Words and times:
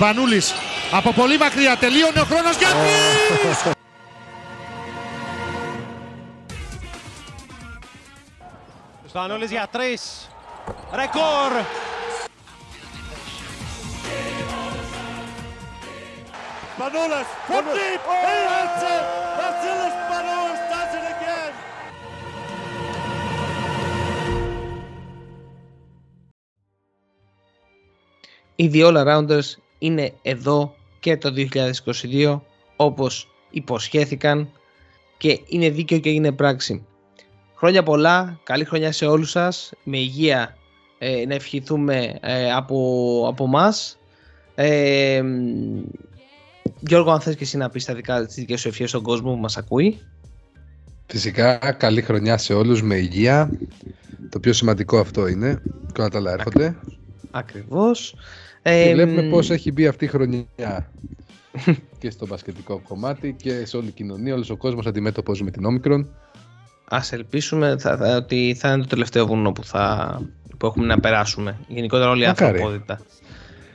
Σπανούλης 0.00 0.52
από 0.92 1.12
πολύ 1.12 1.38
μακριά 1.38 1.76
τελείωνε 1.76 2.20
ο 2.20 2.24
χρόνος 2.24 2.56
για 2.56 2.68
Σπανούλης 9.08 9.50
για 9.50 9.68
τρεις. 9.72 10.28
Ρεκόρ. 10.94 11.52
Manolas 16.78 17.28
from 17.46 17.64
deep. 17.76 18.00
He 18.24 18.38
hits 18.52 18.82
it. 18.94 19.04
Vasilis 19.38 19.96
Manolas 20.10 20.60
does 20.70 20.92
it 20.98 21.06
again. 21.14 21.52
Οι 28.56 28.66
δύο 28.68 28.88
all-arounders 28.88 29.69
είναι 29.80 30.12
εδώ 30.22 30.74
και 31.00 31.16
το 31.16 31.32
2022 32.12 32.40
όπως 32.76 33.28
υποσχέθηκαν 33.50 34.50
και 35.16 35.40
είναι 35.46 35.70
δίκαιο 35.70 35.98
και 35.98 36.08
έγινε 36.08 36.32
πράξη. 36.32 36.84
Χρόνια 37.54 37.82
πολλά, 37.82 38.40
καλή 38.42 38.64
χρονιά 38.64 38.92
σε 38.92 39.06
όλους 39.06 39.30
σας, 39.30 39.72
με 39.84 39.98
υγεία 39.98 40.56
ε, 40.98 41.24
να 41.26 41.34
ευχηθούμε 41.34 42.18
ε, 42.20 42.52
από, 42.52 43.24
από 43.28 43.46
μας. 43.46 43.98
Ε, 44.54 45.22
Γιώργο, 46.80 47.10
αν 47.10 47.20
θες 47.20 47.36
και 47.36 47.44
εσύ 47.44 47.56
να 47.56 47.70
πεις 47.70 47.84
τα 47.84 47.94
δικά, 47.94 48.26
τις 48.26 48.34
δικές 48.34 48.60
σου 48.60 48.68
ευχές 48.68 48.88
στον 48.88 49.02
κόσμο 49.02 49.32
που 49.32 49.40
μας 49.40 49.56
ακούει. 49.56 49.98
Φυσικά, 51.06 51.56
καλή 51.72 52.02
χρονιά 52.02 52.38
σε 52.38 52.54
όλους 52.54 52.82
με 52.82 52.94
υγεία. 52.94 53.50
Το 54.28 54.40
πιο 54.40 54.52
σημαντικό 54.52 54.98
αυτό 54.98 55.26
είναι. 55.26 55.62
Και 55.92 56.00
όλα 56.00 56.10
τα 56.10 56.18
άλλα 56.18 56.32
έρχονται. 56.32 56.76
Ακριβώς. 57.30 58.14
Και 58.62 58.70
Ε, 58.70 58.92
βλέπουμε 58.94 59.22
πώς 59.22 59.50
έχει 59.50 59.72
μπει 59.72 59.86
αυτή 59.86 60.04
η 60.04 60.08
χρονιά 60.08 60.44
και 61.98 62.10
στο 62.10 62.26
μπασκετικό 62.26 62.80
κομμάτι 62.88 63.34
και 63.42 63.64
σε 63.66 63.76
όλη 63.76 63.88
η 63.88 63.90
κοινωνία, 63.90 64.34
όλος 64.34 64.50
ο 64.50 64.56
κόσμος 64.56 64.86
αντιμέτωπος 64.86 65.42
με 65.42 65.50
την 65.50 65.64
όμικρον. 65.64 66.08
Ας 66.88 67.12
ελπίσουμε 67.12 67.76
θα, 67.78 67.96
θα- 67.96 68.16
ότι 68.16 68.56
θα 68.58 68.72
είναι 68.72 68.82
το 68.82 68.86
τελευταίο 68.88 69.26
βουνό 69.26 69.52
που, 69.52 69.64
θα, 69.64 70.20
που 70.58 70.66
έχουμε 70.66 70.86
να 70.86 71.00
περάσουμε. 71.00 71.58
Γενικότερα 71.68 72.10
όλη 72.10 72.22
η 72.24 72.26
Μακάρι. 72.26 72.50
ανθρωπότητα. 72.58 73.00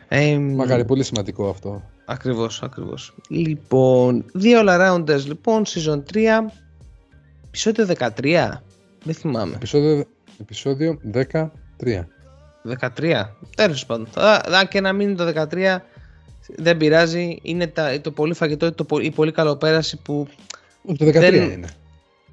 Ε, 0.08 0.38
Μακάρι, 0.38 0.86
πολύ 0.86 1.04
σημαντικό 1.04 1.50
αυτό. 1.50 1.84
Ακριβώς, 2.06 2.64
ακριβώς. 2.64 3.14
Λοιπόν, 3.30 4.26
δύο 4.34 4.62
all-arounders 4.66 5.24
λοιπόν, 5.26 5.64
season 5.66 6.04
3, 6.14 6.18
επεισόδιο 7.48 7.86
13, 7.86 8.62
δεν 9.04 9.14
θυμάμαι. 9.14 9.56
Επεισόδιο, 9.56 10.04
επεισόδιο 10.42 11.00
13. 11.14 12.08
13, 12.70 13.36
τέλος 13.56 13.86
πάντων. 13.86 14.08
Θα- 14.12 14.42
Αν 14.46 14.68
και 14.68 14.82
να 14.82 14.94
μείνει 14.94 15.16
το 15.16 15.26
13, 15.26 15.78
δεν 16.56 16.78
πειράζει, 16.78 17.38
είναι 17.42 17.68
τα, 17.68 18.02
το 18.02 18.12
πολύ 18.12 18.34
φαγητό, 18.34 18.72
το, 18.74 18.84
πο- 18.84 19.00
η 19.00 19.12
πολύ 19.12 19.32
καλοπέραση 19.32 19.98
που 20.02 20.28
Το 20.98 21.06
13 21.06 21.12
Δεν- 21.12 21.52
είναι. 21.52 21.68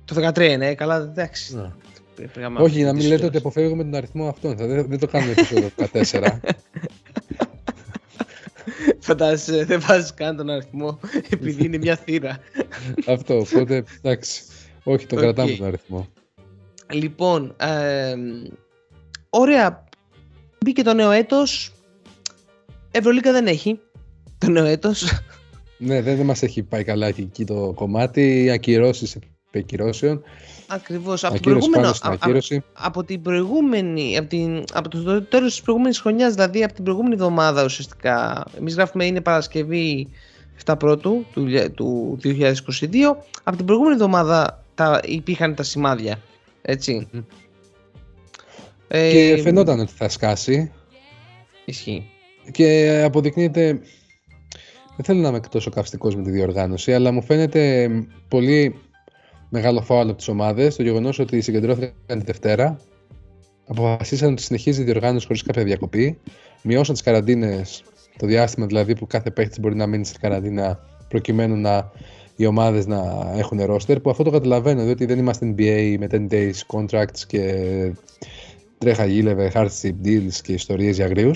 το 0.05 0.14
13 0.14 0.52
είναι, 0.52 0.66
ε, 0.69 0.74
καλά, 0.74 0.97
εντάξει. 0.97 1.56
Ναι. 1.56 1.70
Πήγαμε 2.33 2.61
Όχι, 2.62 2.80
να 2.83 2.91
αυτή 2.91 2.92
μην 2.92 2.94
τη 2.94 3.02
λέτε 3.02 3.14
σειρά. 3.16 3.27
ότι 3.27 3.36
αποφεύγουμε 3.36 3.83
τον 3.83 3.94
αριθμό 3.94 4.28
αυτόν. 4.28 4.56
Θα- 4.56 4.66
Δεν, 4.66 4.86
δεν 4.89 4.98
το 4.98 5.06
κάνουμε 5.06 5.33
επεισόδιο 5.33 5.70
14. 5.77 6.41
Φαντάζεσαι, 9.00 9.64
δεν 9.64 9.80
βάζεις 9.80 10.14
καν 10.14 10.36
τον 10.36 10.50
αριθμό 10.50 11.00
επειδή 11.30 11.64
είναι 11.64 11.77
μια 11.78 11.96
θύρα. 11.96 12.39
αυτό, 13.14 13.39
οπότε 13.39 13.84
εντάξει. 14.02 14.42
Όχι, 14.83 15.06
τον 15.06 15.19
Οκ. 15.19 15.24
κρατάμε 15.24 15.52
τον 15.52 15.67
αριθμό. 15.67 16.08
Λοιπόν, 16.92 17.55
ε, 17.61 18.14
ωραία. 19.30 19.84
Μπήκε 20.64 20.82
το 20.82 20.94
νέο 20.94 21.10
έτος. 21.10 21.72
Ευρωλίγκα 22.91 23.32
δεν 23.32 23.46
έχει 23.46 23.80
το 24.38 24.50
νέο 24.50 24.64
έτος. 24.64 25.20
Ναι, 25.78 26.02
δεν, 26.02 26.16
δεν 26.16 26.27
μας 26.27 26.42
έχει 26.42 26.62
πάει 26.62 26.84
καλά 26.84 27.10
και 27.10 27.22
εκεί 27.22 27.44
το 27.44 27.73
κομμάτι. 27.74 28.50
Ακυρώσεις 28.50 29.17
επί 29.50 29.67
ακυρώσεων. 29.67 30.23
Ακριβώς. 30.67 31.24
Από, 31.24 31.33
το 31.33 31.39
Ακύρωση 31.39 31.58
προηγούμενο, 31.68 31.83
πάνω 31.83 31.95
στην 31.95 32.08
α- 32.08 32.12
α- 32.12 32.17
ακύρωση. 32.20 32.62
από 32.73 33.05
την 33.05 33.23
προηγούμενη, 33.23 34.17
από, 34.17 34.28
την, 34.28 34.64
από 34.73 34.89
το 34.89 35.23
τέλος 35.23 35.50
της 35.52 35.62
προηγούμενης 35.62 36.00
χρονιάς, 36.00 36.34
δηλαδή 36.34 36.64
από 36.64 36.74
την 36.74 36.84
προηγούμενη 36.84 37.14
εβδομάδα 37.14 37.64
ουσιαστικά. 37.64 38.44
Εμείς 38.58 38.74
γράφουμε 38.74 39.05
είναι 39.05 39.20
Παρασκευή 39.20 40.08
7 40.64 40.74
πρώτου 40.79 41.24
του, 41.33 41.46
λια- 41.46 41.70
του 41.70 42.18
2022. 42.24 43.17
Από 43.42 43.56
την 43.56 43.67
προηγούμενη 43.67 43.94
εβδομάδα 43.94 44.64
τα, 44.74 45.00
υπήρχαν 45.05 45.55
τα 45.55 45.62
σημάδια. 45.62 46.20
Έτσι. 46.62 47.08
Μμ. 47.12 47.18
Ε, 48.95 49.11
Και 49.11 49.42
φαινόταν 49.42 49.80
ότι 49.80 49.92
θα 49.97 50.08
σκάσει. 50.08 50.73
Ισχύει. 51.64 52.07
Και 52.51 53.01
αποδεικνύεται. 53.05 53.80
Δεν 54.97 55.05
θέλω 55.05 55.20
να 55.20 55.29
είμαι 55.29 55.41
τόσο 55.41 55.70
καυστικός 55.70 56.17
με 56.17 56.23
τη 56.23 56.30
διοργάνωση, 56.30 56.95
αλλά 56.95 57.13
μου 57.13 57.23
φαίνεται 57.23 57.91
πολύ 58.29 58.75
μεγάλο 59.48 59.83
φάουλ 59.83 60.08
από 60.08 60.17
τις 60.17 60.29
ομάδες 60.29 60.77
το 60.77 60.83
γεγονός 60.83 61.19
ότι 61.19 61.41
συγκεντρώθηκαν 61.41 61.95
τη 62.07 62.25
Δευτέρα, 62.25 62.77
αποφασίσαν 63.67 64.33
ότι 64.33 64.42
συνεχίζει 64.42 64.80
η 64.80 64.85
διοργάνωση 64.85 65.27
χωρίς 65.27 65.42
κάποια 65.42 65.64
διακοπή, 65.64 66.19
μειώσαν 66.63 66.95
τις 66.95 67.03
καραντίνες, 67.03 67.83
το 68.17 68.27
διάστημα 68.27 68.67
δηλαδή 68.67 68.95
που 68.95 69.07
κάθε 69.07 69.30
παίχτης 69.30 69.61
μπορεί 69.61 69.74
να 69.74 69.86
μείνει 69.86 70.05
σε 70.05 70.14
καραντίνα, 70.20 70.80
προκειμένου 71.09 71.57
να 71.57 71.92
οι 72.36 72.47
ομάδες 72.47 72.86
να 72.86 73.33
έχουν 73.36 73.64
ρόστερ. 73.64 74.01
Που 74.01 74.11
αυτό 74.11 74.23
το 74.23 74.30
καταλαβαίνω, 74.30 74.85
διότι 74.85 75.05
δεν 75.05 75.19
είμαστε 75.19 75.55
NBA 75.57 75.97
με 75.98 76.07
10 76.11 76.29
days 76.30 76.53
contracts 76.67 77.20
και 77.27 77.42
τρέχα 78.82 79.04
γύλευε 79.04 79.50
hardship 79.54 79.94
deals 80.04 80.34
και 80.42 80.52
ιστορίες 80.52 80.96
για 80.96 81.04
αγρίου. 81.04 81.30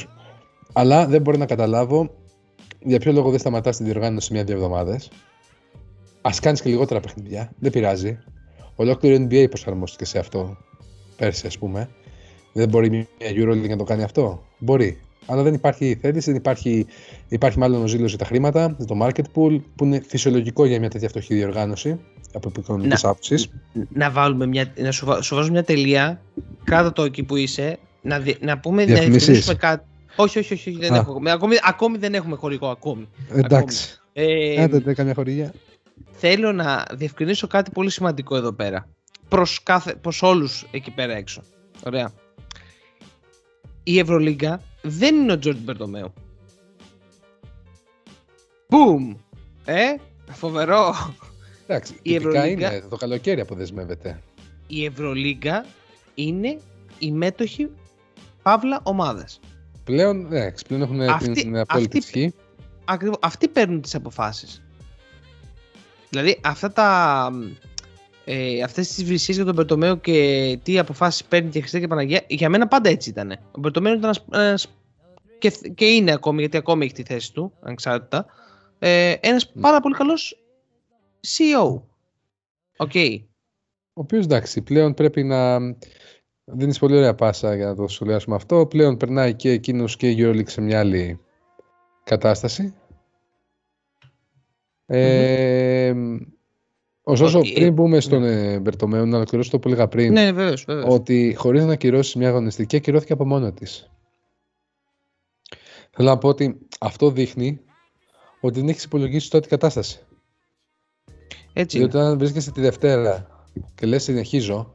Αλλά 0.72 1.06
δεν 1.06 1.22
μπορώ 1.22 1.36
να 1.36 1.46
καταλάβω 1.46 2.10
για 2.82 2.98
ποιο 2.98 3.12
λόγο 3.12 3.30
δεν 3.30 3.38
σταματάς 3.38 3.76
τη 3.76 3.84
διοργάνωση 3.84 4.32
μια-δύο 4.32 4.54
εβδομάδες. 4.54 5.10
Α 6.22 6.30
κάνεις 6.40 6.62
και 6.62 6.68
λιγότερα 6.68 7.00
παιχνίδια. 7.00 7.52
Δεν 7.58 7.70
πειράζει. 7.70 8.18
Ολόκληρο 8.74 9.26
NBA 9.28 9.46
προσαρμόστηκε 9.48 10.04
σε 10.04 10.18
αυτό 10.18 10.56
πέρσι, 11.16 11.46
ας 11.46 11.58
πούμε. 11.58 11.88
Δεν 12.52 12.68
μπορεί 12.68 12.90
μια 12.90 13.06
Euroleague 13.18 13.68
να 13.68 13.76
το 13.76 13.84
κάνει 13.84 14.02
αυτό; 14.02 14.42
Μπορεί. 14.58 15.00
Αλλά 15.26 15.42
δεν 15.42 15.54
υπάρχει 15.54 15.98
θέληση, 16.00 16.30
δεν 16.30 16.38
υπάρχει, 16.38 16.86
υπάρχει 17.28 17.58
μάλλον 17.58 17.82
ο 17.82 17.86
ζήλος 17.86 18.08
για 18.08 18.18
τα 18.18 18.24
χρήματα, 18.24 18.74
για 18.78 18.86
το 18.86 18.98
market 19.02 19.24
pool, 19.34 19.60
που 19.76 19.84
είναι 19.84 20.02
φυσιολογικό 20.06 20.64
για 20.64 20.78
μια 20.78 20.90
τέτοια 20.90 21.08
φτωχή 21.08 21.34
διοργάνωση 21.34 22.00
από 22.36 22.52
οικονομική 22.58 22.88
Να- 23.02 23.10
άποψης. 23.10 23.48
να 23.88 24.10
βάλουμε 24.10 24.46
μια, 24.46 24.72
να 24.78 24.90
σου, 24.90 25.06
βα- 25.06 25.22
σου 25.22 25.34
βάζω 25.34 25.50
μια 25.50 25.64
τελεία 25.64 26.20
κάτω 26.64 26.92
το 26.92 27.02
εκεί 27.02 27.22
που 27.22 27.36
είσαι 27.36 27.78
να, 28.02 28.18
δι- 28.18 28.42
να 28.44 28.58
πούμε 28.58 28.80
να 28.80 28.86
Διαφημίσεις. 28.86 29.12
διευκρινίσουμε 29.12 29.54
κάτι 29.54 29.84
όχι 30.16 30.38
όχι 30.38 30.52
όχι, 30.54 30.68
όχι, 30.70 30.78
δεν 30.78 30.92
Α. 30.92 30.96
έχω, 30.96 31.20
με- 31.20 31.30
ακόμη, 31.30 31.56
ακόμη 31.62 31.98
δεν 31.98 32.14
έχουμε 32.14 32.36
χωρικό 32.36 32.68
ακόμη 32.68 33.08
Εντάξει. 33.32 33.98
ε, 34.12 34.62
Άντε, 34.62 34.78
δεν 34.78 34.94
καμιά 34.94 35.14
χορηγία. 35.14 35.52
θέλω 36.10 36.52
να 36.52 36.84
διευκρινίσω 36.92 37.46
κάτι 37.46 37.70
πολύ 37.70 37.90
σημαντικό 37.90 38.36
εδώ 38.36 38.52
πέρα 38.52 38.88
προς, 39.28 39.62
κάθε, 39.62 39.94
προς 39.94 40.22
όλους 40.22 40.66
εκεί 40.70 40.90
πέρα 40.90 41.14
έξω 41.14 41.42
ωραία 41.86 42.12
η 43.82 43.98
Ευρωλίγκα 43.98 44.60
δεν 44.82 45.14
είναι 45.14 45.32
ο 45.32 45.38
Τζόρντι 45.38 45.62
Μπερτομέου 45.62 46.12
Boom! 48.68 49.16
Ε, 49.64 49.94
φοβερό. 50.30 50.94
Εντάξει, 51.66 51.92
Η 52.02 52.12
τυπικά 52.12 52.28
Ευρωλίγκα- 52.38 52.72
είναι. 52.72 52.84
Το 52.88 52.96
καλοκαίρι 52.96 53.40
αποδεσμεύεται. 53.40 54.20
Η 54.66 54.84
Ευρωλίγκα 54.84 55.64
είναι 56.14 56.58
οι 56.98 57.12
μέτοχοι 57.12 57.70
παύλα 58.42 58.80
ομάδες. 58.82 59.40
Πλέον, 59.84 60.26
ναι, 60.28 60.52
πλέον 60.68 60.82
έχουν 60.82 61.00
Αυτή- 61.00 61.32
την 61.32 61.58
απόλυτη 61.58 61.98
αυτή- 61.98 62.16
ισχύ. 62.18 62.34
Ακριβώς, 62.84 63.16
αυτοί 63.20 63.48
παίρνουν 63.48 63.80
τις 63.80 63.94
αποφάσεις. 63.94 64.62
Δηλαδή 66.10 66.40
αυτά 66.42 66.72
τα, 66.72 67.30
ε, 68.24 68.62
αυτές 68.62 68.88
τις 68.88 69.04
βρισιές 69.04 69.36
για 69.36 69.44
τον 69.46 69.54
Μπερτομέο 69.54 69.96
και 69.96 70.58
τι 70.62 70.78
αποφάσεις 70.78 71.24
παίρνει 71.24 71.50
και 71.50 71.60
Χριστέ 71.60 71.80
και 71.80 71.86
Παναγία, 71.86 72.24
για 72.28 72.48
μένα 72.48 72.68
πάντα 72.68 72.88
έτσι 72.90 73.08
ήταν. 73.10 73.30
Ο 73.50 73.58
Μπερτομέο 73.60 73.92
ήταν 73.94 74.04
ένας, 74.04 74.24
ένας- 74.48 74.66
και, 75.38 75.50
και 75.74 75.84
είναι 75.86 76.12
ακόμη, 76.12 76.40
γιατί 76.40 76.56
ακόμη 76.56 76.84
έχει 76.84 76.94
τη 76.94 77.02
θέση 77.02 77.32
του, 77.32 77.52
ανεξάρτητα, 77.60 78.26
ε, 78.78 79.14
ένας 79.20 79.52
πάρα 79.60 79.80
πολύ 79.80 79.94
καλός 79.94 80.38
CEO. 81.20 81.82
OK. 82.76 82.92
Ο 83.92 84.00
οποίος 84.00 84.24
εντάξει, 84.24 84.62
πλέον 84.62 84.94
πρέπει 84.94 85.22
να. 85.22 85.58
Δίνεις 86.44 86.78
πολύ 86.78 86.96
ωραία 86.96 87.14
πάσα 87.14 87.54
για 87.54 87.66
να 87.66 87.74
το 87.74 87.88
σχολιάσουμε 87.88 88.36
αυτό. 88.36 88.66
Πλέον 88.66 88.96
περνάει 88.96 89.34
και 89.34 89.50
εκείνος 89.50 89.96
και 89.96 90.10
η 90.10 90.16
Euroleague 90.18 90.48
σε 90.48 90.60
μια 90.60 90.78
άλλη 90.78 91.20
κατάσταση. 92.04 92.74
Ε, 94.86 95.94
ωστόσο, 97.02 97.38
Ότι- 97.38 97.52
πριν 97.52 97.72
μπούμε 97.72 98.00
στον 98.00 98.24
ε, 98.24 98.58
Μπερτομέο, 98.58 99.06
να 99.06 99.16
ολοκληρώσω 99.16 99.50
το 99.50 99.58
που 99.58 99.68
έλεγα 99.68 99.88
πριν, 99.88 100.12
Ναι, 100.12 100.32
βέβαιως, 100.32 100.64
βέβαιως. 100.64 100.86
ότι 100.94 101.34
χωρίς 101.38 101.64
να 101.64 101.72
ακυρώσεις 101.72 102.14
μια 102.14 102.28
αγωνιστική, 102.28 102.76
ακυρώθηκε 102.76 103.12
από 103.12 103.24
μόνο 103.26 103.52
της. 103.52 103.90
Θέλω 105.90 106.08
να 106.08 106.18
πω 106.18 106.28
ότι 106.28 106.58
αυτό 106.80 107.10
δείχνει 107.10 107.60
ότι 108.40 108.60
δεν 108.60 108.68
έχεις 108.68 108.84
υπολογίσει 108.84 109.30
τότε 109.30 109.48
κατάσταση. 109.48 110.05
Έτσι 111.58 111.78
είναι. 111.78 111.86
Διότι 111.86 112.06
αν 112.06 112.18
βρίσκεσαι 112.18 112.50
τη 112.52 112.60
Δευτέρα 112.60 113.26
και 113.74 113.86
λες 113.86 114.02
συνεχίζω 114.02 114.74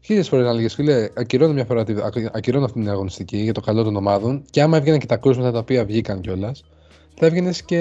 Χίλιες 0.00 0.28
φορές 0.28 0.44
να 0.44 0.52
λέγε, 0.52 0.68
φίλε, 0.68 1.08
ακυρώνω 1.14 1.52
μια 1.52 1.64
φορά 1.64 1.84
τη- 1.84 1.94
ακ- 2.02 2.36
ακυρώνω 2.36 2.64
αυτή 2.64 2.80
την 2.80 2.90
αγωνιστική 2.90 3.36
για 3.36 3.52
το 3.52 3.60
καλό 3.60 3.82
των 3.82 3.96
ομάδων. 3.96 4.44
Και 4.50 4.62
άμα 4.62 4.76
έβγαιναν 4.76 4.98
και 4.98 5.06
τα 5.06 5.16
κρούσματα 5.16 5.52
τα 5.52 5.58
οποία 5.58 5.84
βγήκαν 5.84 6.20
κιόλας, 6.20 6.64
θα 7.14 7.26
έβγαινες 7.26 7.62
και 7.62 7.76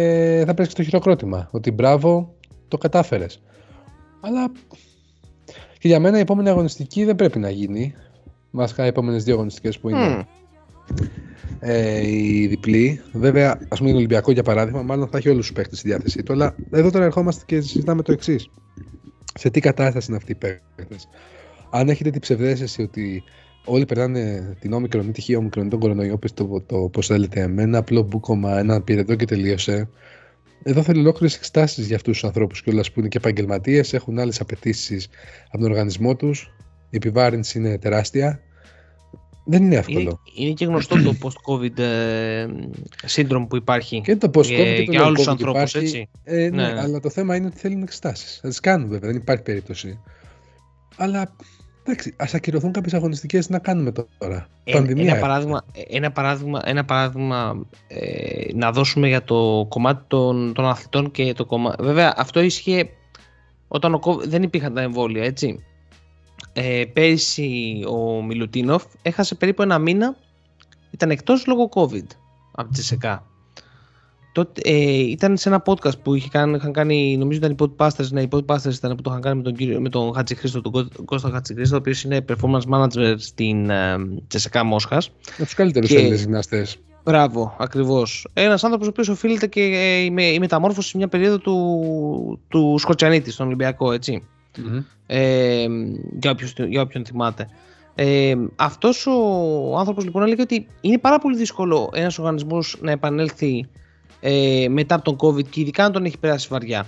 θα 0.45 0.53
παίρνει 0.53 0.71
το 0.73 0.83
χειροκρότημα. 0.83 1.47
Ότι 1.51 1.71
μπράβο, 1.71 2.35
το 2.67 2.77
κατάφερες. 2.77 3.41
Αλλά 4.21 4.51
και 5.79 5.87
για 5.87 5.99
μένα 5.99 6.17
η 6.17 6.21
επόμενη 6.21 6.49
αγωνιστική 6.49 7.03
δεν 7.05 7.15
πρέπει 7.15 7.39
να 7.39 7.49
γίνει. 7.49 7.95
Βασικά 8.51 8.83
οι 8.83 8.87
επόμενες 8.87 9.23
δύο 9.23 9.33
αγωνιστικές 9.33 9.79
που 9.79 9.89
είναι 9.89 10.07
Μμμ. 10.09 10.21
Ε, 11.59 12.07
η 12.07 12.47
διπλή. 12.47 13.01
Βέβαια, 13.11 13.59
ας 13.67 13.77
πούμε, 13.77 13.91
το 13.91 13.97
Ολυμπιακό 13.97 14.31
για 14.31 14.43
παράδειγμα, 14.43 14.81
μάλλον 14.81 15.07
θα 15.07 15.17
έχει 15.17 15.29
όλους 15.29 15.45
τους 15.45 15.55
παίχτε 15.55 15.75
στη 15.75 15.87
διάθεσή 15.87 16.23
του. 16.23 16.33
Αλλά 16.33 16.55
εδώ 16.71 16.91
τώρα 16.91 17.05
ερχόμαστε 17.05 17.43
και 17.45 17.61
συζητάμε 17.61 18.01
το 18.01 18.11
εξής. 18.11 18.49
Σε 19.33 19.49
τι 19.49 19.59
κατάσταση 19.59 20.05
είναι 20.07 20.17
αυτοί 20.17 20.31
οι 20.31 20.35
παίχτε. 20.35 20.95
Αν 21.71 21.89
έχετε 21.89 22.09
την 22.09 22.21
ψευδέστηση 22.21 22.81
ότι 22.81 23.23
όλοι 23.65 23.85
περνάνε 23.85 24.55
την 24.59 24.73
όμικρον 24.73 25.07
ή 25.07 25.11
τη 25.11 25.21
χιόμικρον 25.21 25.65
ή 25.65 25.69
τον 25.69 25.79
κορονοϊό, 25.79 26.17
πες 26.17 26.33
το, 26.33 26.63
το 26.65 26.77
πώς 26.77 27.07
θέλετε, 27.07 27.47
με 27.47 27.61
ένα 27.61 27.77
απλό 27.77 28.01
μπούκομα, 28.01 28.59
ένα 28.59 28.81
πυρετό 28.81 29.15
και 29.15 29.25
τελείωσε. 29.25 29.89
Εδώ 30.63 30.83
θέλει 30.83 30.99
ολόκληρες 30.99 31.35
εξετάσει 31.35 31.81
για 31.81 31.95
αυτούς 31.95 32.13
τους 32.13 32.23
ανθρώπους 32.23 32.61
κιόλα 32.61 32.81
που 32.93 32.99
είναι 32.99 33.07
και 33.07 33.17
επαγγελματίες, 33.17 33.93
έχουν 33.93 34.19
άλλες 34.19 34.39
απαιτήσεις 34.39 35.09
από 35.47 35.57
τον 35.57 35.71
οργανισμό 35.71 36.15
τους. 36.15 36.53
Η 36.89 36.95
επιβάρυνση 36.95 37.57
είναι 37.57 37.77
τεράστια. 37.77 38.41
Δεν 39.51 39.63
είναι 39.63 39.75
εύκολο. 39.75 39.99
Είναι, 39.99 40.19
είναι 40.33 40.53
και 40.53 40.65
γνωστό 40.65 41.01
το 41.03 41.15
post-COVID 41.21 41.77
ε, 41.79 42.45
syndrome 43.07 43.45
που 43.49 43.55
υπάρχει. 43.55 44.01
Και 44.01 44.15
το 44.15 44.29
post-COVID 44.33 44.43
για- 44.45 44.75
και 44.75 44.83
το 44.85 44.91
για 44.91 45.03
όλους 45.05 45.17
τους 45.17 45.27
long-COVID 45.27 45.31
ανθρώπους, 45.31 45.69
υπάρχει. 45.69 45.77
έτσι. 45.87 46.09
Ε, 46.23 46.49
ναι, 46.49 46.71
Ναι. 46.71 46.79
αλλά 46.79 46.99
το 46.99 47.09
θέμα 47.09 47.35
είναι 47.35 47.47
ότι 47.47 47.57
θέλουν 47.57 47.81
εξετάσει. 47.81 48.39
Θα 48.41 48.47
τις 48.47 48.59
κάνουν 48.59 48.89
βέβαια, 48.89 49.09
δεν 49.09 49.19
υπάρχει 49.19 49.43
περίπτωση. 49.43 49.99
Αλλά 50.97 51.35
εντάξει, 51.83 52.13
ας 52.17 52.33
ακυρωθούν 52.33 52.71
κάποιες 52.71 52.93
αγωνιστικές 52.93 53.49
να 53.49 53.59
κάνουμε 53.59 53.91
τώρα. 54.17 54.47
Ε, 54.63 54.71
Πανδημία. 54.71 55.03
ένα, 55.03 55.11
έχουμε. 55.15 55.27
παράδειγμα, 55.27 55.63
ένα 55.89 56.11
παράδειγμα, 56.11 56.61
ένα 56.65 56.85
παράδειγμα 56.85 57.65
ε, 57.87 58.53
να 58.53 58.71
δώσουμε 58.71 59.07
για 59.07 59.23
το 59.23 59.65
κομμάτι 59.69 60.03
των, 60.07 60.53
των 60.53 60.65
αθλητών 60.65 61.11
και 61.11 61.33
το 61.33 61.45
κομμάτι. 61.45 61.83
Βέβαια, 61.83 62.13
αυτό 62.17 62.39
ίσχυε 62.41 62.89
όταν 63.67 63.93
ο, 63.93 63.99
COVID 64.03 64.27
δεν 64.27 64.43
υπήρχαν 64.43 64.73
τα 64.73 64.81
εμβόλια, 64.81 65.23
έτσι. 65.23 65.63
Ε, 66.53 66.83
πέρυσι 66.93 67.83
ο 67.87 68.23
Μιλουτίνοφ 68.23 68.83
έχασε 69.01 69.35
περίπου 69.35 69.61
ένα 69.61 69.79
μήνα, 69.79 70.15
ήταν 70.91 71.09
εκτός 71.11 71.45
λόγω 71.47 71.69
COVID 71.73 72.05
από 72.51 72.73
τη 72.73 72.83
ΣΕΚΑ. 72.83 73.23
Τότε, 74.33 74.61
ε, 74.63 74.91
ήταν 74.99 75.37
σε 75.37 75.49
ένα 75.49 75.63
podcast 75.65 75.99
που 76.03 76.13
είχε 76.15 76.29
κάνει, 76.31 76.55
είχαν 76.55 76.71
κάνει, 76.73 77.17
νομίζω 77.17 77.39
ήταν 77.39 77.51
οι 77.51 77.55
Podpasters, 77.59 78.07
ναι, 78.11 78.21
οι 78.21 78.27
Podpasters 78.31 78.73
ήταν 78.73 78.95
που 78.95 79.01
το 79.01 79.09
είχαν 79.09 79.21
κάνει 79.21 79.37
με 79.37 79.43
τον, 79.43 79.55
κύριο, 79.55 79.81
με 79.81 79.89
τον 79.89 80.13
Χατζηχρήστο, 80.13 80.61
τον 80.61 80.71
Κώ- 80.71 81.05
Κώστα 81.05 81.29
Χατζηχρήστο, 81.29 81.75
ο 81.75 81.79
οποίος 81.79 82.03
είναι 82.03 82.25
performance 82.29 82.61
manager 82.73 83.13
στην 83.17 83.69
ε, 83.69 83.95
Τσεσεκά 84.27 84.63
Μόσχας. 84.63 85.11
Με 85.37 85.45
τους 85.45 85.53
καλύτερους 85.53 85.89
και- 85.89 85.97
Έλληνες 85.97 86.21
γυμναστές. 86.21 86.77
Μπράβο, 87.03 87.55
ακριβώς. 87.59 88.27
Ένας 88.33 88.63
άνθρωπος 88.63 88.87
ο 88.87 88.89
οποίος 88.89 89.07
οφείλεται 89.09 89.47
και 89.47 89.61
ε, 89.61 89.97
η, 90.03 90.09
με- 90.11 90.23
η 90.23 90.39
μεταμόρφωση 90.39 90.89
σε 90.89 90.97
μια 90.97 91.07
περίοδο 91.07 91.37
του, 91.37 92.39
του 92.47 92.75
Σκοτσιανίτη 92.79 93.31
στον 93.31 93.45
Ολυμπιακό, 93.45 93.91
έτσι. 93.91 94.23
Ε, 95.05 95.67
για, 96.19 96.31
όποιος, 96.31 96.53
για 96.67 96.81
όποιον 96.81 97.05
θυμάται. 97.05 97.47
Ε, 97.95 98.35
αυτός 98.55 99.07
ο 99.07 99.77
άνθρωπος 99.77 100.03
λοιπόν 100.03 100.23
έλεγε 100.23 100.41
ότι 100.41 100.67
είναι 100.81 100.97
πάρα 100.97 101.19
πολύ 101.19 101.37
δύσκολο 101.37 101.89
ένας 101.93 102.19
οργανισμός 102.19 102.77
να 102.81 102.91
επανέλθει 102.91 103.67
ε, 104.19 104.65
μετά 104.69 104.95
από 104.95 105.03
τον 105.03 105.29
COVID 105.29 105.49
και 105.49 105.61
ειδικά 105.61 105.83
αν 105.85 105.91
τον 105.91 106.05
έχει 106.05 106.17
περάσει 106.17 106.47
βαριά. 106.51 106.85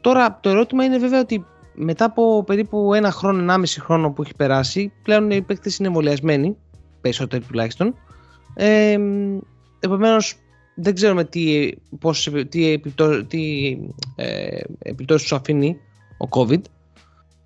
Τώρα 0.00 0.38
το 0.42 0.48
ερώτημα 0.48 0.84
είναι 0.84 0.98
βέβαια 0.98 1.20
ότι 1.20 1.44
μετά 1.74 2.04
από 2.04 2.44
περίπου 2.44 2.94
ένα 2.94 3.10
χρόνο, 3.10 3.38
ενάμιση 3.38 3.80
χρόνο 3.80 4.10
που 4.10 4.22
έχει 4.22 4.34
περάσει, 4.36 4.92
πλέον 5.02 5.30
οι 5.30 5.42
παίκτες 5.42 5.78
είναι 5.78 5.88
εμβολιασμένοι, 5.88 6.56
περισσότεροι 7.00 7.44
τουλάχιστον. 7.44 7.94
Ε, 8.54 8.98
επομένως 9.80 10.36
δεν 10.74 10.94
ξέρουμε 10.94 11.24
τι, 11.24 11.70
πώς, 11.98 12.30
τι, 12.48 12.72
επιπτώ, 12.72 13.24
τι 13.24 13.76
ε, 14.16 14.60
επιπτώσεις 14.78 15.28
τους 15.28 15.38
αφήνει 15.38 15.76
ο 16.18 16.28
COVID. 16.30 16.60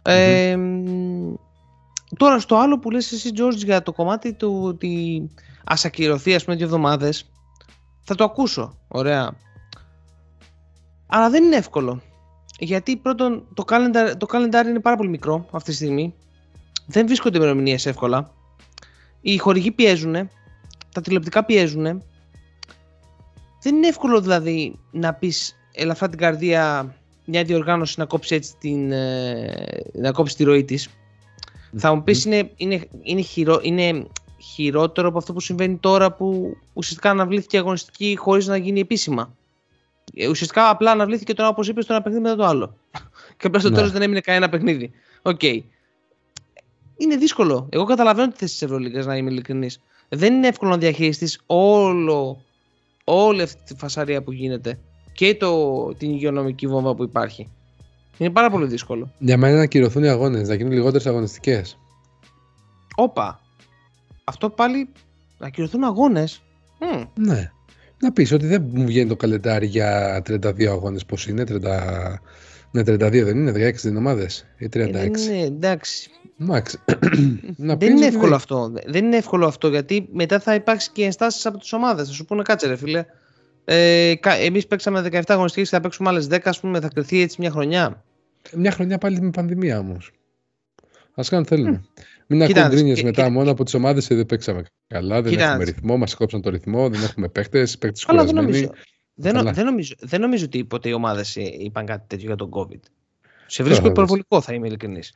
Ε, 0.07 0.59
τώρα 2.17 2.39
στο 2.39 2.57
άλλο 2.57 2.79
που 2.79 2.91
λες 2.91 3.13
εσύ 3.13 3.31
George 3.37 3.57
για 3.57 3.83
το 3.83 3.93
κομμάτι 3.93 4.33
του 4.33 4.61
ότι 4.63 5.23
ας 5.65 5.85
ακυρωθεί 5.85 6.35
ας 6.35 6.45
πούμε 6.45 6.57
δύο 6.57 6.67
εβδομάδες 6.67 7.29
θα 8.05 8.15
το 8.15 8.25
ακούσω, 8.25 8.79
ωραία. 8.89 9.37
Αλλά 11.07 11.31
δεν 11.31 11.45
είναι 11.45 11.57
εύκολο. 11.57 12.03
Γιατί 12.59 12.97
πρώτον 12.97 13.47
το 13.55 13.65
calendar, 13.67 14.13
το 14.19 14.27
calendar 14.31 14.67
είναι 14.67 14.81
πάρα 14.81 14.97
πολύ 14.97 15.09
μικρό 15.09 15.47
αυτή 15.51 15.71
τη 15.71 15.77
στιγμή. 15.77 16.15
Δεν 16.87 17.07
βρίσκονται 17.07 17.37
ημερομηνίες 17.37 17.87
εύκολα. 17.87 18.33
Οι 19.21 19.37
χορηγοί 19.37 19.71
πιέζουν, 19.71 20.31
τα 20.93 21.01
τηλεοπτικά 21.01 21.45
πιέζουν. 21.45 22.03
Δεν 23.63 23.77
είναι 23.77 23.87
εύκολο 23.87 24.21
δηλαδή 24.21 24.79
να 24.91 25.15
πεις 25.15 25.57
ελαφρά 25.73 26.09
την 26.09 26.19
καρδία 26.19 26.95
μια 27.25 27.45
διοργάνωση 27.45 27.95
να 27.99 28.05
κόψει 28.05 28.35
έτσι 28.35 28.55
την, 28.59 28.93
ε, 28.93 29.83
να 29.93 30.13
κόψει 30.13 30.37
τη 30.37 30.45
ροή 30.45 30.65
της. 30.65 30.89
Θα 31.77 31.95
μου 31.95 32.03
πεις 32.03 32.25
είναι, 32.25 32.51
είναι, 32.57 32.89
είναι, 33.03 33.21
χειρό, 33.21 33.61
είναι 33.63 34.07
χειρότερο 34.39 35.09
από 35.09 35.19
αυτό 35.19 35.33
που 35.33 35.41
συμβαίνει 35.41 35.77
τώρα 35.77 36.13
που 36.13 36.57
ουσιαστικά 36.73 37.11
αναβλήθηκε 37.11 37.57
η 37.57 37.59
αγωνιστική 37.59 38.17
χωρίς 38.19 38.47
να 38.47 38.57
γίνει 38.57 38.81
επίσημα. 38.81 39.37
Ε, 40.15 40.29
Ουσιαστικά 40.29 40.69
απλά 40.69 40.91
αναβλήθηκε 40.91 41.35
τώρα 41.35 41.49
όπως 41.49 41.69
είπες 41.69 41.87
το 41.87 41.93
ένα 41.93 42.03
παιχνίδι 42.03 42.25
μετά 42.25 42.37
το 42.37 42.45
άλλο. 42.45 42.77
Και 43.39 43.47
απλά 43.47 43.61
στο 43.61 43.69
Ναι. 43.69 43.75
τέλος 43.77 43.91
δεν 43.91 44.03
έμεινε 44.03 44.21
κανένα 44.21 44.49
παιχνίδι. 44.49 44.91
Οκ. 45.23 45.43
Είναι 46.97 47.17
δύσκολο. 47.17 47.69
Εγώ 47.71 47.85
καταλαβαίνω 47.85 48.29
τη 48.29 48.37
θέση 48.37 48.53
της 48.53 48.63
Ευρωλίγκας 48.63 49.07
να 49.07 49.17
είμαι 49.17 49.31
ειλικρινής. 49.31 49.81
Δεν 50.09 50.35
είναι 50.35 50.49
εύκολο 50.49 50.71
να 50.71 50.79
διαχειριστείς 50.79 51.41
όλο, 51.47 52.43
όλη 53.05 53.43
αυτή 53.43 53.63
τη 53.65 53.75
φασαρία 53.79 54.23
που 54.23 54.33
γίνεται 54.33 54.79
και 55.15 55.35
το, 55.35 55.95
την 55.95 56.11
υγειονομική 56.11 56.67
βόμβα 56.67 56.95
που 56.95 57.03
υπάρχει. 57.03 57.49
Είναι 58.19 58.31
πάρα 58.31 58.51
πολύ 58.51 58.67
δύσκολο. 58.67 59.13
Για 59.19 59.37
μένα 59.37 59.57
να 59.57 59.63
ακυρωθούν 59.63 60.03
οι 60.03 60.09
αγώνες, 60.09 60.49
να 60.49 60.55
γίνουν 60.55 60.73
λιγότερες 60.73 61.07
αγωνιστικές. 61.07 61.79
Όπα. 62.95 63.41
Αυτό 64.25 64.51
πάλι 64.51 64.89
να 65.39 65.49
κυρωθούν 65.49 65.85
αγώνες. 65.85 66.43
Ναι. 67.15 67.51
Να 68.01 68.13
πεις 68.13 68.33
ότι 68.33 68.47
δεν 68.47 68.71
μου 68.73 68.87
βγαίνει 68.87 69.09
το 69.09 69.17
καλεντάρι 69.17 69.67
για 69.67 70.23
32 70.27 70.65
αγώνες. 70.65 71.05
Πώς 71.05 71.27
είναι, 71.27 71.45
30... 71.49 71.61
Ναι, 72.71 72.81
32 72.81 72.97
δεν 72.97 73.37
είναι, 73.37 73.71
16 73.71 73.75
δεν 73.75 73.97
ομάδες 73.97 74.47
ή 74.59 74.69
36. 74.73 74.91
Ναι, 74.91 75.41
εντάξει. 75.41 76.11
Μάξ. 76.37 76.79
να 77.57 77.77
δεν 77.77 77.77
πεις 77.77 77.89
είναι 77.89 78.07
ότι 78.07 78.15
εύκολο 78.15 78.35
αυτό. 78.35 78.73
Δεν 78.87 79.05
είναι 79.05 79.17
εύκολο 79.17 79.47
αυτό 79.47 79.69
γιατί 79.69 80.09
μετά 80.13 80.41
θα 80.41 80.55
υπάρξει 80.55 80.91
και 80.93 81.05
ενστάσεις 81.05 81.47
από 81.47 81.59
τις 81.59 81.73
ομάδες. 81.73 82.07
Θα 82.07 82.13
σου 82.13 82.25
πούνε 82.25 82.43
κάτσε, 82.43 82.67
ρε 82.67 82.77
φίλε. 82.77 83.05
Ε, 83.65 84.15
Εμείς 84.41 84.67
παίξαμε 84.67 85.01
17 85.13 85.21
αγωνιστικές 85.27 85.69
και 85.69 85.75
θα 85.77 85.81
παίξουμε 85.83 86.09
άλλες 86.09 86.27
10, 86.27 86.39
ας 86.45 86.61
πούμε, 86.61 86.81
θα 86.81 86.89
κρυθεί 86.89 87.21
έτσι 87.21 87.37
μια 87.41 87.51
χρονιά. 87.51 88.05
Μια 88.53 88.71
χρονιά 88.71 88.99
πάλι 88.99 89.21
με 89.21 89.31
πανδημία 89.31 89.79
όμως. 89.79 90.11
Α 91.15 91.23
κάνουν 91.29 91.47
θέλουν. 91.47 91.89
Μην 92.27 92.47
Κοίτα, 92.47 92.61
ακούν 92.65 92.75
γκρίνιε 92.75 92.95
και- 92.95 93.03
μετά 93.03 93.23
και- 93.25 93.31
μόνο 93.31 93.51
από 93.51 93.65
τις 93.65 93.75
ομάδες 93.75 94.07
δεν 94.07 94.27
παίξαμε 94.27 94.63
καλά, 94.87 95.23
δεν 95.23 95.33
Κοίτα, 95.33 95.45
έχουμε 95.49 95.65
ρυθμό, 95.65 95.97
μας 95.97 96.15
κόψαν 96.15 96.41
το 96.43 96.51
ρυθμό, 96.51 96.89
δεν 96.89 97.03
έχουμε 97.03 97.29
παίχτες, 97.29 97.79
παίχτες 97.79 98.05
Αλλά 98.09 98.25
δεν 98.25 98.29
κουρασμένοι. 98.35 98.61
νομίζω, 98.67 98.83
δεν, 99.15 99.33
Καλά. 99.33 99.53
δεν, 99.53 99.65
νομίζω, 99.65 99.95
δεν 100.01 100.21
νομίζω 100.21 100.45
ότι 100.45 100.65
ποτέ 100.65 100.89
οι 100.89 100.93
ομάδες 100.93 101.37
είπαν 101.37 101.87
κάτι 101.87 102.05
τέτοιο 102.07 102.27
για 102.27 102.37
τον 102.37 102.51
COVID. 102.53 102.81
Σε 103.47 103.63
Τώρα 103.63 103.69
βρίσκω 103.69 103.75
θα 103.75 103.81
δεις. 103.81 103.89
υπερβολικό, 103.91 104.41
θα 104.41 104.53
είμαι 104.53 104.67
ειλικρινής. 104.67 105.13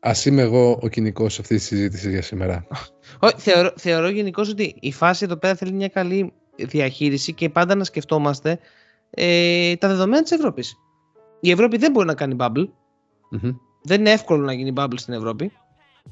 Α 0.00 0.12
είμαι 0.24 0.42
εγώ 0.42 0.78
ο 0.82 0.88
κοινικός 0.88 1.34
σε 1.34 1.40
αυτής 1.40 1.58
της 1.58 1.66
συζήτησης 1.66 2.10
για 2.10 2.22
σήμερα. 2.22 2.66
Θεωρώ, 3.36 3.72
θεωρώ 3.76 4.08
γενικώς 4.08 4.48
ότι 4.48 4.74
η 4.80 4.92
φάση 4.92 5.24
εδώ 5.24 5.36
πέρα 5.36 5.54
θέλει 5.54 5.72
μια 5.72 5.88
καλή 5.88 6.32
διαχείριση 6.56 7.32
και 7.32 7.48
πάντα 7.48 7.74
να 7.74 7.84
σκεφτόμαστε 7.84 8.58
ε, 9.10 9.76
τα 9.76 9.88
δεδομένα 9.88 10.22
της 10.22 10.30
Ευρώπης. 10.30 10.76
Η 11.40 11.50
Ευρώπη 11.50 11.76
δεν 11.76 11.92
μπορεί 11.92 12.06
να 12.06 12.14
κάνει 12.14 12.36
bubble. 12.38 12.68
Μμμ. 13.30 13.50
Δεν 13.82 14.00
είναι 14.00 14.10
εύκολο 14.10 14.44
να 14.44 14.52
γίνει 14.52 14.72
bubble 14.76 14.94
στην 14.98 15.14
Ευρώπη. 15.14 15.52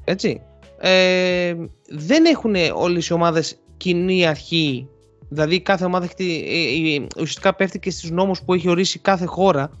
Έτσι. 0.03 0.41
Ε, 0.77 1.55
δεν 1.89 2.25
έχουν 2.25 2.55
όλες 2.73 3.07
οι 3.07 3.13
ομάδες 3.13 3.57
κοινή 3.77 4.25
αρχή. 4.25 4.87
Δηλαδή 5.29 5.61
κάθε 5.61 5.85
ομάδα 5.85 6.05
έχει, 6.05 6.13
τη- 6.13 6.43
ε, 6.47 6.95
ε, 6.95 7.05
ουσιαστικά 7.15 7.55
πέφτει 7.55 7.79
και 7.79 7.91
στους 7.91 8.11
νόμους 8.11 8.43
που 8.43 8.53
έχει 8.53 8.69
ορίσει 8.69 8.99
κάθε 8.99 9.25
χώρα 9.25 9.71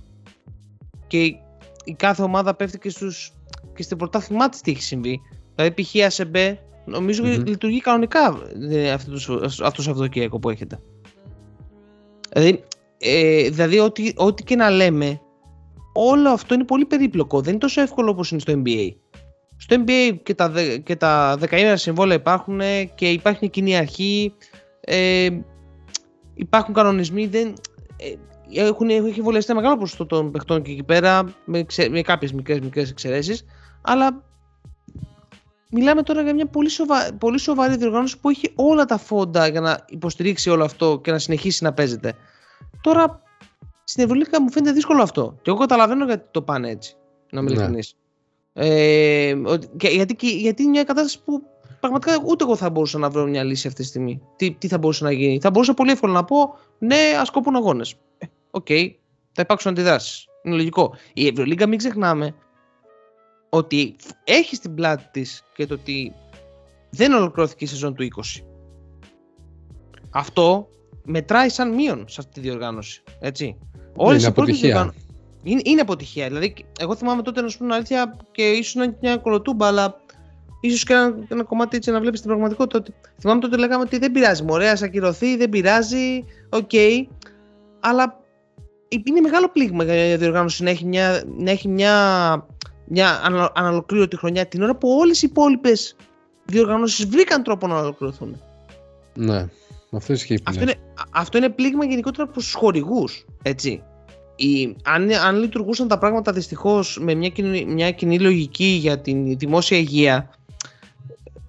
και 1.07 1.23
η 1.23 1.39
η 1.83 1.93
κάθε 1.93 2.23
ομάδα 2.23 2.53
πέφτει 2.55 2.79
και, 2.79 2.89
στους, 2.89 3.33
και 3.75 3.83
στην 3.83 3.97
πρωτάθλημά 3.97 4.49
της 4.49 4.61
τι 4.61 4.71
έχει 4.71 4.81
συμβεί. 4.81 5.21
Δηλαδή 5.55 5.81
π.χ. 5.81 5.93
η 5.93 6.03
ΑΣΕΜΠΕ 6.03 6.59
νομίζω 6.85 7.23
Μμμ. 7.23 7.43
λειτουργεί 7.45 7.79
κανονικά 7.81 8.39
ε, 8.69 8.91
αυτό 8.91 9.11
το, 9.11 9.43
αυτός 9.43 9.73
το 9.73 9.81
Σαββατοκύριακο 9.81 10.39
που 10.39 10.49
έχετε. 10.49 10.79
Δηλαδή, 12.33 12.63
ε, 12.97 13.49
δηλαδή 13.49 13.79
ό,τι, 13.79 14.11
ό,τι 14.15 14.43
και 14.43 14.55
να 14.55 14.69
λέμε 14.69 15.21
όλο 15.93 16.29
αυτό 16.29 16.53
είναι 16.53 16.63
πολύ 16.65 16.85
περίπλοκο. 16.85 17.41
Δεν 17.41 17.49
είναι 17.49 17.59
τόσο 17.59 17.81
εύκολο 17.81 18.09
όπως 18.11 18.31
είναι 18.31 18.39
στο 18.39 18.61
NBA. 18.65 18.89
Στο 19.57 19.83
NBA 19.85 20.17
και 20.23 20.33
τα, 20.33 20.49
δε- 20.49 20.77
και 20.77 20.95
τα 20.95 21.35
δεκαήμερα 21.39 21.77
συμβόλαια 21.77 22.15
υπάρχουν 22.15 22.61
ε, 22.61 22.83
και 22.83 23.09
υπάρχει 23.09 23.39
μια 23.41 23.49
κοινή 23.49 23.77
αρχή. 23.77 24.33
Ε, 24.81 25.29
υπάρχουν 26.33 26.73
κανονισμοί. 26.73 27.25
Δεν, 27.25 27.53
ε, 27.97 28.13
έχουν, 28.61 28.89
έχει 28.89 29.21
βολιαστεί 29.21 29.51
ένα 29.51 29.61
μεγάλο 29.61 29.79
ποσοστό 29.79 30.05
των 30.05 30.31
παιχτών 30.31 30.61
και 30.61 30.71
εκεί 30.71 30.83
πέρα 30.83 31.23
με, 31.45 31.63
ξε, 31.63 31.89
με 31.89 32.01
κάποιες 32.01 32.33
μικρές, 32.33 32.59
μικρές 32.59 32.89
εξαιρέσεις. 32.89 33.45
Αλλά 33.81 34.23
μιλάμε 35.71 36.03
τώρα 36.03 36.21
για 36.21 36.33
μια 36.33 36.45
πολύ, 36.45 36.69
σοβα... 36.69 37.13
πολύ 37.19 37.39
σοβαρή 37.39 37.75
διοργάνωση 37.77 38.19
που 38.19 38.29
έχει 38.29 38.51
όλα 38.55 38.85
τα 38.85 38.97
φόντα 38.97 39.47
για 39.47 39.61
να 39.61 39.85
υποστηρίξει 39.89 40.49
όλο 40.49 40.63
αυτό 40.63 40.99
και 41.03 41.11
να 41.11 41.19
συνεχίσει 41.19 41.63
να 41.63 41.73
παίζεται. 41.73 42.13
Τώρα 42.81 43.21
στην 43.83 44.03
Ευρωλίγκα 44.03 44.41
μου 44.41 44.51
φαίνεται 44.51 44.71
δύσκολο 44.73 45.01
αυτό. 45.01 45.35
Και 45.41 45.49
εγώ 45.49 45.59
καταλαβαίνω 45.59 46.05
γιατί 46.05 46.27
το 46.31 46.41
πάνε 46.41 46.69
έτσι. 46.69 46.95
Να 47.31 47.39
είμαι 47.39 47.49
Ναι. 47.49 47.55
ειλικρινής. 47.55 47.95
Ε, 48.53 49.33
ότι- 49.45 49.69
και 49.77 49.87
γιατί, 49.87 50.15
και- 50.15 50.27
γιατί 50.27 50.61
είναι 50.61 50.71
μια 50.71 50.83
κατάσταση 50.83 51.23
που 51.23 51.41
πραγματικά 51.79 52.11
ούτε 52.25 52.43
εγώ 52.43 52.55
θα 52.55 52.69
μπορούσα 52.69 52.97
να 52.97 53.09
βρω 53.09 53.25
μια 53.25 53.43
λύση 53.43 53.67
αυτή 53.67 53.81
τη 53.81 53.87
στιγμή. 53.87 54.21
Τι, 54.35 54.51
τι 54.51 54.67
θα 54.67 54.77
μπορούσε 54.77 55.03
να 55.03 55.11
γίνει. 55.11 55.39
Θα 55.41 55.49
μπορούσα 55.51 55.73
πολύ 55.73 55.91
εύκολα 55.91 56.13
να 56.13 56.23
πω 56.23 56.55
ναι, 56.77 56.99
ας 57.19 57.29
κοπούν 57.29 57.55
αγώνες. 57.55 57.95
Οκ, 58.51 58.67
θα 59.31 59.41
υπάρξουν 59.41 59.71
αντιδράσεις. 59.71 60.25
Είναι 60.43 60.55
λογικό. 60.55 60.95
Η 61.13 61.27
Ευρωλίγκα 61.27 61.67
μην 61.67 61.77
ξεχνάμε 61.77 62.35
ότι 63.53 63.95
έχει 64.23 64.55
στην 64.55 64.73
πλάτη 64.75 65.03
της 65.11 65.43
και 65.55 65.65
το 65.65 65.73
ότι 65.73 66.13
δεν 66.89 67.13
ολοκληρώθηκε 67.13 67.63
η 67.63 67.67
σεζόν 67.67 67.95
του 67.95 68.03
20. 68.03 68.43
Αυτό 70.09 70.67
μετράει 71.03 71.49
σαν 71.49 71.73
μείον 71.73 72.05
σε 72.07 72.15
αυτή 72.19 72.31
τη 72.33 72.39
διοργάνωση. 72.39 73.03
Έτσι. 73.19 73.57
Όλες 73.95 74.21
είναι 74.21 74.31
οι 74.31 74.33
πρώτες 74.33 74.53
αποτυχία. 74.55 74.69
διοργανω- 74.69 74.93
Είναι, 75.43 75.61
είναι 75.63 75.81
αποτυχία. 75.81 76.27
Δηλαδή, 76.27 76.53
εγώ 76.79 76.95
θυμάμαι 76.95 77.21
τότε 77.21 77.41
να 77.41 77.47
σου 77.47 77.57
πω 77.57 77.63
την 77.63 77.73
αλήθεια 77.73 78.17
και 78.31 78.49
ίσως 78.51 78.73
να 78.75 78.83
είναι 78.83 78.97
μια 79.01 79.17
κολοτούμπα, 79.17 79.67
αλλά 79.67 79.95
ίσως 80.61 80.83
και 80.83 80.93
ένα, 80.93 81.15
ένα 81.27 81.43
κομμάτι 81.43 81.75
έτσι 81.77 81.91
να 81.91 81.99
βλέπεις 81.99 82.19
την 82.19 82.29
πραγματικότητα. 82.29 82.77
Ότι, 82.77 82.93
θυμάμαι 83.19 83.39
τότε 83.41 83.57
λέγαμε 83.57 83.83
ότι 83.83 83.97
δεν 83.97 84.11
πειράζει. 84.11 84.43
Μωρέ, 84.43 84.67
ας 84.67 84.77
ακυρωθεί, 84.83 85.35
δεν 85.37 85.49
πειράζει. 85.49 86.23
Οκ. 86.49 86.71
Αλλά 87.79 88.19
είναι 89.05 89.21
μεγάλο 89.21 89.49
πλήγμα 89.49 89.83
για 89.83 89.93
μια 89.93 90.17
διοργάνωση 90.17 90.63
να 90.63 90.69
έχει 90.69 90.85
μια, 90.85 91.23
να 91.37 91.51
έχει 91.51 91.67
μια, 91.67 92.45
μια 92.93 93.21
ανα- 93.23 93.51
ανολοκλήρωτη 93.55 94.17
χρονιά 94.17 94.45
την 94.45 94.61
ώρα 94.63 94.75
που 94.75 94.89
όλες 95.01 95.21
οι 95.21 95.27
υπόλοιπες 95.29 95.95
διοργανώσεις 96.45 97.05
βρήκαν 97.05 97.43
τρόπο 97.43 97.67
να 97.67 97.75
ολοκληρωθούν. 97.79 98.41
Ναι, 99.15 99.47
αυτό 99.91 100.13
ισχύει. 100.13 100.35
που 100.35 100.43
Αυτό 100.45 100.63
λες. 100.65 100.73
είναι, 100.73 100.81
α- 100.99 101.03
αυτό 101.11 101.37
είναι 101.37 101.49
πλήγμα 101.49 101.85
γενικότερα 101.85 102.27
προς 102.27 102.43
τους 102.43 102.53
χορηγούς. 102.53 103.25
Έτσι. 103.41 103.83
Η, 104.35 104.75
αν, 104.83 105.11
αν 105.11 105.39
λειτουργούσαν 105.39 105.87
τα 105.87 105.97
πράγματα 105.97 106.31
δυστυχώς 106.31 106.97
με 107.01 107.13
μια 107.13 107.29
κοινή, 107.29 107.65
μια 107.65 107.91
κοινή 107.91 108.19
λογική 108.19 108.65
για 108.65 108.99
την 108.99 109.37
δημόσια 109.37 109.77
υγεία, 109.77 110.29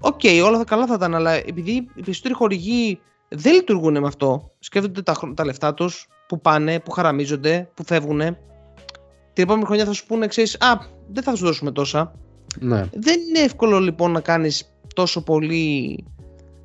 οκ, 0.00 0.20
όλα 0.44 0.58
θα 0.58 0.64
καλά 0.64 0.86
θα 0.86 0.94
ήταν, 0.94 1.14
αλλά 1.14 1.32
επειδή 1.32 1.72
οι 1.94 2.02
περισσότεροι 2.04 2.34
χορηγοί 2.34 3.00
δεν 3.28 3.52
λειτουργούν 3.54 3.98
με 4.00 4.06
αυτό, 4.06 4.50
σκέφτονται 4.58 5.02
τα, 5.02 5.14
χρω- 5.14 5.34
τα 5.34 5.44
λεφτά 5.44 5.74
τους, 5.74 6.06
που 6.28 6.40
πάνε, 6.40 6.80
που 6.80 6.90
χαραμίζονται, 6.90 7.70
που 7.74 7.84
φεύγουν. 7.86 8.36
Την 9.32 9.44
επόμενη 9.44 9.64
χρονιά 9.66 9.84
θα 9.84 9.92
σου 9.92 10.06
πούνε, 10.06 10.26
ξέρεις, 10.26 10.54
Α, 10.60 10.78
δεν 11.12 11.22
θα 11.22 11.34
σου 11.36 11.44
δώσουμε 11.44 11.70
τόσα. 11.72 12.12
Ναι. 12.60 12.88
Δεν 12.92 13.20
είναι 13.20 13.38
εύκολο 13.38 13.78
λοιπόν 13.78 14.10
να 14.10 14.20
κάνεις 14.20 14.74
τόσο 14.94 15.22
πολύ 15.22 15.96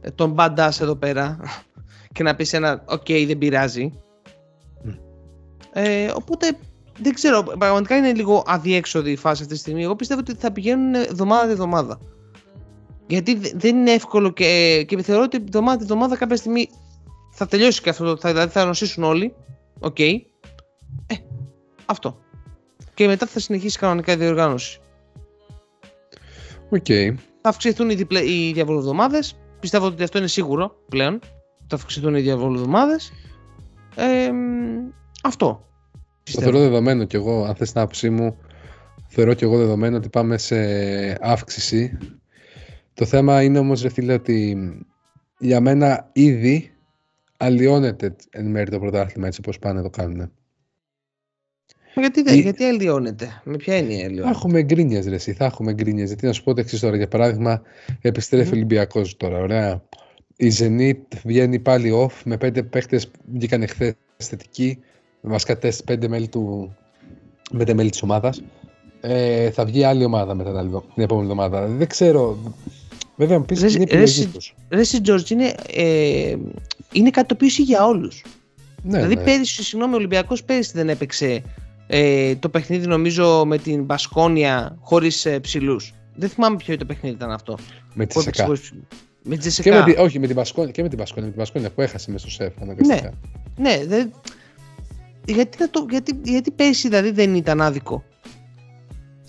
ε, 0.01 0.12
τον 0.12 0.36
badass 0.38 0.81
εδώ 0.81 0.95
πέρα 0.95 1.39
και 2.13 2.24
να 2.24 2.36
πεις 2.36 2.53
ένα 2.53 2.83
οκ 2.88 3.05
δεν 3.27 3.38
πειράζει. 3.38 3.91
Μμ. 4.83 4.89
Ε, 5.74 6.12
οπότε 6.15 6.57
δεν 7.00 7.13
ξέρω, 7.13 7.43
πραγματικά 7.43 7.95
είναι 7.97 8.13
λίγο 8.13 8.43
αδιέξοδη 8.47 9.12
η 9.12 9.15
φάση 9.15 9.41
αυτή 9.41 9.53
τη 9.53 9.59
στιγμή. 9.59 9.83
Εγώ 9.83 9.95
πιστεύω 9.95 10.19
ότι 10.19 10.33
θα 10.36 10.51
πηγαίνουν 10.51 10.93
εβδομάδα 10.95 11.45
τη 11.45 11.51
εβδομάδα. 11.51 12.00
Γιατί 13.07 13.36
δε- 13.36 13.51
δεν 13.55 13.75
είναι 13.77 13.91
εύκολο 13.91 14.29
και, 14.29 14.83
και 14.88 15.01
θεωρώ 15.01 15.24
ότι 15.24 15.38
εβδομάδα 15.38 15.77
τη 15.77 15.83
εβδομάδα 15.83 16.15
κάποια 16.17 16.36
στιγμή 16.36 16.69
θα 17.31 17.45
τελειώσει 17.47 17.81
και 17.81 17.89
αυτό. 17.89 18.17
Θα, 18.17 18.29
δηλαδή 18.29 18.51
θα 18.51 18.65
νοσήσουν 18.65 19.03
όλοι. 19.03 19.33
Οκ. 19.79 20.00
Ε, 20.00 20.25
αυτό. 21.86 22.17
Και 22.98 23.08
μετά 23.08 23.25
θα 23.25 23.39
συνεχίσει 23.39 23.77
κανονικά 23.77 24.12
η 24.12 24.16
διοργάνωση. 24.16 24.80
Οκ. 26.70 26.86
Θα 27.42 27.50
αυξηθούν 27.50 27.89
οι, 27.89 27.96
διπλε... 27.96 28.20
οι 28.20 28.51
διαβολοβδομάδες. 28.54 29.38
Πιστεύω 29.60 29.86
ότι 29.86 30.04
αυτό 30.04 30.18
είναι 30.18 30.27
σίγουρο 30.27 30.75
πλέον. 30.89 31.20
Θα 31.68 31.75
αυξηθούν 31.75 32.16
οι 32.16 32.22
διαβολοβδομάδες. 32.22 33.12
Ε, 33.96 34.32
μ, 34.32 34.92
αυτό. 35.24 35.46
Το 35.46 36.00
Πιστεύω. 36.24 36.50
θεωρώ 36.50 36.60
δεδομένο 36.70 37.04
κι 37.04 37.16
εγώ, 37.16 37.44
αν 37.44 37.56
θες 37.56 37.72
την 37.72 37.82
άποψή 37.82 38.10
μου, 38.10 38.38
θεωρώ 39.08 39.34
κι 39.34 39.44
εγώ 39.44 39.58
δεδομένο 39.58 39.98
ότι 39.98 40.10
πάμε 40.10 40.38
σε 40.38 40.58
αύξηση. 41.25 41.98
Το 42.94 43.06
θέμα 43.06 43.44
είναι 43.44 43.60
όμως, 43.60 43.82
ρε 43.82 43.89
φίλε, 43.89 44.13
ότι 44.13 44.58
για 45.39 45.62
μένα 45.62 46.10
ήδη 46.13 46.72
αλλοιώνεται 47.38 48.16
εν 48.30 48.46
μέρει 48.46 48.72
το 48.72 48.80
πρωτάθλημα 48.80 49.27
έτσι 49.27 49.39
όπως 49.44 49.60
πάνε 49.60 49.82
το 49.82 49.89
κάνουν. 49.89 50.32
Μα 51.96 52.01
Γιατί, 52.01 52.22
δεν- 52.22 52.38
η- 52.38 52.41
γιατί 52.41 52.63
αλλοιώνεται, 52.63 53.41
με 53.44 53.58
ποια 53.58 53.75
έννοια 53.75 53.98
Θα 54.00 54.06
αλλοιώνεται. 54.06 54.29
έχουμε 54.29 54.62
γκρίνιες 54.63 55.08
ρε 55.08 55.15
εσύ, 55.15 55.34
θα 55.34 55.46
έχουμε 55.46 55.74
γκρίνιες. 55.74 56.08
Γιατί 56.08 56.25
να 56.25 56.32
σου 56.34 56.44
πω 56.44 56.53
το 56.53 56.60
εξής 56.62 56.79
τώρα, 56.79 56.96
για 56.98 57.08
παράδειγμα, 57.08 57.62
επιστρέφει 58.01 58.50
ο 58.50 58.56
Ολυμπιακός 58.56 59.17
τώρα, 59.17 59.38
ωραία. 59.38 59.82
Η 60.38 60.51
Zenit 60.60 61.17
βγαίνει 61.25 61.60
πάλι 61.60 61.91
off 62.06 62.22
με 62.25 62.38
πέντε 62.38 62.63
παίχτες 62.63 63.08
που 63.08 63.20
βγήκαν 63.34 63.62
εχθές 63.62 63.94
θετικοί, 64.17 64.79
βασικά 65.22 65.58
τεστ 65.58 65.84
πέντε 65.84 66.08
μέλη, 66.08 66.27
του, 66.27 66.75
πέντε 67.58 67.74
μέλη 67.74 67.89
της 67.89 68.01
ομάδας. 68.01 68.41
Ε, 69.01 69.51
θα 69.51 69.65
βγει 69.65 69.84
άλλη 69.84 70.03
ομάδα 70.03 70.34
μετά 70.36 70.50
την, 70.50 70.60
άλλη- 70.60 70.82
την 70.94 71.03
επόμενη 71.03 71.27
εβδομάδα. 71.29 71.67
Δεν 71.67 71.88
ξέρω. 71.88 72.53
Βέβαια, 73.15 73.39
μου 73.39 73.46
πεις 73.46 73.62
Ρε, 73.62 73.67
είναι 73.67 73.77
ρε, 73.77 73.84
επιλογή 73.84 74.12
συ- 74.22 74.34
τους. 74.34 74.56
Ρε 74.70 74.79
εσύ, 74.79 75.01
Τζόρτζ, 75.01 75.29
είναι, 75.32 75.53
ε, 75.74 76.36
είναι 76.91 77.10
κάτι 77.10 77.27
το 77.27 77.34
οποίο 77.34 77.48
ισχύει 77.48 77.62
για 77.62 77.86
όλους. 77.86 78.24
Ναι, 78.84 78.96
δηλαδή, 78.98 79.15
ναι. 79.15 79.24
πέρυσι, 79.24 79.63
συγγνώμη, 79.63 79.94
ο 79.94 79.98
Ολυμπιακός 79.98 80.44
πέρυσι 80.44 80.72
δεν 80.74 80.89
έπαιξε 80.89 81.41
ε, 81.88 82.36
το 82.36 82.50
παιχνίδι, 82.50 82.88
νομίζω, 82.88 83.46
με 83.46 83.58
την 83.58 83.84
Μπασκόνια 83.84 84.77
χωρίς 84.82 85.25
ε, 85.25 85.39
ψηλούς. 85.39 85.94
Δεν 86.15 86.29
θυμάμαι 86.29 86.56
ποιο 86.56 86.77
το 86.77 86.86
παιχνίδι 86.86 87.15
ήταν 87.15 87.32
αυτό. 87.32 87.58
με 87.94 88.06
τη 88.06 88.13
Που 88.13 88.20
έπαιξε 88.20 88.22
ΣΕΚΑ. 88.22 88.44
χωρίς 88.46 88.62
ψηλούς. 88.62 88.84
Με 89.24 89.36
τη 89.36 89.41
Και 89.41 89.50
Τζεσεκά. 89.50 89.86
με 89.86 89.94
τη, 89.94 90.00
όχι, 90.01 90.20
με 90.20 90.27
την 90.27 90.36
Πασκόνια, 90.36 90.72
και 90.72 90.82
με 90.82 90.89
την 90.89 90.98
Πασκόνια, 90.98 91.24
με 91.25 91.32
την 91.32 91.39
Πασκόνια 91.41 91.70
που 91.72 91.82
έχασε 91.82 92.12
μέσα 92.12 92.29
στο 92.29 92.44
σεφ 92.44 92.53
αναγκαστικά. 92.62 93.12
Ναι, 93.58 93.86
δεν... 93.86 94.13
γιατί, 95.25 95.58
να 95.60 95.70
το, 95.70 95.86
γιατί, 95.89 96.20
γιατί 96.24 96.51
πέρσι 96.51 96.88
δηλαδή 96.88 97.12
δεν 97.12 97.36
ήταν 97.36 97.62
άδικο; 97.62 98.03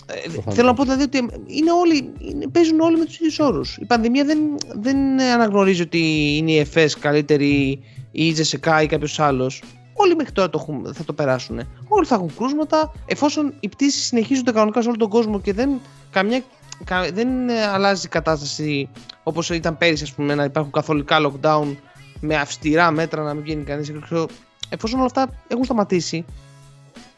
Ε, 0.06 0.20
Προφανώς. 0.28 0.54
θέλω 0.54 0.66
να 0.68 0.74
πω 0.74 0.82
δηλαδή 0.82 1.02
ότι 1.02 1.18
είναι 1.46 1.72
όλοι, 1.72 2.12
είναι, 2.18 2.46
παίζουν 2.52 2.80
όλοι 2.80 2.96
με 2.98 3.04
τους 3.04 3.14
ίδιους 3.18 3.38
όρους. 3.38 3.76
Η 3.76 3.84
πανδημία 3.84 4.24
δεν, 4.24 4.38
δεν 4.80 5.20
αναγνωρίζει 5.20 5.82
ότι 5.82 6.36
είναι 6.36 6.50
η 6.50 6.58
ΕΦΕΣ 6.58 6.94
καλύτερη 6.98 7.80
ή 8.10 8.26
η 8.26 8.32
Τζεσεκά 8.32 8.82
ή 8.82 8.86
κάποιος 8.86 9.20
άλλος. 9.20 9.62
Όλοι 10.00 10.14
μέχρι 10.16 10.32
τώρα 10.32 10.50
το 10.50 10.58
έχουν, 10.62 10.94
θα 10.94 11.04
το 11.04 11.12
περάσουν. 11.12 11.60
Όλοι 11.88 12.06
θα 12.06 12.14
έχουν 12.14 12.34
κρούσματα 12.36 12.92
εφόσον 13.06 13.54
οι 13.60 13.68
πτήσεις 13.68 14.04
συνεχίζονται 14.06 14.52
κανονικά 14.52 14.82
σε 14.82 14.88
όλο 14.88 14.96
τον 14.96 15.08
κόσμο 15.08 15.40
και 15.40 15.52
δεν, 15.52 15.70
καμιά, 16.10 16.42
κα- 16.84 17.10
δεν 17.12 17.48
ε, 17.48 17.62
αλλάζει 17.66 18.06
η 18.06 18.08
κατάσταση 18.08 18.88
όπως 19.22 19.50
ήταν 19.50 19.78
πέρυσι 19.78 20.02
ας 20.02 20.12
πούμε 20.12 20.34
να 20.34 20.44
υπάρχουν 20.44 20.72
καθολικά 20.72 21.16
lockdown 21.20 21.76
με 22.20 22.36
αυστηρά 22.36 22.90
μέτρα 22.90 23.22
να 23.22 23.34
μην 23.34 23.42
βγαίνει 23.42 23.64
κανείς 23.64 23.88
έξω. 23.88 24.26
Εφόσον 24.68 24.98
όλα 24.98 25.06
αυτά 25.06 25.28
έχουν 25.48 25.64
σταματήσει 25.64 26.24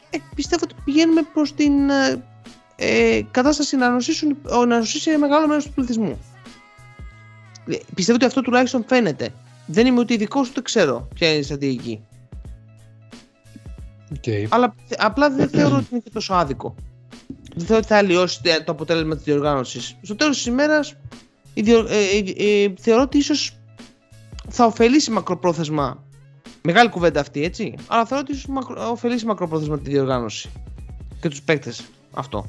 ε, 0.09 0.17
πιστεύω 0.35 0.63
ότι 0.63 0.75
πηγαίνουμε 0.85 1.21
προς 1.33 1.53
την 1.53 1.89
ε, 1.89 2.23
ε, 2.75 3.21
κατάσταση 3.31 3.75
να 3.75 3.89
νοσήσουν, 3.89 4.37
ο- 4.59 4.65
να 4.65 4.77
νοσήσει 4.77 5.09
ένα 5.09 5.19
μεγάλο 5.19 5.47
μέρος 5.47 5.65
του 5.65 5.71
πληθυσμού. 5.73 6.19
Ε, 7.67 7.77
πιστεύω 7.95 8.17
ότι 8.17 8.25
αυτό 8.25 8.41
τουλάχιστον 8.41 8.83
φαίνεται. 8.87 9.29
Δεν 9.65 9.85
είμαι 9.87 9.99
ούτε 9.99 10.13
ειδικός 10.13 10.49
ούτε 10.49 10.61
ξέρω 10.61 11.07
ποια 11.15 11.29
είναι 11.29 11.37
η 11.39 11.43
στρατηγική. 11.43 12.01
Οκ. 14.15 14.23
Αλλά 14.53 14.75
θε- 14.85 15.01
απλά 15.03 15.29
δεν 15.29 15.49
θεωρώ 15.49 15.75
ότι 15.75 15.87
είναι 15.91 15.99
και 16.03 16.09
τόσο 16.09 16.33
άδικο. 16.33 16.75
Δεν 17.55 17.65
θεωρώ 17.65 17.77
ότι 17.77 17.87
θα 17.87 17.97
αλλοιώσει 17.97 18.41
τε- 18.41 18.63
το 18.63 18.71
αποτέλεσμα 18.71 19.15
της 19.15 19.23
διοργάνωσης. 19.23 19.97
Στο 20.01 20.15
τέλος 20.15 20.35
της 20.37 20.45
ημέρας, 20.45 20.95
θεωρώ 22.79 23.01
ότι 23.01 23.17
ίσως 23.17 23.57
θα 24.49 24.65
ωφελήσει 24.65 25.11
μακροπρόθεσμα. 25.11 26.03
Μεγάλη 26.63 26.89
κουβέντα 26.89 27.19
αυτή, 27.19 27.43
έτσι. 27.43 27.75
Αλλά 27.87 28.05
θεωρώ 28.05 28.23
ότι 28.29 28.37
ίσως 28.37 28.45
ωφελήσει 28.91 29.25
μακροπρόθεσμα 29.25 29.79
τη 29.79 29.89
διοργάνωση 29.89 30.49
και 31.21 31.29
τους 31.29 31.41
παίκτες 31.41 31.81
αυτό. 32.11 32.45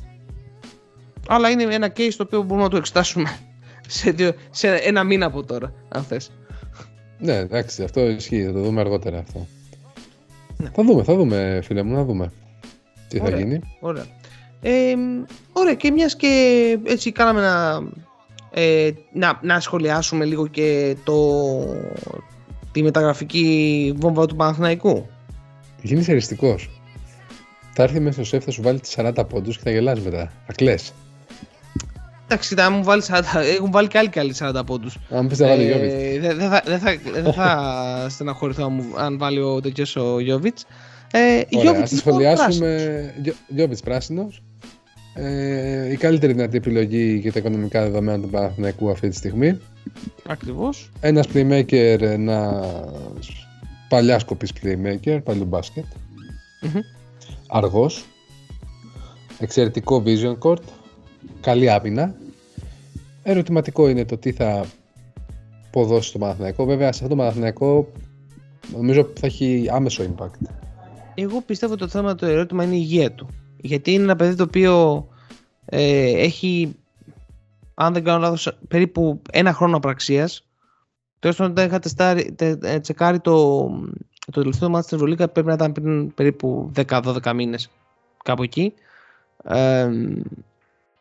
Αλλά 1.29 1.51
είναι 1.51 1.63
ένα 1.75 1.93
case 1.97 2.13
το 2.17 2.23
οποίο 2.23 2.43
μπορούμε 2.43 2.63
να 2.63 2.71
το 2.71 2.77
εξετάσουμε 2.77 3.39
σε, 3.89 4.11
δύο, 4.11 4.33
σε 4.51 4.75
ένα 4.75 5.05
μήνα 5.05 5.27
από 5.27 5.45
τώρα, 5.45 5.73
αν 5.89 6.03
θες. 6.05 6.31
Ναι, 7.19 7.37
εντάξει, 7.37 7.83
αυτό 7.83 8.01
ισχύει. 8.09 8.45
Θα 8.45 8.53
το 8.53 8.61
δούμε 8.63 8.81
αργότερα 8.81 9.19
αυτό. 9.19 9.47
Ναι. 10.63 10.71
Θα 10.75 10.83
δούμε, 10.83 11.03
θα 11.03 11.15
δούμε, 11.15 11.61
φίλε 11.65 11.83
μου, 11.83 11.95
να 11.95 12.05
δούμε. 12.05 12.33
Τι 13.09 13.19
θα 13.19 13.25
Ωραία. 13.25 13.39
γίνει. 13.39 13.61
Ωραία. 13.81 14.05
Ε, 14.63 14.95
ωραία 15.53 15.75
και 15.75 15.91
μιας 15.91 16.17
και 16.17 16.79
έτσι 16.85 17.13
κάναμε 17.13 17.41
να, 17.41 17.83
ε, 18.51 18.91
να, 19.13 19.39
να 19.43 19.61
σχολιάσουμε 19.61 20.25
λίγο 20.25 20.47
και 20.47 20.97
το, 21.05 21.39
τη 22.73 22.83
μεταγραφική 22.83 23.95
βόμβα 23.97 24.27
του 24.27 24.37
Παναθηναϊκού. 24.37 25.07
Γίνεις 25.83 26.09
εριστικός. 26.09 26.71
Θα 27.75 27.83
έρθει 27.83 28.01
μέσα 28.01 28.13
στο 28.13 28.25
σεφ, 28.25 28.45
θα 28.45 28.51
σου 28.51 28.63
βάλει 28.63 28.81
τι 28.81 28.93
40 28.97 29.25
πόντους 29.29 29.57
και 29.57 29.63
θα 29.65 29.71
γελάς 29.71 30.01
μετά. 30.01 30.33
Θα 30.47 30.53
κλε. 30.53 30.75
Εντάξει, 32.33 32.55
θα 32.55 32.71
μου 32.71 32.85
βάλει 32.85 33.03
40, 33.07 33.23
έχουν 33.57 33.71
βάλει 33.71 33.89
και 33.89 33.99
άλλοι 33.99 34.09
και 34.09 34.21
άλλοι 34.21 34.35
40 34.39 34.63
πόντους. 34.67 34.97
Αν 35.11 35.27
πεις 35.29 35.39
θα 35.39 35.47
βάλει 35.47 35.65
Γιώβιτς. 35.65 35.93
Ε, 35.95 36.19
Δεν 36.21 36.37
δεν 36.37 36.49
θα, 36.51 36.63
δεν 36.65 36.79
θα, 36.79 36.97
δεν 37.13 37.33
θα 37.39 38.07
στεναχωρηθώ 38.09 38.65
αν, 38.65 38.73
μου- 38.73 38.95
αν 39.01 39.19
βάλει 39.19 39.41
ο 39.41 39.61
τέτοιος 39.61 39.97
ο 39.97 40.21
Γιώβιτς. 40.21 40.65
Ε, 41.13 41.41
Ωραία, 41.57 41.73
Jovic 41.73 41.83
ας 41.83 41.89
τη 41.89 41.95
λοιπόν, 41.95 42.19
πράσινος. 42.19 42.55
σχολιάσουμε. 42.55 43.15
Γιώβιτς 43.49 43.81
πράσινος. 43.81 44.43
Ε, 45.15 45.91
η 45.93 45.97
καλύτερη 45.97 46.33
δυνατή 46.33 46.57
επιλογή 46.57 47.19
για 47.23 47.33
τα 47.33 47.39
οικονομικά 47.39 47.83
δεδομένα 47.83 48.21
του 48.23 48.29
Παναθηναϊκού 48.29 48.91
αυτή 48.91 49.09
τη 49.09 49.17
στιγμή. 49.17 49.59
Ακριβώς. 50.29 50.91
Ένας 51.01 51.27
playmaker, 51.35 51.97
ένας 52.01 52.67
παλιάς 53.89 54.21
σκοπής 54.21 54.53
playmaker, 54.63 55.19
παλιού 55.25 55.45
μπάσκετ. 55.45 55.85
Μμμ. 56.63 56.81
Αργός. 57.49 58.05
Εξαιρετικό 59.39 60.03
vision 60.07 60.39
court. 60.39 60.63
Καλή 61.41 61.71
άμυνα. 61.71 62.15
Ερωτηματικό 63.23 63.89
είναι 63.89 64.05
το 64.05 64.17
τι 64.17 64.33
θα 64.33 64.65
ποδώσει 65.71 66.09
στο 66.09 66.19
Παναθηναϊκό. 66.19 66.65
Βέβαια, 66.65 66.93
σε 66.93 67.05
αυτό 67.05 67.09
το 67.09 67.23
Παναθηναϊκό 67.23 67.93
νομίζω 68.77 69.11
θα 69.15 69.27
έχει 69.27 69.69
άμεσο 69.73 70.05
impact. 70.05 70.51
Εγώ 71.15 71.41
πιστεύω 71.41 71.77
το 71.77 71.89
θέμα 71.89 72.15
το 72.15 72.27
ερώτημα 72.27 72.65
είναι 72.65 72.75
η 72.75 72.81
υγεία 72.81 73.13
του. 73.13 73.29
Γιατί 73.57 73.93
είναι 73.93 74.03
ένα 74.03 74.17
παιδί 74.17 74.35
το 74.35 74.43
οποίο 74.43 75.07
ε, 75.65 76.11
έχει, 76.23 76.77
αν 77.75 77.93
δεν 77.93 78.05
κάνω 78.05 78.19
λάθος, 78.19 78.59
περίπου 78.69 79.23
ένα 79.31 79.53
χρόνο 79.53 79.77
απραξίας. 79.77 80.47
Τέλος 81.19 81.41
όταν 81.41 81.67
είχα 81.67 81.79
τεστάρει, 81.79 82.33
τε, 82.33 82.57
ε, 82.63 82.81
τσεκάρει 82.81 83.21
το, 83.21 83.69
το 84.33 84.41
τελευταίο 84.41 84.69
μάτι 84.69 84.85
στην 84.85 84.97
Ευρωλίκα 84.97 85.29
πρέπει 85.29 85.47
να 85.49 85.55
ήταν 85.55 85.73
πριν 85.73 86.15
περίπου 86.15 86.73
10-12 86.87 87.33
μήνες. 87.35 87.71
Κάπου 88.25 88.43
εκεί. 88.43 88.75
Ε, 89.45 89.89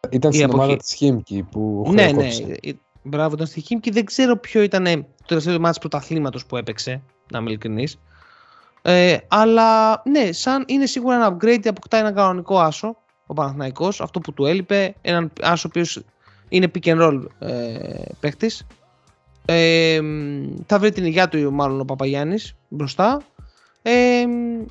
Ήταν 0.10 0.32
Η 0.32 0.34
στην 0.34 0.46
εποχή- 0.46 0.62
ομάδα 0.64 0.78
της 0.78 0.94
Χίμκι 0.94 1.44
που 1.52 1.84
ναι, 1.88 1.94
ναι. 1.94 2.02
χρεοκόπησε. 2.08 2.58
ε, 2.62 2.72
Μπράβο, 3.04 3.34
ήταν 3.36 3.48
στη 3.48 3.62
Χίμ 3.62 3.80
και 3.80 3.92
δεν 3.92 4.06
ξέρω 4.06 4.38
ποιο 4.38 4.62
ήταν 4.62 4.84
το 4.84 5.26
τελευταίο 5.26 5.60
μάτι 5.60 5.80
πρωταθλήματος 5.80 6.46
που 6.46 6.58
έπαιξε, 6.58 7.02
να 7.32 7.40
είμαι 7.40 7.50
ειλικρινής. 7.50 8.00
Ε, 8.82 9.18
αλλά 9.28 10.02
ναι, 10.06 10.32
σαν 10.32 10.64
είναι 10.68 10.86
σίγουρα 10.86 11.16
ένα 11.16 11.38
upgrade, 11.38 11.68
αποκτά 11.68 11.98
ένα 11.98 12.12
κανονικό 12.12 12.60
άσο 12.60 12.98
ο 13.26 13.34
Παναθηναϊκός, 13.34 14.02
αυτό 14.02 14.20
που 14.20 14.34
του 14.34 14.46
έλειπε, 14.46 14.96
έναν 15.02 15.32
άσο 15.42 15.68
ο 15.68 15.70
οποίος 15.70 16.04
είναι 16.50 16.72
pick 16.76 16.84
and 16.88 17.02
roll 17.02 17.26
ε, 17.40 18.02
παίχτης. 18.20 18.68
Ε, 19.46 20.00
μ, 20.02 20.46
θα 20.66 20.80
βρει 20.80 20.92
την 20.92 21.06
υγειά 21.06 21.28
του 21.28 21.54
μάλλον 21.54 21.80
ο 21.80 21.86
Παπαγιάννης 21.86 22.56
μπροστά. 22.68 23.22
Ε, 23.82 24.26
μ, 24.28 24.66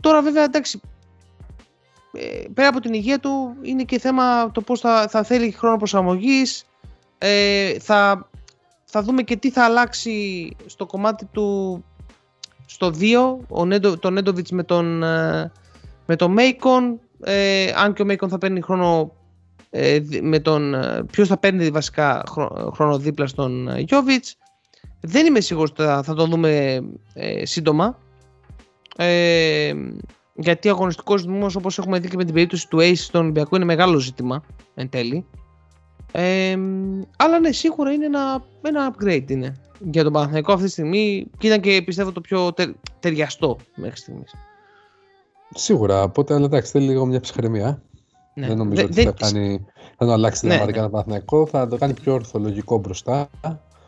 τώρα 0.00 0.22
βέβαια 0.22 0.42
εντάξει, 0.44 0.80
ε, 0.84 0.99
πέρα 2.54 2.68
από 2.68 2.80
την 2.80 2.94
υγεία 2.94 3.18
του 3.18 3.56
είναι 3.62 3.82
και 3.82 3.98
θέμα 3.98 4.50
το 4.50 4.60
πώς 4.60 4.80
θα, 4.80 5.08
θα 5.08 5.22
θέλει 5.22 5.50
χρόνο 5.50 5.76
προσαρμογής. 5.76 6.64
Ε, 7.18 7.78
θα, 7.78 8.28
θα 8.84 9.02
δούμε 9.02 9.22
και 9.22 9.36
τι 9.36 9.50
θα 9.50 9.64
αλλάξει 9.64 10.56
στο 10.66 10.86
κομμάτι 10.86 11.24
του 11.24 11.84
στο 12.66 12.92
2 13.00 13.36
ο 13.48 13.64
Νέντο, 13.64 13.98
τον 13.98 14.12
Νέντοβιτς 14.12 14.50
με 14.50 14.62
τον, 14.62 15.02
ε, 15.02 15.52
με 16.06 16.16
τον 16.16 16.32
Μέικον. 16.32 17.00
Ε, 17.24 17.72
αν 17.76 17.92
και 17.92 18.02
ο 18.02 18.04
Μέικον 18.04 18.28
θα 18.28 18.38
παίρνει 18.38 18.60
χρόνο 18.60 19.12
ε, 19.70 19.98
δι- 19.98 20.22
με 20.22 20.38
τον, 20.38 20.74
ε, 20.74 21.04
ποιος 21.10 21.28
θα 21.28 21.38
παίρνει 21.38 21.70
βασικά 21.70 22.22
χρόνο, 22.28 22.70
χρόνο 22.74 22.98
δίπλα 22.98 23.26
στον 23.26 23.68
ε, 23.68 23.80
Γιώβιτς. 23.80 24.36
Δεν 25.00 25.26
είμαι 25.26 25.40
σίγουρος 25.40 25.70
ότι 25.70 25.82
θα, 25.82 26.02
θα 26.02 26.14
τον 26.14 26.30
δούμε 26.30 26.80
ε, 27.14 27.46
σύντομα. 27.46 27.98
Ε, 28.96 29.72
γιατί 30.34 30.68
ο 30.68 30.70
αγωνιστικός 30.72 31.22
ρυθμό, 31.22 31.46
όπως 31.58 31.78
έχουμε 31.78 31.98
δει 31.98 32.08
και 32.08 32.16
με 32.16 32.24
την 32.24 32.34
περίπτωση 32.34 32.68
του 32.68 32.78
Ace 32.80 32.92
στον 32.96 33.20
Ολυμπιακό, 33.22 33.56
είναι 33.56 33.64
μεγάλο 33.64 33.98
ζήτημα 33.98 34.42
εν 34.74 34.88
τέλει. 34.88 35.26
Ε, 36.12 36.56
αλλά 37.16 37.38
ναι, 37.40 37.52
σίγουρα 37.52 37.92
είναι 37.92 38.04
ένα, 38.04 38.44
ένα 38.62 38.94
upgrade 38.94 39.30
είναι 39.30 39.56
για 39.78 40.02
τον 40.02 40.12
Παναθηναϊκό 40.12 40.52
αυτή 40.52 40.64
τη 40.64 40.70
στιγμή 40.70 41.26
και 41.38 41.46
ήταν 41.46 41.60
και 41.60 41.82
πιστεύω 41.86 42.12
το 42.12 42.20
πιο 42.20 42.52
τε, 42.52 42.66
ταιριαστό 43.00 43.56
μέχρι 43.76 43.96
στιγμής. 43.96 44.34
Σίγουρα, 45.54 46.02
οπότε 46.02 46.34
αλλά 46.34 46.44
εντάξει, 46.44 46.70
θέλει 46.70 46.86
λίγο 46.86 47.06
μια 47.06 47.20
ψυχραιμία. 47.20 47.82
Ναι. 48.34 48.46
Δεν 48.46 48.56
νομίζω 48.56 48.80
Δε- 48.80 48.86
ότι 48.86 48.94
δεν- 48.94 49.04
θα, 49.04 49.12
κάνει, 49.12 49.64
θα 49.90 49.96
τον 50.04 50.10
αλλάξει 50.10 50.46
Ναι, 50.46 50.52
δραματικά 50.52 50.78
ναι. 50.80 50.86
το 50.86 50.90
Παναθηναϊκό, 50.92 51.46
θα 51.46 51.66
το 51.68 51.76
κάνει 51.76 51.94
πιο 51.94 52.12
ορθολογικό 52.14 52.78
μπροστά. 52.78 53.28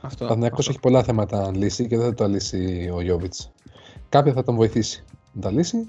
Αυτό, 0.01 0.25
Ο 0.25 0.29
Παναθηναϊκός 0.29 0.59
αυτό. 0.59 0.71
έχει 0.71 0.81
πολλά 0.81 1.03
θέματα 1.03 1.41
να 1.41 1.57
λύσει 1.57 1.87
και 1.87 1.97
δεν 1.97 2.07
θα 2.07 2.15
το 2.15 2.29
λύσει 2.29 2.91
ο 2.95 3.01
Γιώβιτς. 3.01 3.53
Κάποια 4.09 4.33
θα 4.33 4.43
τον 4.45 4.55
βοηθήσει 4.55 5.05
να 5.33 5.41
τα 5.41 5.51
λύσει 5.51 5.87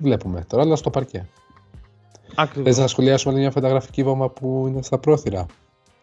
και 0.00 0.06
βλέπουμε. 0.08 0.44
Τώρα 0.48 0.62
όλα 0.62 0.76
στο 0.76 0.90
παρκέ. 0.90 1.26
Ακριβώς. 2.34 2.68
Θες 2.68 2.78
να 2.82 2.86
σχολιάσουμε 2.86 3.32
άλλη 3.32 3.42
μια 3.42 3.50
φωτογραφική 3.50 4.02
βόμβα 4.02 4.28
που 4.30 4.64
είναι 4.68 4.82
στα 4.82 4.98
πρόθυρα; 4.98 5.46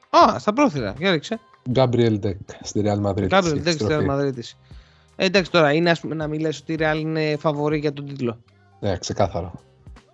Α, 0.10 0.40
στα 0.40 0.54
πρόθυρα, 0.54 0.94
για 0.98 1.12
ρίξε. 1.12 1.40
Γκάμπριελ 1.70 2.20
Ντεκ 2.20 2.38
στη 2.62 2.82
Real 2.86 3.02
Madrid. 3.06 3.28
Κάποιο 3.28 3.50
στη 3.50 3.60
δεν 3.60 3.76
ξέρει 3.76 3.94
επιστροφή. 3.94 4.06
Μαδρίτη. 4.06 4.44
Ε, 5.16 5.26
εντάξει 5.26 5.52
τώρα, 5.52 5.74
είναι 5.74 5.90
ας 5.90 6.00
πούμε 6.00 6.16
να 6.16 6.28
μην 6.28 6.40
λες 6.40 6.60
ότι 6.60 6.74
η 6.74 6.78
Real 6.80 6.98
είναι 7.00 7.36
φαβορή 7.40 7.78
για 7.78 7.94
τον 7.94 8.06
τίτλο. 8.06 8.40
Ναι, 8.80 8.98
ξεκάθαρο. 8.98 9.52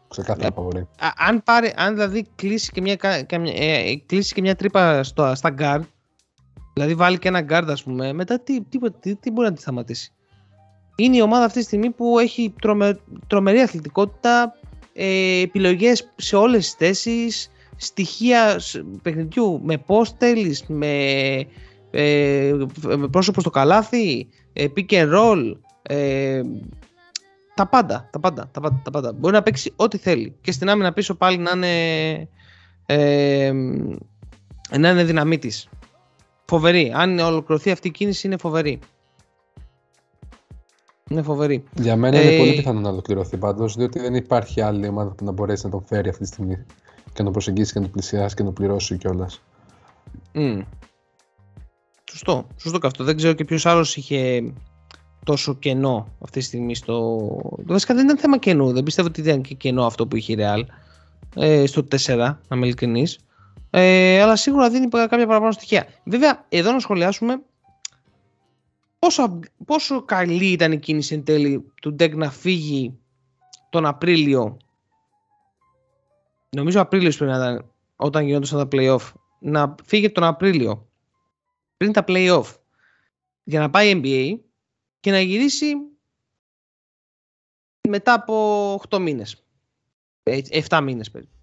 Ξεκάθαρο 0.08 0.48
Ε, 0.48 0.52
φαβορή. 0.56 0.80
Α, 0.80 1.08
αν, 1.28 1.44
πάρει, 1.44 1.74
αν 1.76 1.94
δηλαδή 1.94 2.28
κλείσει 2.36 2.72
και 2.72 2.82
μια, 2.82 2.96
κα- 2.96 3.24
καμιά- 3.24 3.54
ε, 3.58 3.96
κλείσει 4.06 4.34
και 4.34 4.42
μια 4.42 4.56
τρύπα 4.56 5.04
στο, 5.04 5.36
στα 5.36 5.56
guard, 5.60 5.82
δηλαδή 6.74 6.96
βάλει 6.96 7.18
και 7.20 7.28
ένα 7.28 7.46
guard 7.50 7.66
ας 7.68 7.84
πούμε, 7.84 8.14
μετά 8.14 8.40
τι, 8.40 8.62
τι, 8.62 8.78
τι, 9.00 9.16
τι 9.16 9.32
μπορεί 9.32 9.48
να 9.48 9.54
τη 9.54 9.62
σταματήσει. 9.62 10.12
Είναι 10.96 11.18
η 11.18 11.22
ομάδα 11.22 11.46
αυτή 11.46 11.60
τη 11.60 11.66
στιγμή 11.66 11.90
που 11.90 12.20
έχει 12.20 12.54
τρομε, 12.62 13.00
τρομερή 13.28 13.60
αθλητικότητα, 13.60 14.56
ε, 14.94 15.42
επιλογές 15.42 16.10
σε 16.16 16.36
όλες 16.36 16.66
τις 16.66 16.74
θέσεις, 16.74 17.52
στοιχεία 17.76 18.60
σ- 18.60 18.84
παιχνιδιού 19.02 19.62
με 19.64 19.84
post 19.88 20.14
θέλεις, 20.18 20.64
με, 20.68 20.98
ε, 21.92 22.54
με 22.98 23.08
πρόσωπο 23.08 23.42
στο 23.42 23.50
καλάθι, 23.50 24.28
ε, 24.54 24.66
pick 24.76 24.92
and 24.92 25.14
roll, 25.14 25.58
ε, 25.82 26.42
τα 27.56 27.68
πάντα, 27.68 28.10
τα 28.12 28.20
πάντα, 28.20 28.50
τα 28.52 28.62
πάντα, 28.62 28.82
τα 28.84 28.92
πάντα. 28.92 29.14
Μπορεί 29.14 29.34
να 29.34 29.44
παίξει 29.44 29.74
ό,τι 29.76 29.98
θέλει. 29.98 30.36
Και 30.42 30.52
στην 30.52 30.70
άμυνα 30.70 30.94
πίσω 30.94 31.16
πάλι 31.16 31.38
να 31.38 31.52
είναι, 31.56 32.28
ε, 32.86 33.52
να 34.78 34.90
είναι 34.90 35.04
δυναμίτης. 35.04 35.68
Φοβερή. 36.46 36.92
Αν 36.96 37.20
ολοκληρωθεί 37.20 37.72
αυτή 37.72 37.88
η 37.88 37.92
κίνηση 37.92 38.28
είναι 38.28 38.38
φοβερή. 38.38 38.80
Είναι 41.10 41.22
φοβερή. 41.22 41.64
Για 41.76 41.96
μένα 41.96 42.18
ε, 42.18 42.28
είναι 42.28 42.38
πολύ 42.38 42.54
πιθανό 42.56 42.80
να 42.80 42.90
ολοκληρωθεί 42.90 43.38
πάντως, 43.38 43.76
διότι 43.76 44.00
δεν 44.00 44.16
υπάρχει 44.16 44.62
άλλη 44.62 44.88
ομάδα 44.88 45.10
που 45.10 45.26
να 45.26 45.32
μπορέσει 45.32 45.66
να 45.66 45.72
τον 45.72 45.84
φέρει 45.86 46.10
αυτή 46.10 46.22
τη 46.22 46.28
στιγμή 46.28 46.56
και 47.04 47.18
να 47.18 47.24
τον 47.24 47.32
προσεγγίσει 47.32 47.74
και 47.74 47.80
να 47.80 47.86
τον 47.86 47.94
πλησιάσει 47.94 48.36
και 48.36 48.42
να 48.42 48.48
τον 48.48 48.58
πληρώσει 48.58 48.98
κιόλας. 48.98 49.42
Μμ. 50.34 50.60
Σωστό. 52.12 52.48
Σωστό 52.58 52.80
και 52.80 52.88
αυτό. 52.88 53.04
Δεν 53.04 53.16
ξέρω 53.16 53.34
και 53.34 53.46
ποιος 53.46 53.66
άλλος 53.66 53.96
είχε 53.96 54.54
τόσο 55.24 55.56
κενό 55.56 56.08
αυτή 56.20 56.40
τη 56.40 56.46
στιγμή 56.46 56.76
στο. 56.76 57.28
Βασικά 57.66 57.94
δεν 57.94 58.06
ήταν 58.06 58.18
θέμα 58.18 58.38
κενού. 58.38 58.72
Δεν 58.72 58.84
πιστεύω 58.84 59.08
ότι 59.08 59.22
ήταν 59.22 59.42
και 59.42 59.54
κενό 59.54 59.86
αυτό 59.86 60.08
που 60.08 60.16
είχε 60.16 60.34
η 60.34 60.38
Real 60.40 60.62
ε, 61.36 61.66
στο 61.66 61.88
4, 62.06 62.16
να 62.16 62.56
είμαι 62.56 62.66
ειλικρινής. 62.66 63.20
Ε, 63.70 64.22
αλλά 64.22 64.36
σίγουρα 64.36 64.70
δίνει 64.70 64.88
κάποια 64.88 65.28
παραπάνω 65.28 65.52
στοιχεία. 65.52 65.86
Βέβαια, 66.04 66.46
εδώ 66.50 66.72
να 66.72 66.80
σχολιάσουμε 66.80 67.42
πόσο, 69.04 69.40
πόσο 69.66 70.04
καλή 70.04 70.52
ήταν 70.52 70.72
η 70.72 70.80
κίνηση 70.80 71.16
εν 71.16 71.24
τέλει 71.24 71.72
του 71.82 71.94
Ντεκ 71.94 72.16
να 72.16 72.32
φύγει 72.32 73.00
τον 73.70 73.86
Απρίλιο; 73.86 74.58
Νομίζω 76.50 76.82
Απρίλιος 76.82 77.18
πρέπει 77.18 77.32
να 77.32 77.38
ήταν 77.38 77.72
όταν 77.96 78.26
γινόντουσαν 78.26 78.60
τα 78.60 78.68
playoff. 78.72 79.12
Να 79.40 79.76
φύγει 79.84 80.12
τον 80.12 80.24
Απρίλιο 80.24 80.90
πριν 81.78 81.92
τα 81.92 82.04
playoff 82.08 82.46
για 83.44 83.60
να 83.60 83.70
πάει 83.70 84.02
NBA 84.04 84.40
και 85.00 85.12
να 85.12 85.20
γυρίσει 85.20 85.74
μετά 87.90 88.14
από 88.14 88.82
8 88.90 89.00
μήνες. 89.00 89.46
Ε, 90.24 90.40
7 90.70 90.82
μήνες 90.84 91.12
περίπου. 91.12 91.43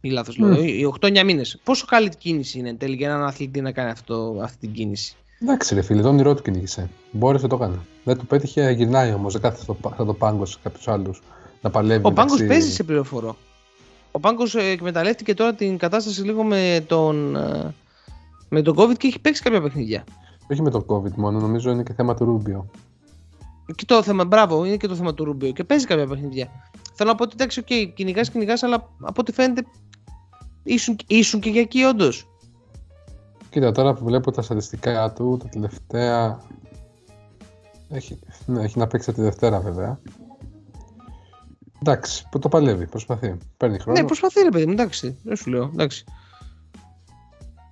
Ή 0.00 0.10
λάθος 0.10 0.38
λέω. 0.38 0.48
Μμ. 0.48 0.62
Οι 0.62 0.92
8-9 1.00 1.22
μήνες. 1.24 1.58
Πόσο 1.64 1.84
καλή 1.88 2.08
κίνηση 2.18 2.58
είναι 2.58 2.68
εν 2.68 2.78
τέλει 2.78 2.94
για 2.94 3.08
έναν 3.08 3.22
αθλητή 3.22 3.60
να 3.60 3.72
κάνει 3.72 3.90
αυτό, 3.90 4.38
αυτή 4.42 4.56
την 4.58 4.72
κίνηση; 4.72 5.14
Εντάξει, 5.42 5.74
ρε 5.74 5.82
φίλε, 5.82 6.02
το 6.02 6.08
όνειρό 6.08 6.34
του 6.34 6.42
κυνήγησε. 6.42 6.90
Μπόρεσε 7.10 7.46
το 7.46 7.56
κάνει. 7.56 7.76
Δεν 8.04 8.18
του 8.18 8.26
πέτυχε, 8.26 8.70
γυρνάει 8.70 9.12
όμως. 9.12 9.32
Δεν 9.32 9.42
κάθεται 9.42 9.62
στο, 9.62 9.74
πα- 9.74 9.94
σαν 9.96 10.06
το 10.06 10.14
Πάγκος 10.14 10.50
σε 10.50 10.58
κάποιους 10.62 10.88
άλλους 10.88 11.22
να 11.60 11.70
παλεύει. 11.70 12.06
Ο 12.06 12.12
Πάγκος 12.12 12.32
μεταξύ- 12.32 12.46
παίζει 12.48 12.72
σε 12.74 12.82
πληροφορώ. 12.82 13.36
Ο 14.10 14.20
Πάγκος 14.20 14.54
ε, 14.54 14.62
εκμεταλλεύτηκε 14.62 15.34
τώρα 15.34 15.54
την 15.54 15.76
κατάσταση 15.78 16.22
λίγο 16.22 16.42
με 16.42 16.84
τον, 16.86 17.36
ε, 17.36 17.74
με 18.48 18.62
τον 18.62 18.76
COVID 18.78 18.96
και 18.96 19.06
έχει 19.06 19.18
παίξει 19.18 19.42
κάποια 19.42 19.60
παιχνίδια. 19.62 20.04
Όχι 20.50 20.62
με 20.62 20.70
τον 20.70 20.84
COVID 20.86 21.12
μόνο, 21.14 21.40
νομίζω 21.40 21.70
είναι 21.70 21.82
και 21.82 21.92
θέμα 21.92 22.14
του 22.14 22.24
Ρούμπιο. 22.24 22.70
Και 23.74 23.84
το 23.86 24.02
θέμα, 24.02 24.24
μπράβο, 24.24 24.64
είναι 24.64 24.76
και 24.76 24.86
το 24.86 24.94
θέμα 24.94 25.14
του 25.14 25.24
Ρούμπιο 25.24 25.50
και 25.52 25.64
παίζει 25.64 25.86
κάποια 25.86 26.06
παιχνίδια. 26.06 26.48
Θέλω 26.94 27.10
να 27.10 27.16
πω 27.16 27.22
ότι 27.24 27.32
εντάξει, 27.34 27.60
οκ, 27.60 27.94
κυνηγάς, 27.94 28.30
κυνηγάς, 28.30 28.62
αλλά 28.62 28.74
από 29.00 29.20
ό,τι 29.20 29.32
φαίνεται 29.32 29.62
ήσουν, 30.62 30.96
ήσουν 31.06 31.40
και 31.40 31.50
για 31.50 31.60
εκεί 31.60 31.82
όντως. 31.82 32.28
Κοίτα, 33.50 33.72
τώρα 33.72 33.94
που 33.94 34.04
βλέπω 34.04 34.30
τα 34.30 34.42
στατιστικά 34.42 35.12
του, 35.12 35.36
τα 35.42 35.48
τελευταία. 35.48 36.40
Έχει, 37.88 38.18
ναι, 38.46 38.62
έχει 38.62 38.78
να 38.78 38.86
παίξει 38.86 39.10
από 39.10 39.18
τη 39.18 39.24
Δευτέρα 39.24 39.60
βέβαια. 39.60 40.00
Εντάξει, 41.82 42.28
που 42.30 42.38
το 42.38 42.48
παλεύει, 42.48 42.86
προσπαθεί. 42.86 43.36
Παίρνει 43.56 43.78
χρόνο. 43.78 44.00
Ναι, 44.00 44.06
προσπαθεί 44.06 44.42
ρε 44.42 44.48
παιδί 44.48 44.66
μου, 44.66 44.72
εντάξει. 44.72 45.16
Δεν 45.22 45.36
σου 45.36 45.50
λέω, 45.50 45.70
εντάξει. 45.72 46.04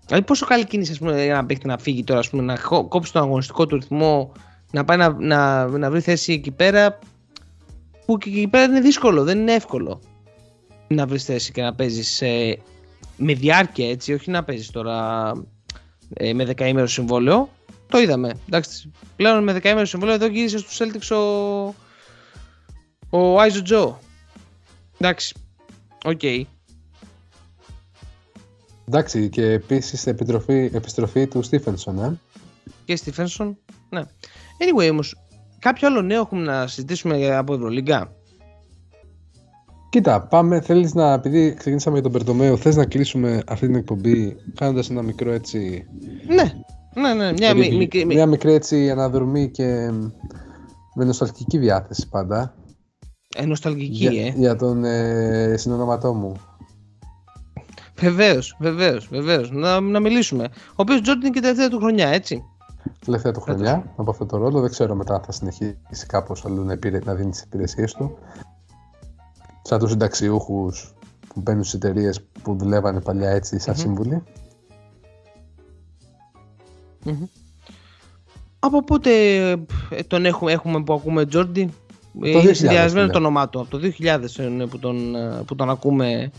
Δηλαδή, 0.06 0.24
πόσο 0.24 0.46
καλή 0.46 0.66
κίνηση 0.66 0.92
ας 0.92 0.98
πούμε, 0.98 1.24
για 1.24 1.34
να 1.34 1.46
παίχτη 1.46 1.66
να 1.66 1.78
φύγει 1.78 2.04
τώρα, 2.04 2.18
ας 2.20 2.30
πούμε, 2.30 2.42
να 2.42 2.58
χω- 2.58 2.88
κόψει 2.88 3.12
τον 3.12 3.22
αγωνιστικό 3.22 3.66
του 3.66 3.76
ρυθμό, 3.76 4.32
να 4.72 4.84
πάει 4.84 4.96
να, 4.96 5.12
να, 5.12 5.66
να 5.66 5.90
βρει 5.90 6.00
θέση 6.00 6.32
εκεί 6.32 6.50
πέρα. 6.50 6.98
που 8.06 8.18
και 8.18 8.28
εκεί 8.28 8.48
πέρα 8.48 8.64
είναι 8.64 8.80
δύσκολο, 8.80 9.24
δεν 9.24 9.38
είναι 9.38 9.52
εύκολο 9.52 10.00
να 10.88 11.06
βρεις 11.06 11.24
θέση 11.24 11.52
και 11.52 11.62
να 11.62 11.74
παίζεις 11.74 12.22
ε, 12.22 12.58
με 13.18 13.34
διάρκεια 13.34 13.90
έτσι, 13.90 14.12
όχι 14.12 14.30
να 14.30 14.44
παίζεις 14.44 14.70
τώρα 14.70 15.32
ε, 16.14 16.32
με 16.32 16.44
δεκαήμερο 16.44 16.86
συμβόλαιο. 16.86 17.48
Το 17.88 17.98
είδαμε. 17.98 18.32
Εντάξει, 18.46 18.92
πλέον 19.16 19.42
με 19.42 19.52
δεκαήμερο 19.52 19.86
συμβόλαιο 19.86 20.14
εδώ 20.14 20.26
γύρισε 20.26 20.58
στους 20.58 20.78
Celtics 20.80 21.16
ο, 21.16 21.74
ο 23.18 23.40
Άιζο 23.40 23.62
Τζο. 23.62 23.98
Εντάξει, 24.98 25.34
OK. 26.04 26.20
Okay. 26.22 26.42
Εντάξει, 28.88 29.28
και 29.28 29.44
επίσης 29.44 30.06
επιστροφή, 30.06 30.70
επιστροφή 30.72 31.26
του 31.26 31.42
Στίφενσον, 31.42 31.98
ε. 32.04 32.18
Και 32.84 32.96
Στίφενσον, 32.96 33.58
ναι. 33.88 34.02
Anyway, 34.58 34.88
όμως, 34.90 35.16
κάποιο 35.58 35.88
άλλο 35.88 36.02
νέο 36.02 36.20
έχουμε 36.20 36.42
να 36.42 36.66
συζητήσουμε 36.66 37.36
από 37.36 37.54
Ευρωλίγκα. 37.54 38.12
Κοίτα, 39.90 40.26
πάμε. 40.26 40.60
Θέλεις 40.60 40.94
να, 40.94 41.12
επειδή 41.12 41.54
ξεκίνησαμε 41.54 41.94
για 41.94 42.02
τον 42.02 42.12
Περτομέο, 42.12 42.56
θες 42.56 42.76
να 42.76 42.84
κλείσουμε 42.84 43.42
αυτή 43.46 43.66
την 43.66 43.74
εκπομπή 43.74 44.36
κάνοντας 44.54 44.90
ένα 44.90 45.02
μικρό 45.02 45.30
έτσι. 45.30 45.86
Ναι, 46.26 46.52
ναι, 47.02 47.14
ναι. 47.14 47.32
Μια, 47.32 47.54
μικρή, 47.54 47.76
μικρή, 47.76 48.04
μια 48.04 48.26
μικρή 48.26 48.52
έτσι 48.52 48.90
αναδρομή 48.90 49.50
και 49.50 49.90
με 50.94 51.04
νοσταλγική 51.04 51.58
διάθεση 51.58 52.08
πάντα. 52.08 52.54
Ε, 53.36 53.46
νοσταλγική, 53.46 54.08
για, 54.08 54.26
ε. 54.26 54.32
Για 54.36 54.56
τον 54.56 54.84
ε, 54.84 55.54
συνονόματό 55.56 56.14
μου. 56.14 56.36
Βεβαίως, 58.00 58.56
βεβαίως, 58.58 59.08
βεβαίως. 59.08 59.50
Να, 59.50 59.80
να 59.80 60.00
μιλήσουμε. 60.00 60.48
Ο 60.68 60.74
οποίος 60.76 61.00
Τζόρντιν 61.00 61.26
είναι 61.26 61.34
και 61.34 61.40
τελευταία 61.40 61.68
του 61.68 61.78
χρονιά, 61.78 62.08
έτσι. 62.08 62.42
Τελευταία 63.04 63.32
του 63.32 63.40
χρονιά 63.40 63.92
από 63.96 64.10
αυτό 64.10 64.26
το 64.26 64.36
ρόλο. 64.36 64.60
Δεν 64.60 64.70
ξέρω 64.70 64.94
μετά 64.94 65.14
αν 65.14 65.22
θα 65.22 65.32
συνεχίσει 65.32 66.06
κάπως 66.06 66.44
αλλού 66.44 66.64
να, 66.64 66.78
να 67.04 67.14
δίνει 67.14 67.30
τις 67.30 67.42
υπηρεσίες 67.42 67.92
του. 67.92 68.18
Σαν 69.68 69.78
τους 69.78 69.90
συνταξιούχους 69.90 70.94
που 71.28 71.40
μπαίνουν 71.40 71.64
στις 71.64 71.74
εταιρείες 71.74 72.20
που 72.42 72.56
δουλεύανε 72.56 73.00
παλιά 73.00 73.30
έτσι 73.30 73.58
σαν 73.58 73.74
mm-hmm. 73.74 73.78
σύμβουλοι. 73.78 74.22
Mm-hmm. 77.04 77.28
Από 78.58 78.84
πότε 78.84 79.36
ε, 79.90 80.02
τον 80.06 80.24
έχουμε, 80.24 80.52
έχουμε 80.52 80.82
που 80.82 80.92
ακούμε 80.92 81.26
Τζόρντι; 81.26 81.72
Είναι 82.22 82.52
συνδυασμένο 82.52 83.12
το 83.12 83.18
όνομά 83.18 83.48
του. 83.48 83.60
Από 83.60 83.78
το 83.78 83.92
2000 83.98 84.38
είναι 84.38 84.66
που 84.66 84.78
τον, 84.78 85.16
που 85.46 85.54
τον 85.54 85.70
ακούμε 85.70 86.30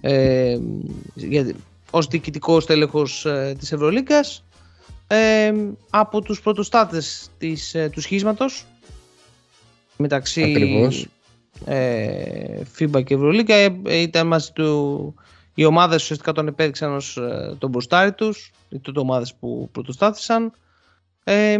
ε, 0.00 0.58
για, 1.14 1.54
ως 1.90 2.06
διοικητικός 2.06 2.66
τέλεχος 2.66 3.26
ε, 3.26 3.54
της 3.58 3.72
Ευρωλίγκας 3.72 4.44
ε, 5.06 5.52
από 5.90 6.20
τους 6.20 6.40
πρωτοστάτες 6.40 7.30
της, 7.38 7.74
ε, 7.74 7.88
του 7.88 8.00
σχίσματος 8.00 8.66
μεταξύ 9.96 10.42
Ακριβώς. 10.42 11.08
Ε, 11.64 12.60
FIBA 12.78 13.04
και 13.04 13.14
Ευρωλίγκα 13.14 13.54
ε, 13.54 13.80
ήταν 13.84 14.26
μαζί 14.26 14.52
του 14.52 15.14
οι 15.54 15.64
ομάδες 15.64 16.02
ουσιαστικά 16.02 16.32
τον 16.32 16.46
επέδειξαν 16.46 16.94
ως 16.94 17.16
ε, 17.16 17.56
τον 17.58 17.70
μπροστάρι 17.70 18.12
τους 18.12 18.52
οι 18.68 18.78
τότε 18.78 19.00
ομάδες 19.00 19.34
που 19.34 19.68
πρωτοστάθησαν 19.72 20.52
ε, 21.24 21.58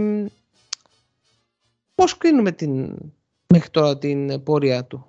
πώς 1.94 2.16
κρίνουμε 2.18 2.52
την, 2.52 2.94
μέχρι 3.46 3.70
τώρα 3.70 3.98
την 3.98 4.42
πορεία 4.42 4.84
του; 4.84 5.06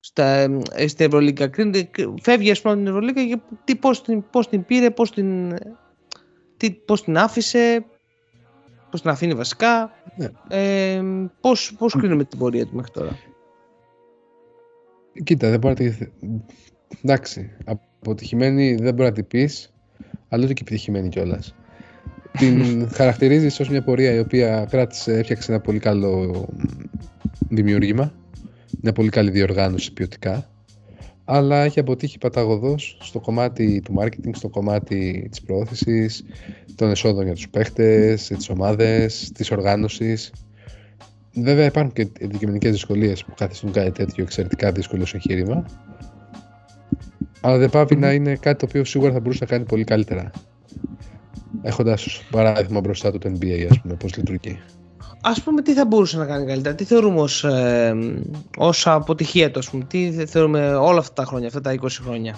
Στα, 0.00 0.24
ε, 0.72 0.86
στην 0.86 1.06
Ευρωλίγκα. 1.06 1.50
Φεύγει 2.22 2.50
ας 2.50 2.60
πούμε 2.60 2.72
από 2.74 2.82
την 2.82 2.92
Ευρωλίγκα 2.92 3.24
και 3.24 3.38
τι, 3.64 3.76
πώς, 3.76 4.02
την, 4.02 4.24
πώς 4.30 4.48
την 4.48 4.64
πήρε, 4.64 4.90
πώς 4.90 5.10
την, 5.10 5.56
τι, 6.56 6.70
πώς 6.70 7.02
την 7.02 7.18
άφησε, 7.18 7.84
πώς 8.90 9.00
την 9.00 9.10
αφήνει 9.10 9.34
βασικά. 9.34 9.90
Ναι. 10.16 10.30
Ε, 10.48 11.02
πώς, 11.40 11.74
πώς 11.78 11.96
κρίνουμε 11.96 12.24
την 12.24 12.38
πορεία 12.38 12.66
του 12.66 12.74
μέχρι 12.74 12.92
τώρα; 12.92 13.18
Κοίτα, 15.24 15.50
δεν 15.50 15.58
μπορεί 15.58 15.84
να 15.84 15.90
τη... 15.90 16.06
Εντάξει, 17.02 17.50
αποτυχημένη 17.64 18.74
δεν 18.74 18.94
μπορεί 18.94 19.08
να 19.08 19.14
την 19.14 19.26
πεις, 19.26 19.72
αλλά 20.28 20.44
ούτε 20.44 20.52
και 20.52 20.62
επιτυχημένη 20.62 21.08
κιόλας. 21.08 21.54
την 22.38 22.78
χαρακτηρίζεις 22.98 23.60
ως 23.60 23.68
μια 23.68 23.82
πορεία 23.82 24.14
η 24.14 24.18
οποία 24.18 24.66
κράτησε, 24.70 25.18
έφτιαξε 25.18 25.52
ένα 25.52 25.60
πολύ 25.60 25.78
καλό 25.78 26.46
δημιούργημα 27.48 28.14
μια 28.80 28.92
πολύ 28.92 29.08
καλή 29.08 29.30
διοργάνωση 29.30 29.92
ποιοτικά 29.92 30.50
αλλά 31.28 31.64
έχει 31.64 31.80
αποτύχει 31.80 32.18
παταγωδός 32.18 32.98
στο 33.00 33.20
κομμάτι 33.20 33.80
του 33.80 33.94
marketing, 33.98 34.30
στο 34.32 34.48
κομμάτι 34.48 35.28
της 35.30 35.42
προώθησης, 35.42 36.24
των 36.74 36.90
εσόδων 36.90 37.24
για 37.24 37.34
τους 37.34 37.48
παίχτες, 37.48 38.26
τις 38.26 38.48
ομάδες, 38.48 39.30
της 39.34 39.50
οργάνωσης. 39.50 40.32
Βέβαια 41.42 41.64
υπάρχουν 41.64 41.92
και 41.92 42.08
αντικειμενικές 42.24 42.70
δυσκολίες 42.70 43.24
που 43.24 43.34
καθιστούν 43.36 43.72
κάτι 43.72 43.90
τέτοιο 43.90 44.24
εξαιρετικά 44.24 44.72
δύσκολο 44.72 45.06
εγχείρημα. 45.12 45.64
Αλλά 47.40 47.58
δεν 47.58 47.70
πάβει 47.70 47.96
να 47.96 48.12
είναι 48.12 48.36
κάτι 48.36 48.58
το 48.58 48.66
οποίο 48.68 48.84
σίγουρα 48.84 49.12
θα 49.12 49.20
μπορούσε 49.20 49.44
να 49.44 49.50
κάνει 49.50 49.64
πολύ 49.64 49.84
καλύτερα. 49.84 50.30
Έχοντας 51.62 52.22
παράδειγμα 52.30 52.80
μπροστά 52.80 53.12
του 53.12 53.18
το 53.18 53.32
NBA, 53.40 53.66
ας 53.70 53.80
πούμε, 53.80 53.94
πώς 53.94 54.16
λειτουργεί. 54.16 54.60
Α 55.20 55.40
πούμε 55.44 55.62
τι 55.62 55.72
θα 55.72 55.86
μπορούσε 55.86 56.18
να 56.18 56.26
κάνει 56.26 56.46
καλύτερα, 56.46 56.74
τι 56.74 56.84
θεωρούμε 56.84 57.20
ως, 57.20 57.44
ε, 57.44 57.94
ως 58.56 58.86
αποτυχία 58.86 59.50
του, 59.50 59.62
πούμε, 59.70 59.84
τι 59.84 60.26
θεωρούμε 60.26 60.74
όλα 60.74 60.98
αυτά 60.98 61.12
τα 61.12 61.24
χρόνια, 61.24 61.46
αυτά 61.46 61.60
τα 61.60 61.72
20 61.72 62.02
χρόνια; 62.02 62.36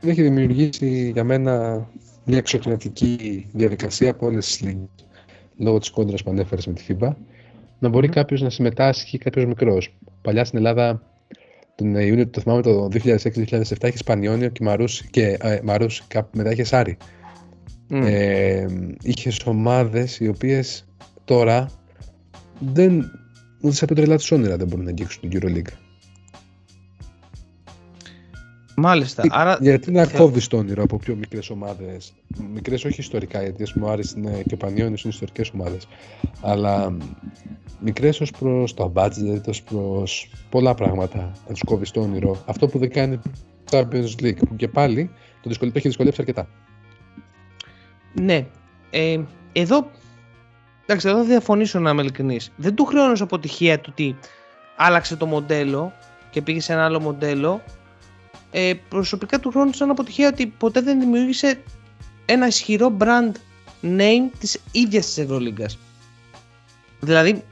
Έχει 0.00 0.22
δημιουργήσει 0.22 1.10
για 1.12 1.24
μένα 1.24 1.86
μια 2.24 2.38
εξωτερική 2.38 3.46
διαδικασία 3.52 4.10
από 4.10 4.26
όλες 4.26 4.46
τις 4.46 4.60
λίγε 4.60 4.86
λόγω 5.56 5.78
της 5.78 5.90
κόντρας 5.90 6.22
που 6.22 6.30
ανέφερες 6.30 6.66
με 6.66 6.72
τη 6.72 6.84
FIBA 6.88 7.10
να 7.78 7.88
μπορεί 7.88 8.08
mm. 8.08 8.14
κάποιος 8.14 8.42
να 8.42 8.50
συμμετάσχει, 8.50 9.18
κάποιος 9.18 9.44
μικρός. 9.44 9.96
Παλιά 10.22 10.44
στην 10.44 10.58
Ελλάδα, 10.58 11.02
τον 11.74 11.94
Ιούνιο, 11.94 12.28
το 12.28 12.40
θυμάμαι 12.40 12.62
το 12.62 12.88
2006-2007, 12.92 13.18
είχες 13.82 13.98
Σπανιόνιο 13.98 14.48
και 14.48 14.64
Μαρούσι, 14.64 15.08
και, 15.10 15.36
ε, 15.40 15.60
Μαρούσι, 15.62 16.02
μετά 16.32 16.52
είχες 16.52 16.68
Σάρι. 16.68 16.96
Mm. 17.90 18.02
Ε, 18.04 18.66
είχες 19.02 19.40
ομάδες 19.46 20.20
οι 20.20 20.28
οποίες 20.28 20.86
τώρα 21.24 21.70
δεν, 22.58 23.04
ούτε 23.62 23.74
σε 23.74 23.84
πετρελά 23.84 24.16
τους 24.16 24.30
όνειρα 24.30 24.56
δεν 24.56 24.66
μπορούν 24.66 24.84
να 24.84 24.90
αγγίξουν 24.90 25.28
την 25.28 25.40
EuroLeague. 25.42 25.85
Μάλιστα. 28.76 29.22
Τι, 29.22 29.28
άρα... 29.32 29.58
Γιατί 29.60 29.90
να 29.90 30.04
Θεω... 30.04 30.20
κόβεις 30.20 30.46
το 30.46 30.56
όνειρο 30.56 30.82
από 30.82 30.96
πιο 30.96 31.14
μικρές 31.14 31.50
ομάδες; 31.50 32.12
Μικρές 32.52 32.84
όχι 32.84 33.00
ιστορικά, 33.00 33.42
γιατί 33.42 33.62
ας 33.62 33.72
πούμε 33.72 33.86
ο 33.86 33.90
Άρης 33.90 34.12
είναι 34.12 34.42
και 34.46 34.54
ο 34.54 34.56
Πανιόνιος 34.56 35.02
είναι 35.02 35.12
ιστορικές 35.12 35.50
ομάδες. 35.54 35.88
Αλλά 36.40 36.96
μικρές 37.80 38.20
ως 38.20 38.30
προς 38.30 38.74
το 38.74 38.92
budget, 38.94 39.42
ως 39.46 39.62
προς 39.62 40.30
πολλά 40.50 40.74
πράγματα. 40.74 41.32
Να 41.46 41.52
τους 41.52 41.62
κόβεις 41.66 41.90
το 41.90 42.00
όνειρο. 42.00 42.42
Αυτό 42.46 42.66
που 42.66 42.78
δεν 42.78 42.90
κάνει 42.90 43.18
το 43.70 43.78
Champions 43.78 44.22
League, 44.22 44.38
που 44.48 44.56
και 44.56 44.68
πάλι 44.68 45.10
το, 45.42 45.48
δυσκολ... 45.48 45.68
το 45.68 45.74
έχει 45.78 45.88
δυσκολεύσει 45.88 46.20
αρκετά. 46.20 46.48
Ναι. 48.12 48.46
Ε, 48.90 49.20
εδώ 49.52 49.90
Εντάξει, 50.88 51.08
εδώ 51.08 51.18
θα 51.18 51.24
διαφωνήσω 51.24 51.78
να 51.78 51.90
είμαι 51.90 52.02
ειλικρινής. 52.02 52.52
Δεν 52.56 52.74
του 52.74 52.84
χρεώνω 52.84 53.16
αποτυχία 53.20 53.80
του 53.80 53.88
ότι 53.92 54.16
άλλαξε 54.76 55.16
το 55.16 55.26
μοντέλο 55.26 55.92
και 56.30 56.42
πήγε 56.42 56.60
σε 56.60 56.72
ένα 56.72 56.84
άλλο 56.84 57.00
μοντέλο. 57.00 57.62
Ε, 58.58 58.74
προσωπικά 58.88 59.40
του 59.40 59.50
χρόνου 59.50 59.72
σαν 59.72 59.90
αποτυχία 59.90 60.28
ότι 60.28 60.46
ποτέ 60.46 60.80
δεν 60.80 61.00
δημιούργησε 61.00 61.62
ένα 62.24 62.46
ισχυρό 62.46 62.96
brand 63.00 63.32
name 63.82 64.30
της 64.38 64.60
ίδιας 64.72 65.06
της 65.06 65.18
Ευρωλίγκας. 65.18 65.78
Δηλαδή, 67.00 67.44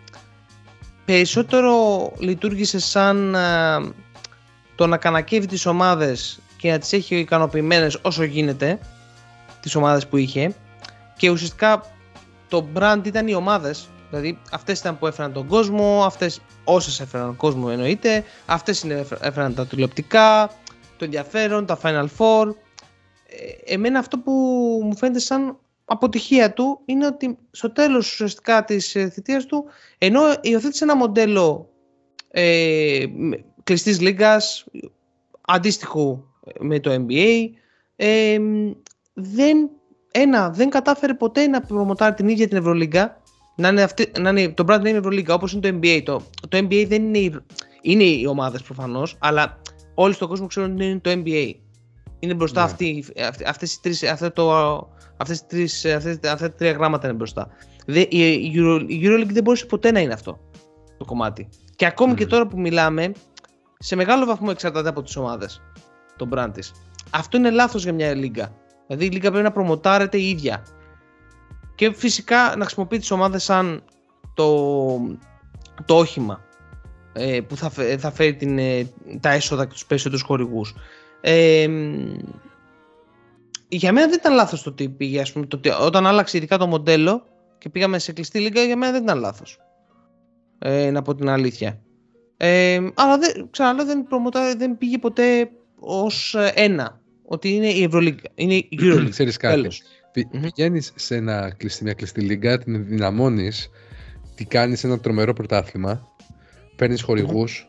περισσότερο 1.04 2.12
λειτουργήσε 2.18 2.78
σαν 2.78 3.36
το 4.74 4.86
να 4.86 4.96
κανακεύει 4.96 5.46
τις 5.46 5.66
ομάδες 5.66 6.38
και 6.56 6.70
να 6.70 6.78
τις 6.78 6.92
έχει 6.92 7.16
ικανοποιημένες 7.16 7.98
όσο 8.02 8.22
γίνεται 8.22 8.78
τις 9.60 9.74
ομάδες 9.74 10.06
που 10.06 10.16
είχε 10.16 10.54
και 11.16 11.30
ουσιαστικά 11.30 11.82
το 12.48 12.66
brand 12.74 13.00
ήταν 13.04 13.26
οι 13.26 13.34
ομάδες. 13.34 13.88
Δηλαδή 14.10 14.38
αυτές 14.50 14.78
ήταν 14.78 14.98
που 14.98 15.06
έφεραν 15.06 15.32
τον 15.32 15.46
κόσμο, 15.46 16.02
αυτές 16.04 16.40
όσες 16.64 17.00
έφεραν 17.00 17.26
τον 17.26 17.36
κόσμο 17.36 17.68
εννοείται, 17.70 18.24
αυτές 18.46 18.84
έφεραν 19.20 19.54
τα 19.54 19.66
τηλεοπτικά, 19.66 20.50
το 20.96 21.04
ενδιαφέρον, 21.04 21.66
τα 21.66 21.78
Final 21.82 22.06
Four. 22.18 22.48
Ε, 23.26 23.74
εμένα 23.74 23.98
αυτό 23.98 24.18
που 24.18 24.32
μου 24.84 24.96
φαίνεται 24.96 25.18
σαν 25.18 25.58
αποτυχία 25.84 26.52
του 26.52 26.80
είναι 26.84 27.06
ότι 27.06 27.38
στο 27.50 27.72
τέλος 27.72 28.12
ουσιαστικά 28.12 28.64
της 28.64 28.94
ε, 28.94 29.08
θητείας 29.08 29.46
του 29.46 29.64
ενώ 29.98 30.20
υιοθέτησε 30.40 30.84
ένα 30.84 30.96
μοντέλο 30.96 31.70
ε, 32.30 33.04
κλειστής 33.64 34.00
λίγας 34.00 34.64
αντίστοιχο 35.40 36.24
με 36.58 36.80
το 36.80 37.04
NBA 37.08 37.50
ε, 37.96 38.38
δεν 39.14 39.70
ένα, 40.16 40.50
δεν 40.50 40.70
κατάφερε 40.70 41.14
ποτέ 41.14 41.46
να 41.46 41.60
προμοτάρει 41.60 42.14
την 42.14 42.28
ίδια 42.28 42.48
την 42.48 42.56
Ευρωλίγκα. 42.56 43.22
Να 43.56 43.68
είναι, 43.68 43.82
αυτή, 43.82 44.12
να 44.20 44.28
είναι 44.28 44.48
το 44.48 44.64
brand 44.68 44.80
name 44.80 44.94
Ευρωλίγκα 44.94 45.34
όπως 45.34 45.52
είναι 45.52 45.70
το 45.70 45.78
NBA. 45.82 46.02
Το, 46.04 46.22
το 46.48 46.58
NBA 46.58 46.84
δεν 46.88 47.14
είναι, 47.14 47.44
είναι 47.82 48.04
οι 48.04 48.26
ομάδες 48.26 48.62
προφανώς, 48.62 49.16
αλλά 49.18 49.60
όλοι 49.94 50.14
στον 50.14 50.28
κόσμο 50.28 50.46
ξέρουν 50.46 50.72
ότι 50.72 50.84
είναι 50.84 50.98
το 50.98 51.10
NBA. 51.10 51.52
Είναι 52.18 52.34
μπροστά 52.34 52.60
ναι. 52.60 52.66
αυτή, 52.66 53.04
αυτές 53.46 53.74
οι 53.74 53.80
τρεις, 53.80 54.02
αυτό 54.02 54.30
το, 54.30 54.52
αυτές, 55.16 55.46
τρεις, 55.46 55.84
αυτές, 55.84 56.14
αυτά 56.14 56.48
τα 56.48 56.54
τρία 56.54 56.72
γράμματα 56.72 57.06
είναι 57.06 57.16
μπροστά. 57.16 57.48
η, 57.86 58.52
Euro, 58.54 58.84
η 58.86 59.00
EuroLeague 59.02 59.32
δεν 59.32 59.42
μπορούσε 59.42 59.66
ποτέ 59.66 59.90
να 59.90 60.00
είναι 60.00 60.12
αυτό. 60.12 60.38
το 60.98 61.04
κομμάτι. 61.04 61.48
Και 61.76 61.86
ακόμη 61.86 62.14
και 62.14 62.26
τώρα 62.26 62.46
που 62.46 62.60
μιλάμε, 62.60 63.12
σε 63.78 63.96
μεγάλο 63.96 64.24
βαθμό 64.24 64.48
εξαρτάται 64.50 64.88
από 64.88 65.02
τις 65.02 65.16
ομάδες 65.16 65.62
τον 66.16 66.30
brand 66.34 66.50
της. 66.52 66.72
Αυτό 67.10 67.36
είναι 67.36 67.50
λάθος 67.50 67.82
για 67.82 67.92
μια 67.92 68.14
λίγα. 68.14 68.52
Δηλαδή 68.86 69.04
η 69.04 69.10
λίγα 69.10 69.30
πρέπει 69.30 69.44
να 69.44 69.52
προμοτάρεται 69.52 70.18
η 70.18 70.28
ίδια. 70.28 70.66
Και 71.74 71.92
φυσικά 71.94 72.54
να 72.56 72.64
χρησιμοποιεί 72.64 72.98
τις 72.98 73.10
ομάδες 73.10 73.44
σαν 73.44 73.82
το, 74.34 74.56
το 75.84 75.96
όχημα 75.96 76.40
ε, 77.16 77.40
που 77.40 77.56
θα, 77.56 77.70
φε- 77.70 78.00
θα 78.00 78.10
φέρει 78.10 78.34
την, 78.34 78.58
ε, 78.58 78.92
τα 79.20 79.30
έσοδα 79.30 79.64
και 79.64 79.72
τους 79.72 79.86
περισσότερους 79.86 80.22
χορηγούς. 80.22 80.74
Ε, 81.20 81.68
για 83.68 83.92
μένα 83.92 84.06
δεν 84.06 84.18
ήταν 84.18 84.34
λάθος 84.34 84.62
το 84.62 84.70
ότι 84.70 84.88
πήγε, 84.88 85.20
ας 85.20 85.32
πούμε, 85.32 85.46
το 85.46 85.56
ότι 85.56 85.68
όταν 85.68 86.06
άλλαξε 86.06 86.36
ειδικά 86.36 86.58
το 86.58 86.66
μοντέλο 86.66 87.24
και 87.58 87.68
πήγαμε 87.68 87.98
σε 87.98 88.12
κλειστή 88.12 88.40
λίγα, 88.40 88.62
για 88.62 88.76
μένα 88.76 88.92
δεν 88.92 89.02
ήταν 89.02 89.18
λάθος. 89.18 89.58
Ε, 90.58 90.90
να 90.90 91.02
πω 91.02 91.14
την 91.14 91.28
αλήθεια. 91.28 91.80
Ε, 92.36 92.80
αλλά 92.94 93.18
δεν, 93.18 93.48
ξαναλέω, 93.50 93.84
δεν, 93.84 94.04
προμοτά, 94.04 94.56
δεν 94.56 94.78
πήγε 94.78 94.98
ποτέ 94.98 95.50
ως 95.78 96.34
ε, 96.34 96.52
ένα. 96.54 97.00
Ότι 97.24 97.54
είναι 97.54 97.68
η 97.68 97.82
Ευρωλίγκα, 97.82 98.30
είναι 98.34 98.54
η 98.54 98.68
Euroleague. 98.80 99.08
Ξέρεις 99.16 99.36
κάτι; 99.36 99.54
Τέλος. 99.54 99.82
Πη, 100.12 100.28
Μμμ. 100.32 100.40
Πηγαίνεις 100.40 100.92
σε 100.94 101.16
ένα 101.16 101.54
κλειστή, 101.56 101.84
μια 101.84 101.92
κλειστή 101.92 102.20
λίγκα, 102.20 102.58
την 102.58 102.86
δυναμώνεις, 102.86 103.70
τι 104.34 104.44
κάνεις 104.44 104.84
ένα 104.84 105.00
τρομερό 105.00 105.32
πρωτάθλημα, 105.32 106.13
παίρνεις 106.76 107.02
χορηγούς, 107.02 107.68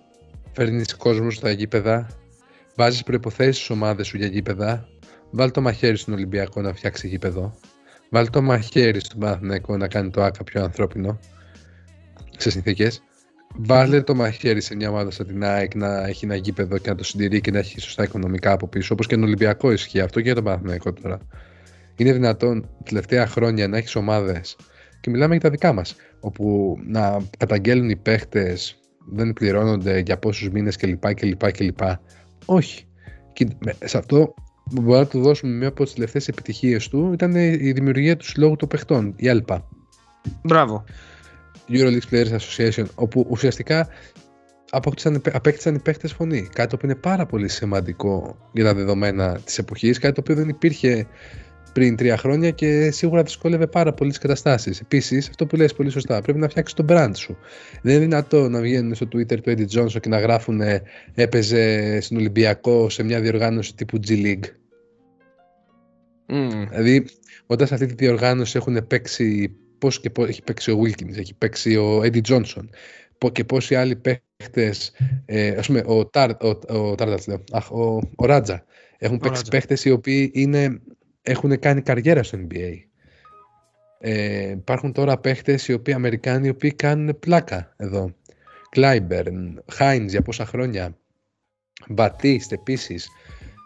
φέρνεις 0.52 0.96
κόσμο 0.96 1.32
στα 1.32 1.52
γήπεδα, 1.52 2.08
βάζεις 2.76 3.04
προϋποθέσεις 3.04 3.56
στις 3.56 3.70
ομάδες 3.70 4.08
σου 4.08 4.18
για 4.18 4.28
γήπεδα, 4.28 4.88
βάλ 5.32 5.52
το 5.52 5.62
μαχαίρι 5.62 5.98
στον 5.98 6.14
Ολυμπιακό 6.14 6.62
να 6.62 6.74
φτιάξει 6.74 7.08
γήπεδο, 7.08 7.56
βάλ 8.10 8.30
το 8.30 8.42
μαχαίρι 8.42 9.00
στον 9.00 9.20
Παναθηναϊκό 9.20 9.78
να 9.78 9.88
κάνει 9.88 10.10
το 10.10 10.24
ΆΚΑ 10.24 10.44
πιο 10.44 10.64
ανθρώπινο, 10.64 11.20
σε 12.38 12.50
συνθήκες, 12.50 13.02
Βάλε 13.58 14.02
το 14.02 14.16
μαχαίρι 14.16 14.62
σε 14.62 14.76
μια 14.76 14.90
ομάδα 14.90 15.12
σαν 15.12 15.28
την 15.28 15.44
ΑΕΚ 15.44 15.76
να 15.76 16.06
έχει 16.08 16.26
ένα 16.26 16.36
γήπεδο 16.36 16.78
και 16.78 16.90
να 16.90 16.96
το 16.96 17.04
συντηρεί 17.04 17.42
και 17.42 17.52
να 17.52 17.60
έχει 17.60 17.80
σωστά 17.80 18.04
οικονομικά 18.04 18.52
από 18.52 18.68
πίσω. 18.68 18.94
Όπως 18.94 19.08
και 19.08 19.16
τον 19.16 19.24
Ολυμπιακό 19.24 19.72
ισχύει 19.72 20.00
αυτό 20.00 20.20
και 20.20 20.26
για 20.26 20.36
τον 20.36 20.44
Παναθηναϊκό 20.44 20.94
τώρα. 20.94 21.18
Είναι 21.96 22.12
δυνατόν 22.12 22.70
τελευταία 22.84 23.28
χρόνια 23.28 23.68
να 23.68 23.78
έχεις 23.78 23.96
ομάδες 23.96 24.56
και 25.02 25.10
μιλάμε 25.10 25.34
για 25.34 25.44
τα 25.44 25.50
δικά 25.50 25.74
μας. 25.74 25.96
Όπου 26.20 26.78
να 26.88 27.18
καταγγέλνουν 27.38 27.90
οι 27.90 27.96
παίχτε, 27.96 28.58
δεν 29.06 29.34
πληρώνονται 29.34 30.00
για 30.00 30.18
πόσους 30.18 30.50
μήνες 30.50 30.76
κλπ. 30.76 31.14
κλπ, 31.14 31.52
κλπ. 31.52 31.80
Όχι. 32.46 32.88
Και 33.34 33.48
με- 33.60 33.76
σε 33.84 33.98
αυτό 33.98 34.34
που 34.76 34.82
μπορεί 34.82 35.00
να 35.00 35.08
του 35.08 35.22
δώσουμε 35.22 35.52
μία 35.52 35.68
από 35.68 35.84
τις 35.84 35.94
τελευταίες 35.94 36.28
επιτυχίες 36.28 36.88
του 36.88 37.14
ήταν 37.14 37.36
η 37.36 37.72
δημιουργία 37.72 38.18
του 38.18 38.26
συλλόγου 38.26 38.56
των 38.56 38.68
παιχτών, 38.68 39.14
η 39.16 39.28
ΕΛΠΑ. 39.28 39.68
Μπράβο. 40.44 40.84
Euroleague 41.70 42.10
Players 42.12 42.38
Association, 42.38 42.86
όπου 42.96 43.26
ουσιαστικά 43.30 43.88
απόκτησαν, 44.72 45.22
απέκτησαν 45.32 45.76
οι 45.76 45.80
παίχτες 45.80 46.14
φωνή. 46.14 46.48
Κάτι 46.54 46.78
που 46.78 46.86
είναι 46.86 46.96
πάρα 46.96 47.26
πολύ 47.26 47.48
σημαντικό 47.48 48.38
για 48.54 48.64
τα 48.64 48.74
δεδομένα 48.74 49.40
της 49.46 49.58
εποχής, 49.58 50.00
κάτι 50.00 50.14
το 50.14 50.22
οποίο 50.22 50.36
δεν 50.36 50.50
υπήρχε 50.50 51.08
πριν 51.76 51.96
τρία 51.96 52.18
χρόνια 52.18 52.52
και 52.52 52.92
σίγουρα 52.92 53.24
δυσκόλευε 53.24 53.68
πάρα 53.68 53.94
πολύ 53.94 54.12
τι 54.12 54.20
καταστάσεις. 54.20 54.80
Επίσης, 54.80 55.30
αυτό 55.30 55.46
που 55.46 55.56
λες 55.56 55.74
πολύ 55.74 55.90
σωστά, 55.90 56.22
πρέπει 56.22 56.40
να 56.40 56.50
φτιάξεις 56.50 56.76
το 56.76 56.86
brand 56.90 57.12
σου. 57.16 57.38
Δεν 57.82 57.94
είναι 57.94 58.04
δυνατό 58.04 58.50
να 58.50 58.62
βγαίνουν 58.62 58.96
στο 58.96 59.08
Twitter 59.12 59.42
του 59.42 59.54
Eddie 59.58 59.68
Johnson 59.80 60.00
και 60.00 60.10
να 60.10 60.20
γράφουν 60.20 60.62
ε, 60.62 60.82
έπαιζε 61.14 61.98
στην 62.02 62.18
Ολυμπιακό 62.18 62.90
σε 62.90 63.04
μια 63.04 63.22
διοργάνωση 63.22 63.76
τύπου 63.76 64.00
G 64.08 64.10
League. 64.10 64.44
Μμμ. 66.28 66.66
Δηλαδή, 66.70 67.06
όταν 67.46 67.68
σε 67.68 67.74
αυτή 67.74 67.86
τη 67.86 67.94
διοργάνωση 67.94 68.58
έχουν 68.58 68.88
παίξει. 68.88 69.56
Πώς 69.78 70.00
και 70.00 70.10
πώς 70.10 70.30
έχει 70.30 70.44
παίξει 70.44 70.72
ο 70.72 70.80
Wilkins, 70.84 71.18
έχει 71.18 71.34
παίξει 71.34 71.76
ο 71.76 72.02
Eddie 72.04 72.22
Johnson 72.28 72.64
πο- 73.18 73.30
και 73.30 73.44
πόσοι 73.44 73.76
άλλοι 73.76 73.96
παίχτες, 73.96 74.92
ε, 75.26 75.50
ας 75.50 75.68
πούμε, 75.68 75.84
ο, 75.86 76.06
Τάρ, 76.06 76.30
ο, 76.32 76.60
ο, 76.68 76.96
Τάρτατς, 76.96 77.28
λέω, 77.28 77.44
αχ, 77.52 77.72
ο, 77.72 78.00
ο 78.16 78.26
Ράτζα. 78.26 78.66
Έχουν 78.98 79.18
παίξει 79.18 79.36
Ράτζα. 79.36 79.52
παίχτες 79.52 79.86
οι 79.86 79.92
οποίοι 79.92 80.32
είναι, 80.34 80.82
έχουν 81.26 81.60
κάνει 81.60 81.82
καριέρα 81.82 82.24
στο 82.24 82.38
NBA. 82.38 82.74
Ε, 84.00 84.50
υπάρχουν 84.50 84.92
τώρα 84.92 85.18
παίχτες 85.18 85.68
οι 85.68 85.74
οποίοι 85.74 85.94
Αμερικάνοι 85.94 86.48
οι 86.48 86.50
οποίοι 86.50 86.72
κάνουν 86.72 87.20
πλάκα 87.20 87.74
εδώ. 87.78 88.14
Κλάιμπερν, 88.70 89.64
Χάινς 89.72 90.12
για 90.12 90.22
πόσα 90.22 90.46
χρόνια. 90.46 90.98
Μπατίστ 91.90 92.52
επίσης. 92.52 93.10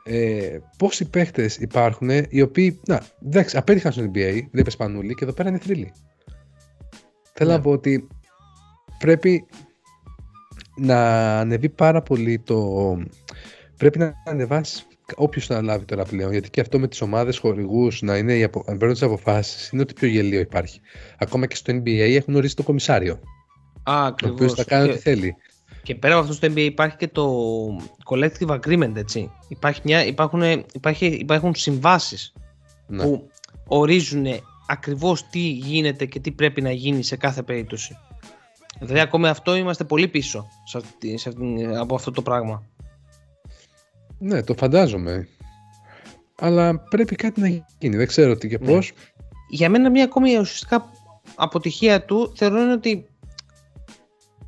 Ε, 0.03 0.57
πόσοι 0.77 1.09
παίχτες 1.09 1.57
υπάρχουν 1.57 2.09
οι 2.29 2.41
οποίοι 2.41 2.79
να, 2.85 3.01
εντάξει, 3.25 3.57
απέτυχαν 3.57 3.91
στο 3.91 4.11
NBA, 4.13 4.39
δεν 4.51 4.69
σπανούλη 4.69 5.13
και 5.13 5.23
εδώ 5.23 5.33
πέρα 5.33 5.49
είναι 5.49 5.57
θρύλοι. 5.57 5.91
Θέλω 7.33 7.49
Ναι. 7.49 7.55
να 7.55 7.61
πω 7.61 7.71
ότι 7.71 8.07
πρέπει 8.99 9.45
να 10.77 10.97
ανεβεί 11.39 11.69
πάρα 11.69 12.01
πολύ 12.01 12.39
το. 12.39 12.97
Πρέπει 13.77 13.97
να 13.99 14.13
ανεβάσει 14.25 14.85
όποιος 15.15 15.47
το 15.47 15.53
αναλάβει 15.53 15.85
τώρα 15.85 16.03
πλέον. 16.05 16.31
Γιατί 16.31 16.49
και 16.49 16.61
αυτό 16.61 16.79
με 16.79 16.87
τις 16.87 17.01
ομάδες 17.01 17.37
χορηγούς 17.37 18.01
να 18.01 18.17
είναι 18.17 18.33
οι 18.37 18.43
απο... 18.43 18.63
να 18.67 18.71
παίρνουν 18.77 18.93
τις 18.93 19.01
αποφάσεις 19.03 19.69
είναι 19.69 19.81
ό,τι 19.81 19.93
πιο 19.93 20.07
γελίο 20.07 20.39
υπάρχει. 20.39 20.79
Ακόμα 21.17 21.45
και 21.45 21.55
στο 21.55 21.73
NBA 21.73 21.97
έχουν 22.15 22.35
ορίσει 22.35 22.55
το 22.55 22.63
κομισάριο. 22.63 23.19
Α, 23.83 24.01
Ο 24.03 24.05
ακριβώς. 24.05 24.35
οποίο 24.35 24.55
θα 24.55 24.63
κάνει 24.63 24.85
Και- 24.85 24.91
ό,τι 24.91 25.01
θέλει. 25.01 25.35
Και 25.83 25.95
πέρα 25.95 26.13
από 26.13 26.21
αυτό 26.23 26.33
στο 26.33 26.47
NBA 26.47 26.57
υπάρχει 26.59 26.97
και 26.97 27.07
το 27.07 27.35
collective 28.05 28.59
agreement, 28.59 28.95
έτσι. 28.95 29.31
Υπάρχει 29.47 29.81
μια, 29.83 30.05
υπάρχουν, 30.05 30.41
υπάρχει, 30.73 31.05
υπάρχουν 31.05 31.55
συμβάσεις 31.55 32.33
Ναι. 32.87 33.03
που 33.03 33.29
ορίζουν 33.67 34.25
ακριβώς 34.67 35.23
τι 35.29 35.39
γίνεται 35.39 36.05
και 36.05 36.19
τι 36.19 36.31
πρέπει 36.31 36.61
να 36.61 36.71
γίνει 36.71 37.03
σε 37.03 37.15
κάθε 37.15 37.41
περίπτωση. 37.43 37.97
Δηλαδή 38.79 38.99
ακόμη 38.99 39.27
αυτό 39.27 39.55
είμαστε 39.55 39.83
πολύ 39.83 40.07
πίσω 40.07 40.47
σε 40.65 40.77
αυτή, 40.77 41.17
σε 41.17 41.29
αυτή, 41.29 41.67
από 41.79 41.95
αυτό 41.95 42.11
το 42.11 42.21
πράγμα. 42.21 42.63
Ναι, 44.19 44.43
το 44.43 44.53
φαντάζομαι. 44.53 45.27
Αλλά 46.39 46.79
πρέπει 46.79 47.15
κάτι 47.15 47.41
να 47.41 47.47
γίνει. 47.79 47.95
Δεν 47.97 48.07
ξέρω 48.07 48.37
τι 48.37 48.47
και 48.47 48.57
Ναι. 48.61 48.67
πώς. 48.67 48.91
Για 49.49 49.69
μένα 49.69 49.89
μια 49.89 50.03
ακόμη 50.03 50.37
ουσιαστικά 50.37 50.89
αποτυχία 51.35 52.05
του 52.05 52.33
θεωρώ 52.35 52.61
είναι 52.61 52.71
ότι 52.71 53.07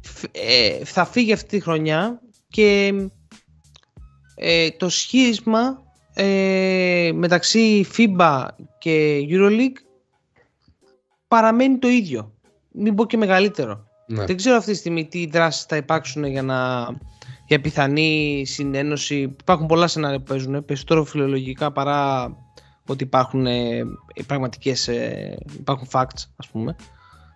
φ- 0.01 0.29
ε, 0.37 0.85
θα 0.85 1.05
φύγει 1.05 1.33
αυτή 1.33 1.47
τη 1.57 1.59
χρονιά 1.63 2.21
και 2.47 2.93
ε, 4.35 4.69
το 4.71 4.89
σχίσμα 4.89 5.83
ε, 6.13 7.11
μεταξύ 7.13 7.85
FIBA 7.97 8.45
και 8.77 9.19
EuroLeague 9.29 9.81
παραμένει 11.27 11.77
το 11.77 11.87
ίδιο. 11.87 12.33
Μην 12.71 12.95
πω 12.95 13.05
και 13.05 13.17
μεγαλύτερο. 13.17 13.87
Ναι. 14.07 14.25
Δεν 14.25 14.35
ξέρω 14.35 14.55
αυτή 14.55 14.71
τη 14.71 14.77
στιγμή 14.77 15.07
τι 15.07 15.25
δράσεις 15.25 15.63
θα 15.63 15.75
υπάρξουν 15.75 16.23
για 16.25 16.41
να 16.41 16.87
για 17.51 17.61
πιθανή 17.61 18.43
συνένωση. 18.45 19.15
Υπάρχουν 19.15 19.67
πολλά 19.67 19.87
σενάρια 19.87 20.17
που 20.17 20.23
παίζουν, 20.23 20.65
περισσότερο 20.65 21.03
φιλολογικά 21.03 21.71
παρά 21.71 22.29
ότι 22.87 23.03
υπάρχουν 23.03 23.45
ε, 23.45 23.83
πραγματικές, 24.27 24.87
ε, 24.87 25.37
υπάρχουν 25.59 25.87
facts 25.91 26.23
ας 26.35 26.47
πούμε. 26.51 26.75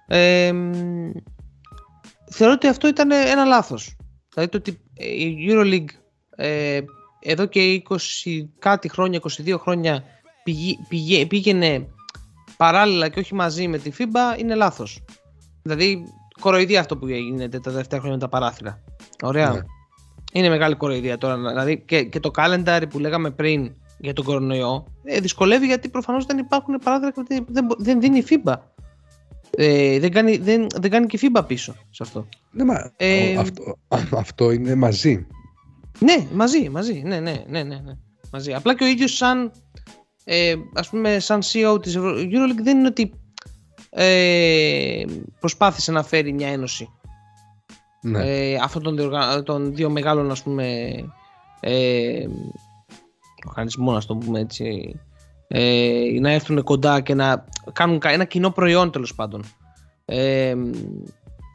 Ε, 0.08 0.52
μ, 0.52 1.12
θεωρώ 2.32 2.54
ότι 2.54 2.68
αυτό 2.68 2.88
ήταν 2.88 3.12
ένα 3.12 3.44
λάθος. 3.46 3.96
Δηλαδή 4.34 4.52
το 4.52 4.58
ότι 4.58 4.80
ε, 4.94 5.08
η 5.08 5.48
EuroLeague 5.50 5.90
ε, 6.36 6.80
εδώ 7.20 7.46
και 7.46 7.82
20 7.90 7.96
κάτι 8.60 8.90
χρόνια, 8.90 9.20
22 9.22 9.56
χρόνια 9.60 10.04
πηγή, 10.44 10.78
πηγε- 10.88 11.28
πήγαινε 11.28 11.88
παράλληλα 12.58 13.10
και 13.10 13.20
όχι 13.20 13.34
μαζί 13.36 13.68
με 13.68 13.78
τη 13.78 13.92
FIBA 13.98 14.40
είναι 14.40 14.56
λάθος. 14.56 15.04
Δηλαδή 15.62 16.04
κοροϊδία 16.42 16.80
αυτό 16.80 16.98
που 16.98 17.08
γίνεται 17.08 17.60
τα 17.60 17.72
τελευταία 17.72 18.00
χρόνια 18.00 18.18
με 18.18 18.24
τα 18.24 18.30
παράθυρα. 18.30 18.84
Ωραία. 19.24 19.52
Ναι. 19.52 19.60
Είναι 20.36 20.50
μεγάλη 20.50 20.76
κοροϊδία 20.76 21.18
τώρα. 21.18 21.38
Δηλαδή 21.38 21.80
και, 21.86 22.04
και 22.04 22.20
το 22.20 22.32
calendar 22.36 22.82
που 22.90 23.00
λέγαμε 23.00 23.32
πριν 23.32 23.72
για 23.98 24.14
τον 24.14 24.26
κορονοϊό 24.26 24.88
ε, 25.04 25.20
δυσκολεύει 25.20 25.66
γιατί 25.66 25.90
προφανώς 25.90 26.26
δεν 26.26 26.38
υπάρχουν 26.38 26.80
παράθυρα 26.84 27.12
και 27.12 27.22
δεν, 27.28 27.46
δεν, 27.50 27.66
μπο- 27.66 27.76
δεν 27.78 28.00
δίνει 28.02 28.18
η 28.18 28.26
FIBA. 28.30 28.54
Ε, 29.58 30.00
δεν, 30.00 30.12
κάνει, 30.12 30.38
δεν, 30.38 30.68
δεν 30.76 30.92
κάνει 30.92 31.06
και 31.06 31.26
η 31.26 31.30
FIBA 31.36 31.48
πίσω 31.48 31.76
σε 31.90 32.04
αυτό. 32.04 32.28
Ναι, 32.52 32.64
μα 32.64 32.92
Ε, 32.98 33.38
ο- 33.38 33.40
αυτό, 33.88 34.18
αυτό 34.18 34.52
είναι 34.52 34.76
μαζί. 34.76 35.28
Ναι, 36.00 36.28
μαζί, 36.34 36.70
μαζί. 36.70 37.02
Ναι, 37.06 37.20
ναι, 37.20 37.44
ναι, 37.50 37.64
ναι, 37.64 37.76
ναι. 37.76 37.94
Μαζί. 38.32 38.54
Απλά 38.54 38.76
και 38.76 38.84
ο 38.84 38.88
ίδιος 38.88 39.16
σαν, 39.16 39.52
ε, 40.24 40.56
ας 40.74 40.90
πούμε, 40.90 41.20
σαν 41.20 41.42
CEO 41.42 41.82
της 41.82 41.98
Euro- 41.98 42.18
EuroLeague 42.18 42.64
δεν 42.64 42.78
είναι 42.78 42.88
ότι 42.88 43.12
ε, 43.90 45.04
προσπάθησε 45.40 45.92
να 45.92 46.04
φέρει 46.04 46.34
μια 46.34 46.48
ένωση 46.48 46.90
Ναι. 48.08 48.52
ε, 48.52 48.56
αυτών 48.64 48.84
των, 48.84 48.96
διοργα- 48.96 49.44
των 49.44 49.76
δύο 49.76 49.90
μεγάλων 49.90 50.32
ας 50.32 50.44
πούμε 50.44 50.94
ε, 51.60 52.26
οργανισμών 53.48 53.94
να 53.94 54.02
το 54.02 54.16
πούμε 54.16 54.40
έτσι 54.40 54.96
ε, 55.48 56.02
να 56.20 56.32
έρθουν 56.32 56.64
κοντά 56.64 57.02
και 57.02 57.14
να 57.14 57.46
κάνουν 57.74 58.00
κα- 58.00 58.10
ένα 58.10 58.24
κοινό 58.24 58.50
προϊόν 58.50 58.92
τέλος 58.92 59.16
πάντων 59.16 59.44
ε, 60.06 60.54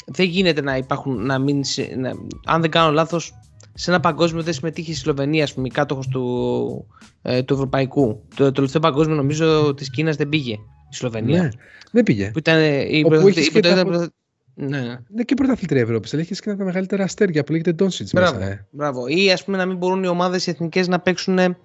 δεν 0.07 0.27
γίνεται 0.27 0.61
να 0.61 0.77
υπάρχουν 0.77 1.27
να 1.27 1.39
μην, 1.39 1.65
σε- 1.65 1.95
να, 1.97 2.11
αν 2.45 2.61
δεν 2.61 2.71
κάνω 2.71 2.93
λάθος 2.93 3.33
σε 3.75 3.91
ένα 3.91 4.01
παγκόσμιο 4.01 4.43
δεν 4.43 4.53
συμμετείχε 4.55 4.91
η 4.91 4.95
Σλοβενία 4.95 5.45
ας 5.45 5.55
πούμε 5.55 5.67
η 5.67 5.71
κάτοχος 5.71 6.09
του, 6.09 6.87
ε, 7.23 7.43
του 7.43 7.55
Ευρωπαϊκού 7.55 8.23
το, 8.35 8.45
το 8.45 8.53
τελευταίο 8.53 8.81
παγκόσμιο 8.81 9.17
νομίζω 9.17 9.75
της 9.75 9.91
Κίνας 9.91 10.17
δεν 10.17 10.29
πήγε 10.29 10.53
η 10.53 10.95
Σλοβενία 10.95 11.43
ναι. 11.43 11.49
Δεν 11.93 12.03
πήγε. 12.03 12.31
που 12.31 12.39
ήταν 12.39 12.57
ε, 12.57 12.97
η 12.97 13.01
Όπου 13.01 13.09
πρωτοθε- 13.09 13.37
έχεις 13.37 13.47
η 13.49 13.51
και 13.53 13.61
τα 13.61 13.69
πρωτοθε- 13.75 13.95
απο- 14.03 14.15
Ναι. 14.55 14.79
Είναι 15.13 15.23
και 15.25 15.35
πρωταθλήτρια 15.35 15.81
Ευρώπης, 15.83 16.13
αλλά 16.13 16.23
έχεις 16.23 16.39
και 16.41 16.45
ένα 16.45 16.53
από 16.55 16.61
τα 16.65 16.69
μεγαλύτερα 16.71 17.05
αστέρια 17.05 17.45
που 17.45 17.53
λέγεται 17.53 17.73
Ντόνσιτ 17.73 18.09
Μπράβο. 18.13 18.39
μέσα. 18.39 18.51
Ε. 18.51 18.67
Μπράβο. 18.71 19.07
Ή 19.07 19.33
ας 19.33 19.45
πούμε 19.45 19.57
να 19.57 19.67
μην 19.67 19.77
μπορούν 19.77 20.03
οι 20.03 20.07
ομάδες 20.07 20.47
οι 20.47 20.51
εθνικές 20.51 20.89
να 20.89 21.01
παίξουν 21.01 21.39
ε, 21.39 21.57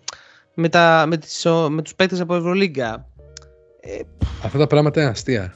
με, 0.53 0.69
τα, 0.69 1.05
με, 1.07 1.17
τις, 1.17 1.45
ο- 1.45 1.69
με 1.69 1.81
τους 1.81 1.95
παίκτες 1.95 2.19
από 2.19 2.35
Ευρωλίγκα. 2.35 3.09
Ε, 3.79 3.99
Αυτά 4.43 4.57
τα 4.57 4.67
πράγματα 4.67 5.01
είναι 5.01 5.09
αστεία. 5.09 5.55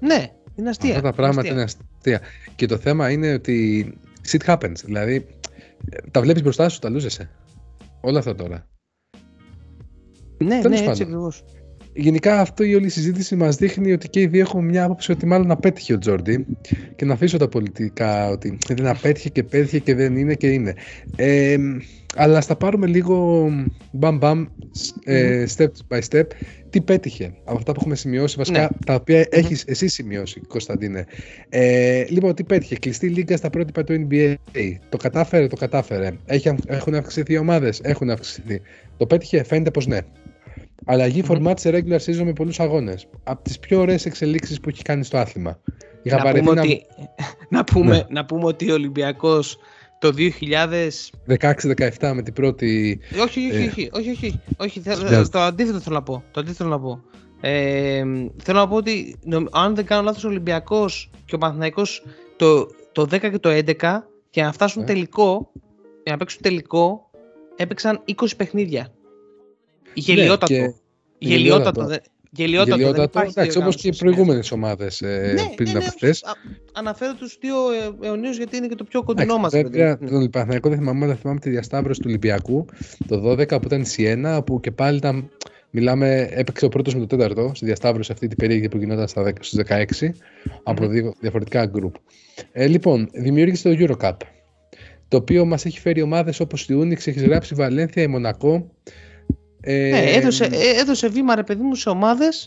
ναι, 0.00 0.26
είναι 0.54 0.68
αστεία. 0.68 0.90
Αυτά 0.90 1.02
τα 1.02 1.12
πράγματα 1.12 1.40
αστεία. 1.40 1.54
είναι 1.54 1.62
αστεία. 1.62 2.20
Και 2.56 2.66
το 2.66 2.76
θέμα 2.76 3.10
είναι 3.10 3.32
ότι 3.32 3.86
shit 4.30 4.44
happens. 4.54 4.72
Δηλαδή, 4.84 5.26
ε, 5.90 5.96
τα 6.10 6.20
βλέπεις 6.20 6.42
μπροστά 6.42 6.68
σου, 6.68 6.78
τα 6.78 6.88
λούζεσαι. 6.88 7.30
Όλα 8.00 8.18
αυτά 8.18 8.34
τώρα. 8.34 8.68
Ναι, 10.38 10.54
ναι, 10.54 10.60
Τέλος 10.62 10.80
έτσι 10.80 10.84
πάντων. 10.90 11.02
ακριβώς. 11.02 11.44
Γενικά 11.92 12.40
αυτό 12.40 12.64
η 12.64 12.74
όλη 12.74 12.88
συζήτηση 12.88 13.36
μας 13.36 13.56
δείχνει 13.56 13.92
ότι 13.92 14.08
και 14.08 14.20
οι 14.20 14.26
δύο 14.26 14.40
έχουμε 14.40 14.62
μια 14.62 14.84
άποψη 14.84 15.12
ότι 15.12 15.26
μάλλον 15.26 15.50
απέτυχε 15.50 15.92
ο 15.92 15.98
Τζόρντι. 15.98 16.46
Και 16.96 17.04
να 17.04 17.12
αφήσω 17.12 17.36
τα 17.36 17.48
πολιτικά 17.48 18.28
ότι 18.28 18.58
δεν 18.68 18.86
απέτυχε 18.86 19.28
και 19.28 19.42
πέτυχε 19.42 19.78
και 19.78 19.94
δεν 19.94 20.16
είναι 20.16 20.34
και 20.34 20.46
είναι. 20.46 20.74
Ε, 21.16 21.56
αλλά 22.16 22.38
ας 22.38 22.46
τα 22.46 22.56
πάρουμε 22.56 22.86
λίγο 22.86 23.48
μπαμ 23.92 24.16
μπαμ 24.16 24.46
ε, 25.04 25.44
step 25.56 25.68
by 25.88 26.00
step. 26.10 26.24
Τι 26.70 26.80
πέτυχε 26.80 27.32
από 27.44 27.56
αυτά 27.56 27.72
που 27.72 27.78
έχουμε 27.80 27.94
σημειώσει 27.94 28.36
βασικά 28.36 28.60
Ναι. 28.60 28.68
τα 28.86 28.94
οποία 28.94 29.26
έχεις 29.30 29.64
εσύ 29.66 29.88
σημειώσει 29.88 30.40
Κωνσταντίνε. 30.40 31.04
Ε, 31.48 32.04
λοιπόν 32.08 32.34
τι 32.34 32.44
πέτυχε 32.44 32.76
κλειστή 32.76 33.08
λίγα 33.08 33.36
στα 33.36 33.50
πρότυπα 33.50 33.84
του 33.84 34.06
NBA 34.10 34.34
το 34.88 34.96
κατάφερε 34.96 35.46
το 35.46 35.56
κατάφερε. 35.56 36.10
Έχει, 36.26 36.54
έχουν 36.66 36.94
αυξηθεί 36.94 37.32
οι 37.32 37.38
ομάδες 37.38 37.80
έχουν 37.82 38.10
αυξηθεί. 38.10 38.60
Το 38.96 39.06
πέτυχε 39.06 39.44
φαίνεται 39.44 39.70
πως 39.70 39.86
ναι 39.86 39.98
Αλλαγή 40.84 41.24
format 41.28 41.52
σε 41.56 41.70
regular 41.70 41.98
season 42.10 42.22
με 42.24 42.32
πολλούς 42.32 42.60
αγώνες. 42.60 43.06
Από 43.24 43.42
τις 43.44 43.58
πιο 43.58 43.80
ωραίες 43.80 44.06
εξελίξεις 44.06 44.60
που 44.60 44.68
έχει 44.68 44.82
κάνει 44.82 45.04
στο 45.04 45.18
άθλημα. 45.18 45.60
Είχα 46.02 46.16
Να 46.16 46.22
βαρεθεί 46.24 46.44
πούμε, 46.44 46.54
να... 46.54 46.62
ότι, 46.62 46.82
να, 47.56 47.64
πούμε, 47.64 47.96
Ναι. 47.96 48.02
να 48.08 48.24
πούμε 48.24 48.44
ότι 48.44 48.70
ο 48.70 48.74
Ολυμπιακός 48.74 49.58
το 49.98 50.12
2000... 50.16 50.88
16-17 51.40 52.12
με 52.14 52.22
την 52.22 52.32
πρώτη. 52.32 53.00
Όχι, 53.22 53.22
όχι, 53.50 53.56
Ε, 53.56 53.64
όχι, 53.66 53.88
όχι, 53.92 54.10
όχι, 54.10 54.40
όχι 54.56 54.80
θέλω- 54.80 55.06
Χρειάζεται. 55.06 55.28
το 55.28 55.38
αντίθετο 55.40 55.80
θέλω 55.80 55.94
να 55.94 56.02
πω. 56.02 56.22
Το 56.30 56.40
αντίθετο 56.40 56.64
θέλω 56.64 56.70
να 56.76 56.80
πω. 56.80 57.02
Ε, 57.40 58.02
θέλω 58.42 58.58
να 58.58 58.68
πω 58.68 58.76
ότι 58.76 59.16
νομ- 59.24 59.46
αν 59.56 59.74
δεν 59.74 59.84
κάνω 59.84 60.02
λάθος 60.02 60.24
ο 60.24 60.28
Ολυμπιακός 60.28 61.10
και 61.24 61.34
ο 61.34 61.38
Παναθηναϊκός 61.38 62.02
το, 62.36 62.66
το 62.92 63.02
10 63.02 63.18
και 63.20 63.38
το 63.38 63.50
11 63.50 63.74
για 64.30 64.44
να 64.44 64.52
φτάσουν 64.52 64.82
Ε. 64.82 64.84
τελικό, 64.84 65.50
για 66.02 66.12
να 66.12 66.16
παίξουν 66.18 66.42
τελικό, 66.42 67.10
έπαιξαν 67.56 68.04
20 68.22 68.26
παιχνίδια. 68.36 68.88
Γελιότατο. 69.94 70.52
Ναι, 70.54 70.58
και- 70.58 70.74
Γελιότατο. 71.18 71.26
γελιότατο. 71.78 71.86
δε- 71.86 71.96
Γελιότατο. 72.32 72.70
δεν 72.70 72.78
Γελιότατο. 72.78 73.02
υπάρχει 73.18 73.32
Εντάξει, 73.38 73.58
όπως 73.58 73.76
και 73.76 73.88
οι 73.88 73.90
διοργάνωση 73.90 73.98
προηγούμενες 74.14 74.50
ομάδες 74.52 75.02
ε, 75.02 75.32
Ναι, 75.34 75.54
πριν 75.54 75.68
ναι, 75.68 75.74
από 75.74 75.78
ναι, 75.78 75.86
αυτές. 75.86 76.22
α- 76.24 76.30
Αναφέρω 76.72 77.14
τους 77.14 77.38
δύο 77.40 77.56
ε, 78.02 78.06
αιωνίους 78.06 78.36
γιατί 78.36 78.56
είναι 78.56 78.66
και 78.66 78.74
το 78.74 78.84
πιο 78.84 79.02
κοντινό 79.02 79.36
μας. 79.38 79.52
Βέβαια, 79.52 79.96
παιδί. 79.96 80.10
τον 80.10 80.30
Παναθηναϊκό 80.30 80.68
δεν 80.68 80.78
θυμάμαι, 80.78 81.04
αλλά 81.04 81.14
θυμάμαι 81.14 81.40
τη 81.40 81.50
διασταύρωση 81.50 82.00
του 82.00 82.06
Ολυμπιακού 82.08 82.64
το 83.06 83.20
12 83.30 83.48
που 83.60 83.66
ήταν 83.66 83.80
η 83.80 83.86
Σιένα, 83.86 84.36
όπου 84.36 84.60
και 84.60 84.70
πάλι 84.70 84.96
ήταν, 84.96 85.30
μιλάμε, 85.70 86.28
έπαιξε 86.30 86.64
ο 86.64 86.68
πρώτος 86.68 86.94
με 86.94 87.00
το 87.00 87.06
τέταρτο 87.06 87.52
στη 87.54 87.64
διασταύρωση 87.64 88.12
αυτή 88.12 88.26
την 88.28 88.36
περίοδο 88.36 88.68
που 88.68 88.76
γινόταν 88.78 89.08
στα 89.08 89.22
10 89.22 89.30
στους 89.40 89.58
16 89.68 90.12
από 90.62 90.86
δύο 90.86 91.14
διαφορετικά 91.20 91.70
group. 91.74 91.92
Ε, 92.52 92.66
λοιπόν, 92.66 93.08
δημιούργησε 93.12 93.74
το 93.74 93.84
Eurocup, 94.00 94.16
το 95.08 95.16
οποίο 95.16 95.44
μας 95.44 95.64
έχει 95.64 95.80
φέρει 95.80 96.02
ομάδες 96.02 96.40
όπως 96.40 96.68
η 96.68 96.74
Unix, 96.80 96.90
έχεις 97.06 97.22
γράψει 97.22 97.54
η 97.54 97.56
Βαλένθια, 97.56 98.02
η 98.02 98.06
Μονακό. 98.06 98.70
Ε, 99.60 99.88
Ναι, 99.90 99.98
έδωσε, 99.98 100.44
ε, 100.44 100.80
έδωσε 100.80 101.08
βήμα 101.08 101.34
ρε 101.34 101.42
παιδί 101.42 101.62
μου 101.62 101.74
σε 101.74 101.88
ομάδες 101.88 102.46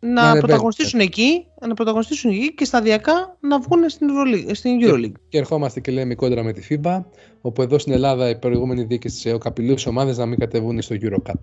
να, 0.00 0.20
ανεβαίνουν. 0.20 0.38
πρωταγωνιστήσουν 0.40 1.00
εκεί, 1.00 1.46
να 1.66 1.74
πρωταγωνιστήσουν 1.74 2.30
εκεί 2.30 2.54
και 2.54 2.64
σταδιακά 2.64 3.36
να 3.40 3.60
βγουν 3.60 3.88
στην, 3.88 4.08
Euroleague, 4.10 4.50
στην 4.52 4.78
Euroleague. 4.82 5.12
Και 5.28 5.38
ερχόμαστε 5.38 5.80
και 5.80 5.92
λέμε 5.92 6.14
κόντρα 6.14 6.42
με 6.42 6.52
τη 6.52 6.66
FIBA, 6.70 7.02
όπου 7.40 7.62
εδώ 7.62 7.78
στην 7.78 7.92
Ελλάδα 7.92 8.28
η 8.28 8.38
προηγούμενη 8.38 8.84
διοίκηση 8.84 9.14
της 9.14 9.26
ΕΟ 9.26 9.38
απειλούσε 9.44 9.88
ομάδες 9.88 10.16
να 10.18 10.26
μην 10.26 10.38
κατεβούν 10.38 10.82
στο 10.82 10.96
Eurocup. 11.00 11.40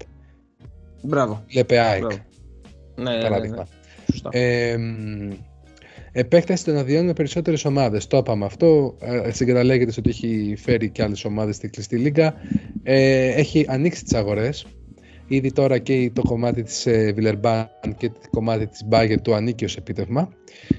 Μπράβο. 1.01 1.45
Λέπε 1.53 1.79
ΑΕΚ, 1.79 2.01
Μπράβο. 2.01 2.15
Ναι, 2.95 3.09
ναι, 3.09 3.15
ναι, 3.15 3.21
παράδειγμα. 3.21 3.57
ναι. 3.57 3.63
Σωστά. 4.11 4.29
Ε, 4.31 4.77
μ, 4.77 5.29
επέκταση 6.11 6.65
των 6.65 6.77
αδειών 6.77 7.05
με 7.05 7.13
περισσότερες 7.13 7.65
ομάδες. 7.65 8.07
Το 8.07 8.17
είπαμε 8.17 8.45
αυτό. 8.45 8.95
Ε, 8.99 9.31
συγκαταλέγεται 9.31 9.93
ότι 9.97 10.09
έχει 10.09 10.55
φέρει 10.57 10.89
και 10.89 11.03
άλλες 11.03 11.25
ομάδες 11.25 11.55
στη 11.55 11.69
κλειστή 11.69 11.97
λίγα. 11.97 12.33
Ε, 12.83 13.27
έχει 13.27 13.65
ανοίξει 13.69 14.03
τις 14.03 14.13
αγορές. 14.13 14.65
Ήδη 15.33 15.51
τώρα 15.51 15.77
και 15.77 16.11
το 16.13 16.21
κομμάτι 16.21 16.63
της 16.63 16.85
ε, 16.85 17.11
Βιλερμπάν 17.15 17.69
και 17.97 18.09
το 18.09 18.19
κομμάτι 18.31 18.67
της 18.67 18.85
Bayern 18.91 19.17
του 19.23 19.33
ανήκει 19.35 19.65
ως 19.65 19.75
επίτευγμα. 19.75 20.29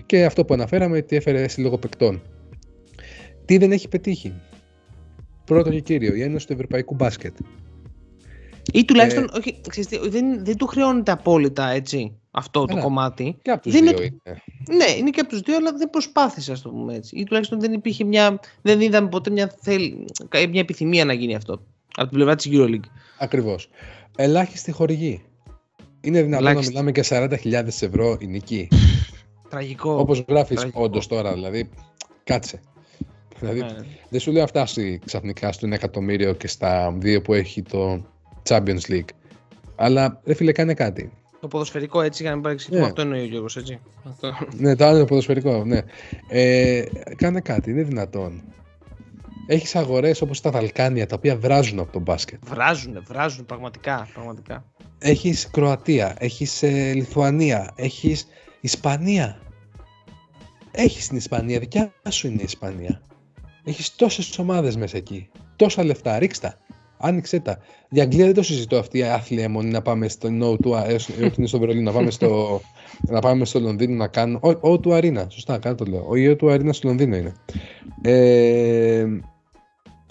Και 0.07 0.25
αυτό 0.25 0.45
που 0.45 0.55
αναφέραμε 0.55 0.97
ότι 0.97 1.17
έφερε 1.17 1.49
σύλλογο 1.49 1.79
παικτών. 1.79 2.23
Τι 3.45 3.57
δεν 3.59 3.73
έχει 3.73 3.89
πετύχει; 3.89 4.33
Πρώτο 5.45 5.71
και 5.71 5.81
κύριο, 5.81 6.15
η 6.15 6.23
Ένωση 6.23 6.47
του 6.47 6.53
Ευρωπαϊκού 6.53 6.95
Μπάσκετ. 6.95 7.37
Ή 8.73 8.85
τουλάχιστον, 8.85 9.23
ε, 9.25 9.39
όχι, 9.39 9.61
ξέρεις 9.69 9.89
τι, 9.89 10.09
δεν, 10.09 10.45
δεν 10.45 10.57
του 10.57 10.67
χρεώνεται 10.67 11.13
απόλυτα 11.13 11.69
έτσι 11.71 12.19
αυτό 12.31 12.65
Καλά. 12.65 12.79
το 12.81 12.87
κομμάτι. 12.87 13.37
Και 13.43 13.51
από 13.51 13.63
τους 13.63 13.73
Δεν 13.73 13.83
δύο 13.83 13.91
είναι- 13.93 14.05
είναι. 14.05 14.43
Ναι, 14.77 14.99
είναι 14.99 15.11
και 15.11 15.21
από 15.21 15.29
τους 15.29 15.41
δύο, 15.41 15.57
αλλά 15.57 15.73
δεν 15.73 15.91
προσπάθησε, 15.91 16.53
ας 16.53 16.63
το 16.63 16.71
πούμε 16.71 16.95
έτσι. 16.95 17.17
Ή 17.17 17.25
τουλάχιστον 17.25 17.61
δεν 17.61 17.73
υπήρχε 17.73 18.05
μια. 18.05 18.41
Δεν 18.63 18.81
είδαμε 18.81 19.09
ποτέ 19.09 19.31
μια, 19.31 19.55
θέλ, 19.61 19.93
μια 20.51 20.61
επιθυμία 20.61 21.05
να 21.05 21.13
γίνει 21.13 21.35
αυτό. 21.35 21.53
Από 21.95 22.09
την 22.09 22.17
πλευρά 22.17 22.35
της 22.35 22.49
Euroleague. 22.51 22.89
Ακριβώς. 23.23 23.69
Ελάχιστη 24.17 24.73
χορηγή. 24.73 25.23
Είναι 26.01 26.23
δυνατόν 26.23 26.47
Ελάχιστη. 26.47 26.75
να 26.75 26.83
μιλάμε 26.83 27.01
για 27.41 27.65
40.000 27.65 27.83
ευρώ 27.87 28.17
η 28.21 28.27
νική. 28.27 28.69
Τραγικό. 29.49 29.93
Όπως 29.99 30.25
γράφεις 30.29 30.57
Τραγικό. 30.57 30.83
όντως 30.83 31.07
τώρα, 31.07 31.33
δηλαδή 31.33 31.69
κάτσε. 32.25 32.61
Δηλαδή 33.41 33.61
Ναι, 33.61 33.67
ναι. 33.67 33.85
δεν 34.09 34.21
σου 34.21 34.33
λέω 34.33 34.41
να 34.41 34.47
φτάσει 34.47 35.01
ξαφνικά 35.05 35.53
στο 35.53 35.69
1 35.69 35.73
εκατομμύριο 35.73 36.33
και 36.33 36.47
στα 36.49 36.95
δύο 36.99 37.23
που 37.23 37.35
έχει 37.35 37.63
το 37.63 38.05
Champions 38.49 38.81
League. 38.89 39.09
Αλλά 39.77 40.21
ρε 40.25 40.35
φίλε 40.35 40.53
κάνε 40.53 40.75
κάτι. 40.75 41.13
Το 41.41 41.49
ποδοσφαιρικό 41.49 42.01
έτσι 42.01 42.21
για 42.23 42.31
να 42.31 42.37
μην 42.37 42.45
παρεξηγηθούμε. 42.45 42.85
Ναι. 42.85 42.91
Αυτό 42.91 43.03
εννοεί 43.03 43.21
ο 43.21 43.25
Γιώργος, 43.25 43.57
έτσι. 43.57 43.81
Αυτό. 44.09 44.33
ναι, 44.57 44.77
το 44.77 44.85
άλλο 44.85 44.93
είναι 44.93 45.03
το 45.03 45.09
ποδοσφαιρικό, 45.09 45.65
ναι. 45.65 45.81
Ε, 46.29 46.85
κάνε 47.17 47.41
κάτι, 47.41 47.71
είναι 47.71 47.83
δυνατόν. 47.83 48.43
Έχεις 49.47 49.77
αγορές 49.77 50.21
όπως 50.21 50.41
τα 50.41 50.51
Βαλκάνια 50.51 51.07
τα 51.07 51.17
οποία 51.17 51.37
βράζουν 51.37 51.79
από 51.79 51.93
το 51.93 52.01
μπάσκετ. 52.01 52.39
Βράζουνε, 52.47 53.01
βράζουν 53.01 53.47
πραγματικά. 53.47 54.09
πραγματικά. 54.15 54.65
Έχεις 54.99 55.51
Κροατία, 55.51 56.17
έχεις 56.19 56.63
ε, 56.63 56.93
Λιθουανία, 56.93 57.73
έχεις 57.75 58.27
Ισπανία. 58.61 59.41
Έχεις 60.71 61.09
την 61.09 61.17
Ισπανία, 61.17 61.59
δικιά 61.59 61.93
σου 62.09 62.27
είναι 62.27 62.41
η 62.41 62.45
Ισπανία. 62.45 63.03
Έχεις 63.65 63.95
τόσες 63.97 64.39
ομάδες 64.39 64.77
μέσα 64.77 64.97
εκεί. 64.97 65.29
Τόσα 65.57 65.85
λεφτά, 65.85 66.19
ρίξτα. 66.19 66.59
Άνοιξε 66.99 67.41
τα. 67.41 67.59
Για 67.91 68.03
Αγγλία 68.03 68.25
δεν 68.25 68.35
το 68.35 68.43
συζητώ 68.43 68.79
αυτή 68.79 68.99
η 68.99 69.03
άθλια 69.03 69.45
αιμονή 69.45 69.71
να 69.71 69.83
πάμε 69.83 70.09
στο 70.09 70.29
No2, 70.41 70.85
ε, 70.87 70.95
ότι 71.25 71.35
είναι 71.37 71.47
στο 71.47 71.59
Βερολίνο, 71.59 71.91
να 71.91 71.97
πάμε 71.97 72.11
στο, 72.11 72.61
να 73.01 73.21
πάμε 73.21 73.45
στο 73.45 73.61
Λονδίνο 73.61 73.97
να 73.97 74.09
κάνουμε. 74.09 74.39
Ο 74.61 74.81
του 74.81 74.95
Αρίνα, 74.95 75.27
σωστά, 75.31 75.59
κάνω 75.59 75.75
το 75.75 75.85
λέω. 75.85 76.01
Ο 76.01 76.13
O 76.31 76.39
του 76.39 76.51
Αρίνα 76.51 76.73
στο 76.73 76.89
Λονδίνο 76.89 77.17
είναι. 77.17 77.35
Ε, 78.03 79.07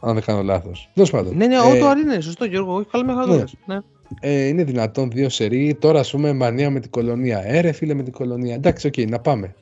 αν 0.02 0.14
δεν 0.14 0.24
κάνω 0.24 0.42
λάθος. 0.44 0.90
Τέλο 0.94 1.08
πάντων. 1.12 1.38
Ναι, 1.38 1.48
ναι, 1.48 1.56
Ε, 1.56 1.60
ο 1.60 1.78
το 1.80 2.00
είναι, 2.00 2.22
σωστό 2.22 2.46
Γιώργο. 2.46 2.76
Όχι, 2.76 2.86
καλά 2.92 3.04
με 3.06 3.14
ναι. 3.14 3.20
χαρά. 3.20 3.46
Ναι. 3.66 3.78
ε, 4.20 4.48
είναι 4.48 4.64
δυνατόν 4.64 5.10
δύο 5.12 5.30
σερί. 5.30 5.78
Τώρα, 5.80 6.00
ας 6.00 6.12
πούμε, 6.12 6.34
μανία 6.34 6.70
με 6.70 6.80
την 6.80 6.90
κολονία. 6.90 7.42
Ε, 7.46 7.60
ρε 7.60 7.72
φίλε 7.72 7.94
με 7.94 8.04
την 8.04 8.14
κολονία. 8.14 8.56
Εντάξει, 8.56 8.88
οκ, 8.88 8.98
να 8.98 9.20
πάμε. 9.20 9.56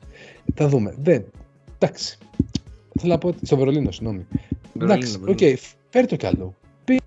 Θα 0.54 0.68
δούμε. 0.68 0.94
Δεν. 1.02 1.24
Εντάξει. 1.78 2.18
Θέλω 3.00 3.12
να 3.12 3.18
πω. 3.18 3.28
ότι- 3.28 3.46
Στο 3.46 3.56
Βερολίνο, 3.56 3.90
συγγνώμη. 3.90 4.26
Βερολίνο, 4.72 4.94
Εντάξει, 4.98 5.14
οκ, 5.14 5.20
Βερολίνο. 5.38 5.58
φέρει 5.88 6.06
το 6.06 6.16
κι 6.16 6.26
άλλο. 6.26 6.54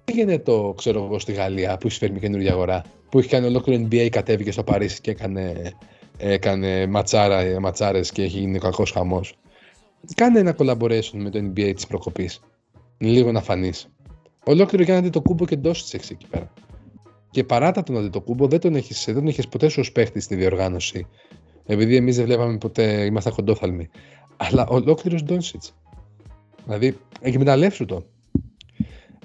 Πήγαινε 0.06 0.40
το, 0.40 0.74
ξέρω 0.78 1.04
εγώ, 1.04 1.20
στη 1.20 1.32
Γαλλία 1.32 1.78
που 1.78 1.88
έχει 1.88 1.98
φέρει 1.98 2.12
μια 2.12 2.22
καινούργια 2.22 2.52
αγορά. 2.52 2.82
Που 3.10 3.20
έχει 3.20 3.28
κάνει 3.28 3.46
ολόκληρο 3.48 3.88
NBA, 3.92 4.08
κατέβηκε 4.12 4.52
στο 4.52 4.64
Παρίσι 4.64 5.02
και 5.02 5.12
έκανε, 5.12 5.72
έκανε 6.18 6.88
ματσάρα, 6.88 7.60
ματσάρες 7.60 8.12
και 8.12 8.22
έχει 8.24 8.40
γίνει 8.40 8.60
κακός 8.60 8.92
χαμός. 8.92 9.34
Κάνε 10.16 10.40
ένα 10.40 10.56
collaboration 10.58 11.12
με 11.14 11.30
το 11.30 11.40
NBA 11.40 11.72
της 11.76 11.88
προκοπής. 11.88 12.42
Λίγο 13.04 13.32
να 13.32 13.42
φανείς. 13.42 13.88
Ολόκληρο 14.46 14.84
για 14.84 14.94
να 14.94 15.02
δει 15.02 15.10
το 15.10 15.22
κούμπο 15.22 15.46
και 15.46 15.56
ντόσεις 15.56 15.94
έχεις 15.94 16.10
εκεί 16.10 16.28
πέρα. 16.30 16.54
Και 17.32 17.44
παράτα 17.44 17.84
τον 17.84 17.98
Αντιτοκούμπο 17.98 18.48
δεν 18.48 18.60
τον 18.60 18.76
έχεις, 18.76 19.04
δεν 19.06 19.16
τον 19.16 19.28
έχεις 19.28 19.48
ποτέ 19.48 19.70
σου 19.70 19.80
ως 19.80 19.92
παίχτη 19.92 20.20
στη 20.20 20.36
διοργάνωση. 20.36 21.08
Επειδή 21.66 21.96
εμείς 21.96 22.16
δεν 22.16 22.26
βλέπαμε 22.26 22.58
ποτέ, 22.58 23.06
είμαστε 23.06 23.30
κοντόφθαλμοι. 23.30 23.90
Αλλά 24.38 24.68
ολόκληρος 24.68 25.24
Ντόνσιτς. 25.24 25.76
Δηλαδή, 26.66 26.98
εκμεταλλεύσου 27.22 27.86
το. 27.86 28.06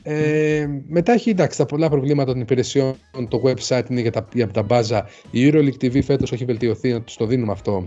Ε, 0.03 0.67
μετά 0.89 1.13
έχει 1.13 1.31
εντάξει, 1.31 1.59
τα 1.59 1.67
πολλά 1.67 1.89
προβλήματα 1.89 2.33
των 2.33 2.41
υπηρεσιών. 2.41 2.95
Το 3.29 3.43
website 3.45 3.91
είναι 3.91 4.01
για 4.01 4.13
τα, 4.13 4.29
για 4.33 4.49
τα 4.49 4.63
μπάζα. 4.63 5.07
Η 5.31 5.51
EuroLeague 5.51 5.85
TV 5.85 6.03
φέτος 6.03 6.33
έχει 6.33 6.45
βελτιωθεί, 6.45 6.93
να 6.93 7.03
τους 7.03 7.17
το 7.17 7.27
δίνουμε 7.27 7.53
αυτό. 7.53 7.85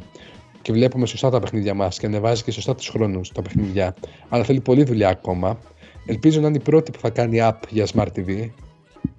Και 0.62 0.72
βλέπουμε 0.72 1.06
σωστά 1.06 1.30
τα 1.30 1.40
παιχνίδια 1.40 1.74
μας 1.74 2.00
και 2.00 2.06
ανεβάζει 2.06 2.44
και 2.44 2.52
σωστά 2.52 2.76
τους 2.76 2.90
χρόνους 2.90 3.32
τα 3.32 3.42
παιχνίδια. 3.42 3.96
Αλλά 4.30 4.44
θέλει 4.44 4.62
πολλή 4.62 4.84
δουλειά 4.84 5.10
ακόμα. 5.10 5.60
Ελπίζω 6.06 6.42
να 6.42 6.48
είναι 6.48 6.58
η 6.58 6.62
πρώτη 6.62 6.92
που 6.92 7.00
θα 7.00 7.10
κάνει 7.10 7.38
app 7.42 7.60
για 7.70 7.88
Smart 7.94 8.08
TV. 8.16 8.50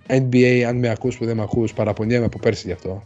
NBA, 0.07 0.61
αν 0.67 0.79
με 0.79 0.89
ακούς 0.89 1.19
που 1.19 1.25
δεν 1.25 1.37
με 1.37 1.43
ακούς, 1.43 1.73
παραπονιέμαι 1.73 2.25
από 2.25 2.39
πέρσι 2.39 2.67
γι' 2.67 2.73
αυτό. 2.73 3.03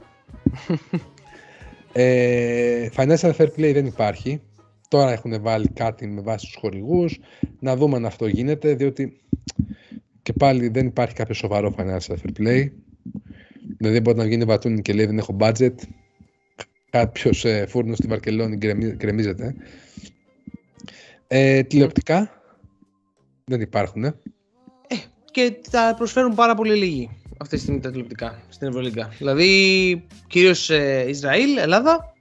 ε, 1.93 2.89
financial 2.97 3.33
fair 3.37 3.49
play 3.57 3.73
δεν 3.73 3.87
υπάρχει. 3.87 4.41
τώρα 4.89 5.13
έχουν 5.13 5.43
βάλει 5.43 5.69
κάτι 5.69 6.07
με 6.07 6.21
βάση 6.21 6.47
τους 6.47 6.57
χορηγούς, 6.61 7.19
να 7.61 7.77
δούμε 7.77 7.97
αν 7.97 8.07
αυτό 8.07 8.27
γίνεται, 8.27 8.75
διότι 8.75 9.21
και 10.23 10.33
πάλι 10.33 10.69
δεν 10.69 10.87
υπάρχει 10.87 11.15
κάποιο 11.15 11.35
σοβαρό 11.35 11.75
financial 11.79 12.15
fair 12.15 12.41
play. 12.41 12.71
Δηλαδή 13.79 14.01
μπορεί 14.01 14.17
να 14.17 14.25
βγει 14.25 14.37
Βατούνι 14.37 14.83
και 14.83 14.93
λέει 14.93 15.07
δεν 15.07 15.19
έχω 15.19 15.37
budget. 15.41 15.75
Κάποιος 16.91 17.45
ε, 17.45 17.67
φούρνος 17.69 17.97
στη 17.97 18.07
Βαρκελόνη 18.07 18.57
γκρεμίζεται. 18.97 19.55
Ε, 21.27 21.63
τηλεοπτικά 21.63 22.31
δεν 23.51 23.61
υπάρχουν. 23.61 24.05
Ε. 24.05 24.15
και 25.31 25.57
τα 25.71 25.95
προσφέρουν 25.97 26.35
πάρα 26.35 26.55
πολύ 26.55 26.75
λίγοι 26.75 27.11
αυτή 27.39 27.57
τη 27.57 27.63
στιγμή 27.63 27.81
τα 27.81 27.91
τηλεοπτικά 27.91 28.43
στην 28.49 28.69
Ευρωλίγκα. 28.69 29.09
Δηλαδή, 29.19 30.07
κυρίως 30.27 30.71
ε, 30.71 31.05
Ισραήλ, 31.09 31.57
Ελλάδα. 31.57 32.13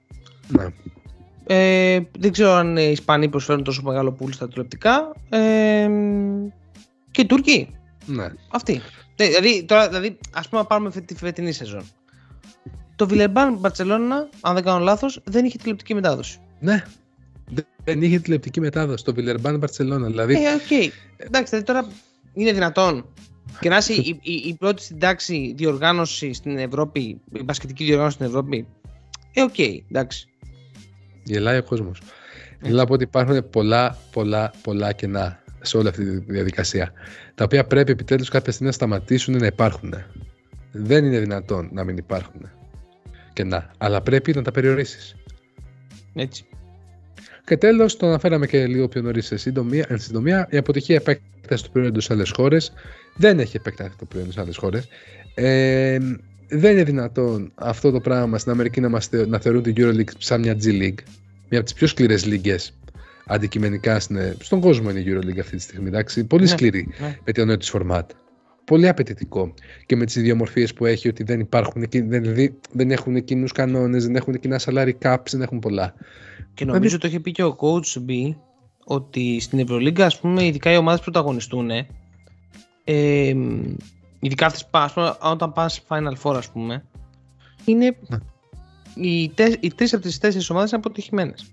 Ναι. 0.48 0.66
Ε, 1.46 2.00
δεν 2.18 2.32
ξέρω 2.32 2.52
αν 2.52 2.76
οι 2.76 2.90
Ισπανοί 2.90 3.28
προσφέρουν 3.28 3.64
τόσο 3.64 3.82
μεγάλο 3.82 4.12
pool 4.12 4.30
στα 4.30 4.48
τηλεοπτικά. 4.48 5.12
Ε, 5.28 5.88
και 7.10 7.20
οι 7.20 7.26
Τούρκοι. 7.26 7.74
Ναι. 8.06 8.26
Αυτοί. 8.50 8.80
Ναι, 9.20 9.26
δηλαδή, 9.26 9.64
τώρα, 9.64 9.88
δηλαδή, 9.88 10.18
ας 10.32 10.48
πούμε, 10.48 10.64
πάρουμε 10.64 10.90
τη 10.90 11.14
φετινή 11.14 11.52
σεζόν. 11.52 11.82
Το 12.96 13.08
Βιλερμπάν 13.08 13.56
Μπαρσελόνα, 13.56 14.28
αν 14.40 14.54
δεν 14.54 14.64
κάνω 14.64 14.78
λάθος, 14.78 15.20
δεν 15.24 15.44
είχε 15.44 15.58
τηλεοπτική 15.58 15.94
μετάδοση. 15.94 16.38
Ναι. 16.60 16.84
Δεν 17.86 18.02
είχε 18.02 18.18
τηλεοπτική 18.18 18.60
μετάδοση 18.60 19.04
το 19.04 19.14
Βιλερμπάν 19.14 19.58
Μπαρσελόνα. 19.58 20.06
Δηλαδή... 20.06 20.34
Ε, 20.34 20.38
OK. 20.38 20.60
Okay. 20.70 20.90
Εντάξει, 21.16 21.50
δηλαδή 21.50 21.62
τώρα 21.62 21.88
είναι 22.34 22.52
δυνατόν 22.52 23.06
και 23.60 23.68
να 23.68 23.76
είσαι 23.76 23.92
η, 23.92 24.20
η, 24.22 24.32
η, 24.32 24.54
πρώτη 24.54 24.82
στην 24.82 24.98
τάξη 24.98 25.54
διοργάνωση 25.56 26.32
στην 26.32 26.58
Ευρώπη, 26.58 27.00
η 27.32 27.42
μπασκετική 27.44 27.84
διοργάνωση 27.84 28.14
στην 28.14 28.26
Ευρώπη. 28.26 28.66
Ε, 29.32 29.42
OK, 29.42 29.54
okay, 29.56 29.78
εντάξει. 29.90 30.28
Γελάει 31.22 31.58
ο 31.58 31.62
κόσμος. 31.62 32.02
Θέλω 32.60 32.76
να 32.76 32.86
πω 32.86 32.92
ότι 32.92 33.04
υπάρχουν 33.04 33.50
πολλά, 33.50 33.98
πολλά, 34.12 34.52
πολλά 34.62 34.92
κενά 34.92 35.42
σε 35.60 35.76
όλη 35.76 35.88
αυτή 35.88 36.04
τη 36.04 36.32
διαδικασία. 36.32 36.92
Τα 37.34 37.44
οποία 37.44 37.64
πρέπει 37.66 37.92
επιτέλους 37.92 38.28
κάποια 38.28 38.52
στιγμή 38.52 38.68
να 38.68 38.74
σταματήσουν 38.74 39.36
να 39.36 39.46
υπάρχουν. 39.46 39.94
Δεν 40.72 41.04
είναι 41.04 41.18
δυνατόν 41.18 41.68
να 41.72 41.84
μην 41.84 41.96
υπάρχουν 41.96 42.50
κενά. 43.32 43.70
Αλλά 43.78 44.00
πρέπει 44.00 44.34
να 44.34 44.42
τα 44.42 44.50
περιορίσεις. 44.50 45.16
Έτσι. 46.14 46.46
Και 47.46 47.56
τέλος, 47.56 47.96
το 47.96 48.06
αναφέραμε 48.06 48.46
και 48.46 48.66
λίγο 48.66 48.88
πιο 48.88 49.02
νωρίς 49.02 49.26
σε 49.26 49.36
συντομία, 49.36 49.86
συντομία, 49.94 50.48
η 50.50 50.56
αποτυχία 50.56 50.96
επέκταση 50.96 51.64
του 51.64 51.70
περίοδου 51.70 52.00
σε 52.00 52.12
άλλες 52.12 52.30
χώρες 52.30 52.72
δεν 53.16 53.38
έχει 53.38 53.56
επεκταθεί 53.56 53.96
το 53.98 54.04
προϊόν 54.04 54.32
σε 54.32 54.40
άλλες 54.40 54.56
χώρες. 54.56 54.88
Ε, 55.34 55.98
δεν 56.48 56.72
είναι 56.72 56.82
δυνατόν 56.82 57.52
αυτό 57.54 57.90
το 57.90 58.00
πράγμα 58.00 58.38
στην 58.38 58.52
Αμερική 58.52 58.80
να, 58.80 58.88
μας, 58.88 59.08
να 59.28 59.38
θεωρούν 59.38 59.62
την 59.62 59.74
EuroLeague 59.76 60.10
σαν 60.18 60.40
μια 60.40 60.56
G 60.62 60.66
League, 60.66 60.98
μια 61.48 61.58
από 61.58 61.62
τις 61.62 61.72
πιο 61.72 61.86
σκληρές 61.86 62.26
λίγε 62.26 62.56
αντικειμενικά 63.26 64.00
στον 64.38 64.60
κόσμο 64.60 64.90
είναι 64.90 65.00
η 65.00 65.04
EuroLeague 65.08 65.40
αυτή 65.40 65.56
τη 65.56 65.62
στιγμή. 65.62 65.88
Εντάξει. 65.88 66.24
Πολύ 66.24 66.42
ναι, 66.42 66.48
σκληρή 66.48 66.88
ναι. 67.00 67.18
με 67.24 67.32
το 67.32 67.44
νέο 67.44 67.56
της 67.56 67.74
format. 67.74 68.04
Πολύ 68.66 68.88
απαιτητικό 68.88 69.54
και 69.86 69.96
με 69.96 70.04
τις 70.04 70.16
ιδιομορφίες 70.16 70.72
που 70.72 70.86
έχει 70.86 71.08
ότι 71.08 71.22
δεν 71.22 71.40
υπάρχουν, 71.40 71.84
δεν, 71.90 72.22
δεν 72.72 72.90
έχουν 72.90 73.24
κοινού 73.24 73.46
κανόνες, 73.54 74.04
δεν 74.04 74.16
έχουν 74.16 74.40
κοινά 74.40 74.60
salary 74.64 74.92
caps, 75.02 75.30
δεν 75.30 75.42
έχουν 75.42 75.58
πολλά. 75.58 75.94
Και 76.54 76.64
νομίζω 76.64 76.98
το 76.98 77.06
είχε 77.06 77.20
πει 77.20 77.32
και 77.32 77.42
ο 77.42 77.56
coach 77.60 78.10
B 78.10 78.34
ότι 78.84 79.40
στην 79.40 79.58
Ευρωλίγκα, 79.58 80.06
ας 80.06 80.20
πούμε, 80.20 80.44
ειδικά 80.44 80.72
οι 80.72 80.76
ομάδες 80.76 81.00
που 81.00 81.10
πρωταγωνιστούν, 81.10 81.70
ε, 82.84 83.34
ειδικά 84.20 84.46
αυτές, 84.46 84.68
ας 84.70 84.92
πούμε, 84.92 85.16
όταν 85.22 85.52
πας 85.52 85.82
Final 85.88 86.14
Four 86.22 86.34
ας 86.36 86.50
πούμε 86.50 86.84
είναι 87.64 87.96
ναι. 88.08 88.18
οι, 88.94 89.28
τε, 89.28 89.56
οι 89.60 89.72
τρεις 89.74 89.94
από 89.94 90.02
τις 90.02 90.18
τέσσερις 90.18 90.50
ομάδες 90.50 90.70
είναι 90.70 90.80
αποτυχημένες 90.84 91.52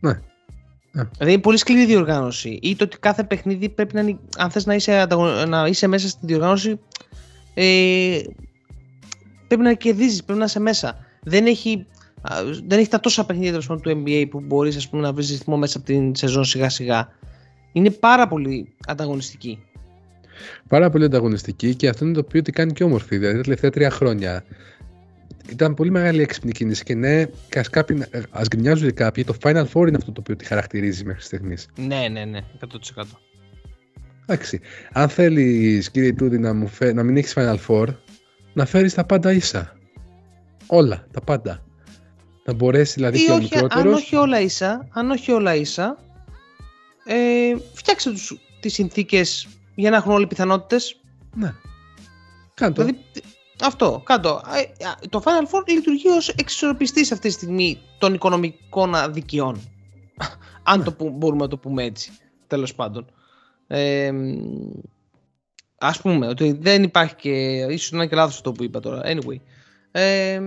ναι. 0.00 0.20
Ναι. 0.92 1.02
Δηλαδή 1.02 1.32
είναι 1.32 1.42
πολύ 1.42 1.56
σκληρή 1.56 1.84
διοργάνωση 1.84 2.58
ή 2.62 2.76
το 2.76 2.84
ότι 2.84 2.98
κάθε 2.98 3.24
παιχνίδι 3.24 3.68
πρέπει 3.68 3.94
να 3.94 4.00
είναι, 4.00 4.18
αν 4.36 4.50
θες 4.50 4.66
να 4.66 4.74
είσαι, 4.74 5.06
να 5.48 5.66
είσαι 5.66 5.86
μέσα 5.86 6.08
στη 6.08 6.26
διοργάνωση 6.26 6.80
ε, 7.54 8.18
πρέπει 9.46 9.62
να 9.62 9.72
κερδίζεις, 9.72 10.24
πρέπει 10.24 10.38
να 10.38 10.44
είσαι 10.44 10.60
μέσα 10.60 10.98
δεν 11.22 11.46
έχει, 11.46 11.86
δεν 12.66 12.78
έχει 12.78 12.88
τα 12.88 13.00
τόσα 13.00 13.26
παιχνίδια 13.26 13.60
του 13.60 13.80
NBA 13.84 14.26
που 14.30 14.40
μπορείς 14.40 14.76
ας 14.76 14.88
πούμε, 14.88 15.02
να 15.02 15.12
βρεις 15.12 15.30
ρυθμό 15.30 15.56
μέσα 15.56 15.78
από 15.78 15.86
την 15.86 16.14
σεζόν 16.14 16.44
σιγά 16.44 16.68
σιγά 16.68 17.08
είναι 17.72 17.90
πάρα 17.90 18.28
πολύ 18.28 18.74
ανταγωνιστική 18.86 19.58
Πάρα 20.68 20.90
πολύ 20.90 21.04
ανταγωνιστική 21.04 21.74
και 21.74 21.88
αυτό 21.88 22.04
είναι 22.04 22.14
το 22.14 22.20
οποίο 22.20 22.42
τη 22.42 22.52
κάνει 22.52 22.72
και 22.72 22.84
όμορφη. 22.84 23.18
Δηλαδή 23.18 23.36
τα 23.36 23.42
τελευταία 23.42 23.70
τρία 23.70 23.90
χρόνια 23.90 24.44
ήταν 25.50 25.74
πολύ 25.74 25.90
μεγάλη 25.90 26.22
έξυπνη 26.22 26.52
κίνηση 26.52 26.84
και 26.84 26.94
ναι, 26.94 27.24
ας 28.30 28.48
γκρινιάζουν 28.48 28.94
κάποιοι, 28.94 29.24
το 29.24 29.34
Final 29.42 29.66
Four 29.72 29.86
είναι 29.88 29.96
αυτό 29.96 30.12
το 30.12 30.20
οποίο 30.20 30.36
τη 30.36 30.44
χαρακτηρίζει 30.44 31.04
μέχρι 31.04 31.22
στιγμής. 31.22 31.68
Ναι, 31.76 32.08
ναι, 32.10 32.24
ναι, 32.24 32.40
100%. 32.96 33.02
Εντάξει. 34.26 34.60
Αν 34.92 35.08
θέλεις, 35.08 35.90
κύριε 35.90 36.12
Τούδη, 36.12 36.38
να, 36.38 36.54
μου 36.54 36.66
φέ... 36.66 36.92
να 36.92 37.02
μην 37.02 37.16
έχεις 37.16 37.34
Final 37.36 37.56
Four, 37.66 37.86
να 38.52 38.66
φέρεις 38.66 38.94
τα 38.94 39.04
πάντα 39.04 39.32
ίσα. 39.32 39.76
Όλα, 40.66 41.06
τα 41.10 41.20
πάντα. 41.20 41.64
Να 42.44 42.52
μπορέσεις 42.52 42.94
δηλαδή 42.94 43.18
Ή 43.18 43.24
και 43.24 43.30
όχι, 43.30 43.40
ο 43.40 43.42
μικρότερος... 43.42 43.84
Αν 43.84 43.92
όχι 43.92 44.16
όλα 44.16 44.40
ίσα, 44.40 44.88
αν 44.90 45.10
όχι 45.10 45.30
όλα 45.30 45.54
ίσα, 45.54 45.98
ε, 47.04 47.56
φτιάξε 47.72 48.10
τους, 48.10 48.40
τις 48.60 48.72
συνθήκες 48.72 49.48
για 49.74 49.90
να 49.90 49.96
έχουν 49.96 50.12
όλοι 50.12 50.26
πιθανότητες. 50.26 51.00
Ναι. 51.34 51.54
Κάντο. 52.54 52.84
Δηλαδή, 52.84 53.04
αυτό, 53.62 54.02
κάτω. 54.04 54.42
Ε, 54.54 55.06
το 55.08 55.22
Final 55.24 55.54
Four 55.54 55.68
λειτουργεί 55.68 56.08
ως 56.08 56.28
εξισορροπιστής 56.28 57.12
αυτή 57.12 57.28
τη 57.28 57.34
στιγμή 57.34 57.80
των 57.98 58.14
οικονομικών 58.14 58.94
αδικιών. 58.94 59.60
Αν 60.62 60.78
ναι. 60.78 60.84
το 60.84 61.10
μπορούμε 61.10 61.42
να 61.42 61.48
το 61.48 61.58
πούμε 61.58 61.84
έτσι. 61.84 62.12
Τέλος 62.46 62.74
πάντων. 62.74 63.12
Ε, 63.66 64.12
ας 65.78 66.00
πούμε 66.00 66.26
ότι 66.26 66.52
δεν 66.52 66.82
υπάρχει 66.82 67.14
και 67.14 67.30
ίσως 67.70 67.90
να 67.90 67.98
είναι 67.98 68.06
και 68.06 68.14
λάθος 68.16 68.34
αυτό 68.34 68.52
που 68.52 68.64
είπα 68.64 68.80
τώρα 68.80 69.02
anyway 69.04 69.36
ε, 69.90 70.38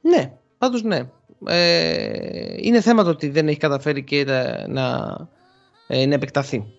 ναι 0.00 0.32
πάντως 0.58 0.82
ναι 0.82 1.08
ε, 1.46 2.54
είναι 2.56 2.80
θέμα 2.80 3.04
το 3.04 3.10
ότι 3.10 3.28
δεν 3.28 3.48
έχει 3.48 3.58
καταφέρει 3.58 4.04
και 4.04 4.24
να, 4.68 5.16
ε, 5.86 6.06
να 6.06 6.14
επεκταθεί 6.14 6.76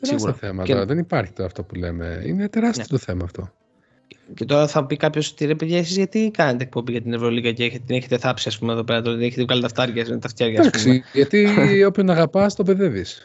Τεράστιο 0.00 0.32
θέμα 0.32 0.62
και... 0.64 0.72
τώρα. 0.72 0.84
Δεν 0.84 0.98
υπάρχει 0.98 1.32
το 1.32 1.44
αυτό 1.44 1.62
που 1.62 1.74
λέμε. 1.74 2.22
Είναι 2.26 2.48
τεράστιο 2.48 2.84
ναι. 2.90 2.98
το 2.98 3.04
θέμα 3.04 3.24
αυτό. 3.24 3.52
Και 4.34 4.44
τώρα 4.44 4.68
θα 4.68 4.86
πει 4.86 4.96
κάποιος 4.96 5.30
ότι 5.30 5.44
ρε 5.44 5.54
παιδιά, 5.54 5.78
εσείς 5.78 5.96
γιατί 5.96 6.30
κάνετε 6.30 6.64
εκπομπή 6.64 6.92
για 6.92 7.02
την 7.02 7.12
Ευρωλίγα 7.12 7.52
και 7.52 7.64
έχετε, 7.64 7.82
την 7.86 7.96
έχετε 7.96 8.18
θάψει, 8.18 8.48
ας 8.48 8.58
πούμε, 8.58 8.72
εδώ 8.72 8.84
πέρα. 8.84 9.02
Τώρα, 9.02 9.22
έχετε 9.22 9.42
βγάλει 9.42 9.62
τα 9.62 9.68
φτάρια 9.68 10.06
με 10.08 10.18
τα 10.18 10.28
φτιάρια. 10.28 10.60
Εντάξει, 10.60 11.02
γιατί 11.12 11.48
όποιον 11.88 12.10
αγαπάς, 12.10 12.54
το 12.54 12.62
παιδεύεις. 12.62 13.22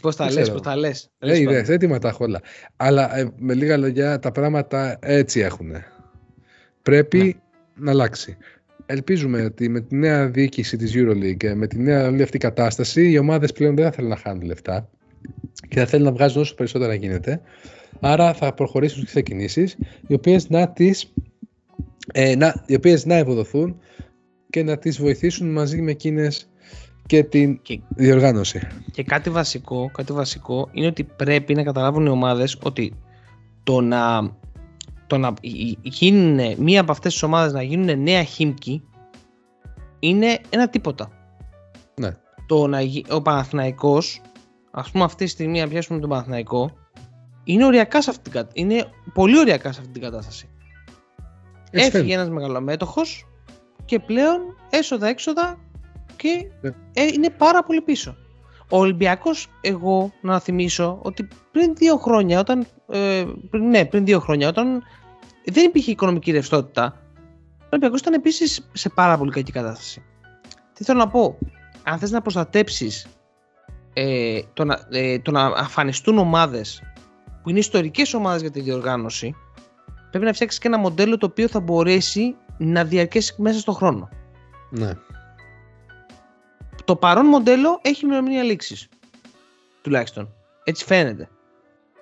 Πώς 0.00 0.16
τα 0.16 0.30
λες, 0.30 0.50
πώς 0.50 0.60
τα 0.60 0.76
λες. 0.76 1.10
Ε, 1.18 1.38
είδες, 1.38 1.68
έτοιμα 1.68 1.98
τα 1.98 2.08
έχω 2.08 2.24
όλα. 2.24 2.40
Αλλά 2.76 3.16
ε, 3.16 3.32
με 3.36 3.54
λίγα 3.54 3.76
λόγια, 3.76 4.18
τα 4.18 4.32
πράγματα 4.32 4.98
έτσι 5.00 5.40
έχουν. 5.40 5.72
Πρέπει 6.82 7.18
ναι. 7.18 7.32
να 7.74 7.90
αλλάξει 7.90 8.36
ελπίζουμε 8.86 9.44
ότι 9.44 9.68
με 9.68 9.80
τη 9.80 9.96
νέα 9.96 10.28
διοίκηση 10.28 10.76
της 10.76 10.92
EuroLeague, 10.96 11.52
με 11.54 11.66
τη 11.66 11.78
νέα 11.78 12.08
όλη 12.08 12.22
αυτή 12.22 12.38
κατάσταση, 12.38 13.10
οι 13.10 13.18
ομάδες 13.18 13.52
πλέον 13.52 13.74
δεν 13.74 13.84
θα 13.84 13.90
θέλουν 13.90 14.10
να 14.10 14.16
χάνουν 14.16 14.42
λεφτά 14.42 14.88
και 15.68 15.78
θα 15.78 15.86
θέλουν 15.86 16.04
να 16.04 16.12
βγάζουν 16.12 16.40
όσο 16.40 16.54
περισσότερα 16.54 16.94
γίνεται. 16.94 17.40
Άρα 18.00 18.34
θα 18.34 18.54
προχωρήσουν 18.54 18.96
στις 18.96 19.10
ξεκινήσεις, 19.10 19.76
οι 20.06 20.14
οποίες 20.14 20.48
να, 20.48 20.68
τις, 20.68 21.12
ε, 22.12 22.36
να, 22.36 22.64
οι 22.66 22.74
οποίες 22.74 23.06
να 23.06 23.14
ευοδοθούν 23.14 23.78
και 24.50 24.62
να 24.62 24.78
τις 24.78 24.98
βοηθήσουν 24.98 25.52
μαζί 25.52 25.82
με 25.82 25.90
εκείνες 25.90 26.48
και 27.06 27.22
την 27.22 27.62
και, 27.62 27.80
διοργάνωση. 27.88 28.60
Και 28.92 29.02
κάτι 29.02 29.30
βασικό, 29.30 29.90
κάτι 29.94 30.12
βασικό 30.12 30.68
είναι 30.72 30.86
ότι 30.86 31.04
πρέπει 31.04 31.54
να 31.54 31.62
καταλάβουν 31.62 32.06
οι 32.06 32.08
ομάδες 32.08 32.58
ότι 32.62 32.92
το 33.62 33.80
να 33.80 34.36
το 35.06 35.18
να 35.18 35.34
γίνουν 35.82 36.54
μία 36.58 36.80
από 36.80 36.92
αυτές 36.92 37.12
τις 37.12 37.22
ομάδες 37.22 37.52
να 37.52 37.62
γίνουν 37.62 38.02
νέα 38.02 38.22
χίμκι 38.22 38.82
είναι 39.98 40.40
ένα 40.50 40.68
τίποτα. 40.68 41.10
Ναι. 42.00 42.16
Το 42.46 42.66
να, 42.66 42.78
ο 43.10 43.22
Παναθηναϊκός, 43.22 44.20
ας 44.70 44.90
πούμε 44.90 45.04
αυτή 45.04 45.24
τη 45.24 45.30
στιγμή 45.30 45.60
να 45.60 45.68
πιάσουμε 45.68 46.00
τον 46.00 46.08
Παναθηναϊκό, 46.08 46.70
είναι, 47.44 47.64
οριακά 47.64 48.02
σε 48.02 48.10
αυτή 48.10 48.30
την, 48.30 48.46
είναι 48.52 48.84
πολύ 49.12 49.38
οριακά 49.38 49.72
σε 49.72 49.80
αυτή 49.80 49.92
την 49.92 50.02
κατάσταση. 50.02 50.48
Έτσι 51.70 51.86
Έφυγε 51.86 52.14
ένας 52.14 52.30
μεγαλομέτωχος 52.30 53.26
και 53.84 53.98
πλέον 54.00 54.40
έσοδα-έξοδα 54.70 55.58
και 56.16 56.50
ναι. 56.60 56.70
ε, 56.92 57.06
είναι 57.14 57.30
πάρα 57.30 57.62
πολύ 57.62 57.80
πίσω. 57.80 58.16
Ο 58.70 58.78
Ολυμπιακός, 58.78 59.48
εγώ 59.60 60.12
να 60.20 60.40
θυμίσω 60.40 60.98
ότι 61.02 61.28
πριν 61.52 61.74
δύο 61.74 61.96
χρόνια, 61.96 62.40
όταν, 62.40 62.66
ε, 62.88 63.24
πριν, 63.50 63.68
ναι, 63.68 63.84
πριν 63.84 64.04
δύο 64.04 64.20
χρόνια, 64.20 64.48
όταν 64.48 64.82
δεν 65.44 65.64
υπήρχε 65.64 65.90
οικονομική 65.90 66.30
ρευστότητα, 66.30 66.96
ο 67.60 67.66
Ολυμπιακός 67.70 68.00
ήταν 68.00 68.12
επίσης 68.12 68.70
σε 68.72 68.88
πάρα 68.88 69.18
πολύ 69.18 69.30
κακή 69.30 69.52
κατάσταση. 69.52 70.02
Τι 70.72 70.84
θέλω 70.84 70.98
να 70.98 71.08
πω, 71.08 71.38
αν 71.82 71.98
θες 71.98 72.10
να 72.10 72.20
προστατέψεις 72.22 73.06
ε, 73.92 74.40
το, 74.52 74.64
να, 74.64 74.78
ε, 74.90 75.18
το 75.18 75.30
να 75.30 75.46
αφανιστούν 75.46 76.18
ομάδες 76.18 76.82
που 77.42 77.50
είναι 77.50 77.58
ιστορικές 77.58 78.14
ομάδες 78.14 78.40
για 78.40 78.50
τη 78.50 78.60
διοργάνωση, 78.60 79.34
πρέπει 80.10 80.24
να 80.24 80.32
φτιάξεις 80.32 80.60
και 80.60 80.68
ένα 80.68 80.78
μοντέλο 80.78 81.16
το 81.16 81.26
οποίο 81.26 81.48
θα 81.48 81.60
μπορέσει 81.60 82.36
να 82.58 82.84
διαρκέσει 82.84 83.34
μέσα 83.38 83.58
στον 83.58 83.74
χρόνο. 83.74 84.08
Ναι. 84.70 84.92
Το 86.84 86.96
παρόν 86.96 87.26
μοντέλο 87.26 87.78
έχει 87.82 88.04
ημερομηνία 88.04 88.42
λήξη. 88.42 88.88
Τουλάχιστον. 89.82 90.34
Έτσι 90.64 90.84
φαίνεται. 90.84 91.28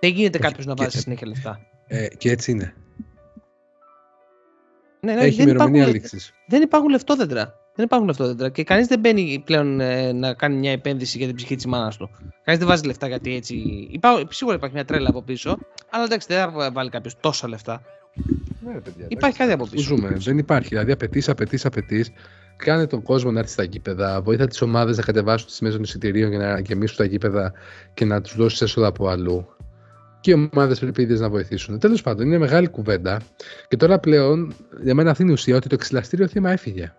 Δεν 0.01 0.11
γίνεται 0.13 0.39
Όχι, 0.39 0.47
κάποιος 0.47 0.67
να 0.67 0.75
και- 0.75 0.83
βάζει 0.83 0.99
συνέχεια 0.99 1.27
λεφτά. 1.27 1.61
Ε, 1.87 2.07
και 2.09 2.31
έτσι 2.31 2.51
είναι. 2.51 2.75
Ναι, 5.01 5.15
ναι, 5.15 5.21
Έχει 5.23 5.37
δεν, 5.37 5.49
ημερομηνία 5.49 5.81
υπάρχουν, 5.83 6.03
λήξη. 6.11 6.33
δεν 6.47 6.63
υπάρχουν 6.63 6.91
λεφτόδεντρα. 6.91 7.55
Δεν 7.75 7.85
υπάρχουν 7.85 8.07
λεφτόδεντρα. 8.09 8.49
Και 8.51 8.65
κανείς 8.65 8.87
δεν 8.87 8.99
μπαίνει 9.01 9.43
πλέον 9.45 9.81
ε, 9.81 10.13
να 10.13 10.35
κάνει 10.35 10.57
μια 10.57 10.71
επένδυση 10.73 11.19
για 11.19 11.27
την 11.27 11.37
ψυχή 11.37 11.55
της 11.57 11.67
μάνας 11.67 11.97
του. 11.97 12.11
Κανείς 12.45 12.61
δεν 12.61 12.69
βάζει 12.69 12.85
λεφτά 12.87 13.07
γιατί 13.09 13.35
έτσι. 13.35 13.55
Υπά, 13.91 14.23
σίγουρα 14.31 14.57
υπάρχει 14.57 14.75
μια 14.75 14.85
τρέλα 14.85 15.09
από 15.09 15.23
πίσω. 15.23 15.59
Αλλά 15.91 16.05
εντάξει, 16.05 16.27
δεν 16.31 16.51
θα 16.53 16.71
βάλει 16.73 16.91
κάποιος 16.91 17.17
τόσα 17.21 17.49
λεφτά. 17.49 17.83
Ναι, 18.61 18.73
ρε, 18.73 18.79
παιδιά, 18.81 19.07
Υπάρχει 19.09 19.39
κάτι 19.39 19.53
από 19.53 19.65
Πού 19.65 19.71
πίσω. 19.71 19.83
ζούμε. 19.97 20.09
Δεν 20.09 20.39
υπάρχει. 20.39 20.69
Δηλαδή, 20.69 20.93
απαιτείς, 20.93 21.29
απαιτείς, 21.29 21.65
απαιτείς. 21.65 22.11
Κάνε 22.57 22.87
τον 22.87 23.03
κόσμο 23.03 23.31
να 23.31 23.39
έρθει 23.39 23.53
στα 23.53 23.63
γήπεδα. 23.63 24.23
Βοήθα 24.23 24.47
τις 24.47 24.63
ομάδες 24.63 24.97
να 24.97 25.03
κατεβάσουν 25.03 25.47
τις 25.47 25.59
τιμέ 25.59 25.71
των 25.71 25.83
εισιτηρίων 25.83 26.31
για 26.31 26.39
να 26.39 26.61
γεμίσουν 26.61 26.97
τα 26.97 27.05
γήπεδα 27.05 27.53
και 27.95 28.05
να 28.05 28.21
τους 28.21 28.37
δώσεις 28.37 28.61
έσοδα 28.63 28.87
από 28.87 29.09
αλλού. 29.09 29.47
Και 30.21 30.31
οι 30.31 30.49
ομάδες 30.53 30.79
πρέπει 30.79 31.03
ήδη 31.03 31.19
να 31.19 31.29
βοηθήσουν. 31.29 31.79
Τέλος 31.79 32.03
πάντων, 32.03 32.27
είναι 32.27 32.39
μεγάλη 32.39 32.69
κουβέντα. 32.69 33.21
Και 33.69 33.77
τώρα 33.77 33.99
πλέον, 33.99 34.55
για 34.83 34.95
μένα 34.95 35.11
αυτή 35.11 35.23
είναι 35.23 35.31
η 35.31 35.35
ουσία 35.35 35.57
ότι 35.57 35.69
το 35.69 35.75
εξυλαστήριο 35.75 36.27
θύμα 36.29 36.51
έφυγε. 36.51 36.93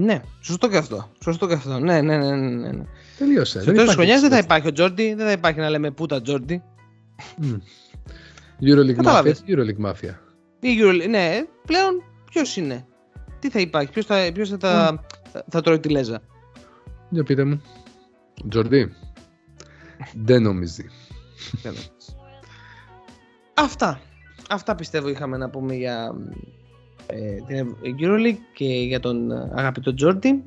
Ναι, 0.00 0.20
σωστό 0.40 0.68
και 0.68 0.76
αυτό. 0.76 1.10
Σωστό 1.22 1.46
και 1.46 1.54
αυτό. 1.54 1.78
Ναι, 1.78 2.00
ναι, 2.00 2.16
ναι. 2.16 2.36
ναι, 2.36 2.70
ναι. 2.72 2.84
Τελείωσε. 3.18 3.60
Στο 3.60 3.70
τέλος 3.72 3.86
της 3.86 3.94
χρονιάς 3.94 4.20
δεν 4.20 4.30
θα 4.30 4.38
υπάρχει 4.38 4.68
ο 4.68 4.72
Τζόρντι, 4.72 5.14
δεν 5.14 5.26
θα 5.26 5.32
υπάρχει 5.32 5.60
να 5.60 5.70
λέμε 5.70 5.90
πούτα 5.90 6.22
Τζόρντι. 6.22 6.62
Euroleague 8.60 8.90
Mafia. 8.90 8.94
Κατάλαβες. 8.94 9.42
Euroleague 9.46 9.84
Mafia. 9.86 10.14
Ή 10.60 10.68
Euro- 10.80 11.08
Ναι, 11.08 11.44
πλέον 11.66 12.02
ποιος 12.30 12.56
είναι; 12.56 12.86
Τι 13.40 13.50
θα 13.50 13.60
υπάρχει, 13.60 13.92
ποιος 13.92 14.06
θα, 14.06 14.30
ποιος 14.34 14.48
θα, 14.48 14.56
τα, 14.56 15.04
θα, 15.32 15.44
θα 15.50 15.60
τρώει 15.60 15.80
τη 15.80 15.88
λέζα; 15.88 16.20
Για 17.08 17.24
πείτε 17.24 17.44
μου. 17.44 17.62
Τζορντί. 18.48 18.92
Δεν 20.14 20.42
νομίζει. 20.42 20.86
Αυτά. 23.54 24.00
Αυτά 24.50 24.74
πιστεύω 24.74 25.08
είχαμε 25.08 25.36
να 25.36 25.50
πούμε 25.50 25.74
για 25.74 26.14
ε, 27.06 27.36
την 27.46 27.76
EuroLeague 27.82 28.38
και 28.54 28.64
για 28.64 29.00
τον 29.00 29.30
ε, 29.30 29.50
αγαπητό 29.54 29.94
Τζόρντι. 29.94 30.44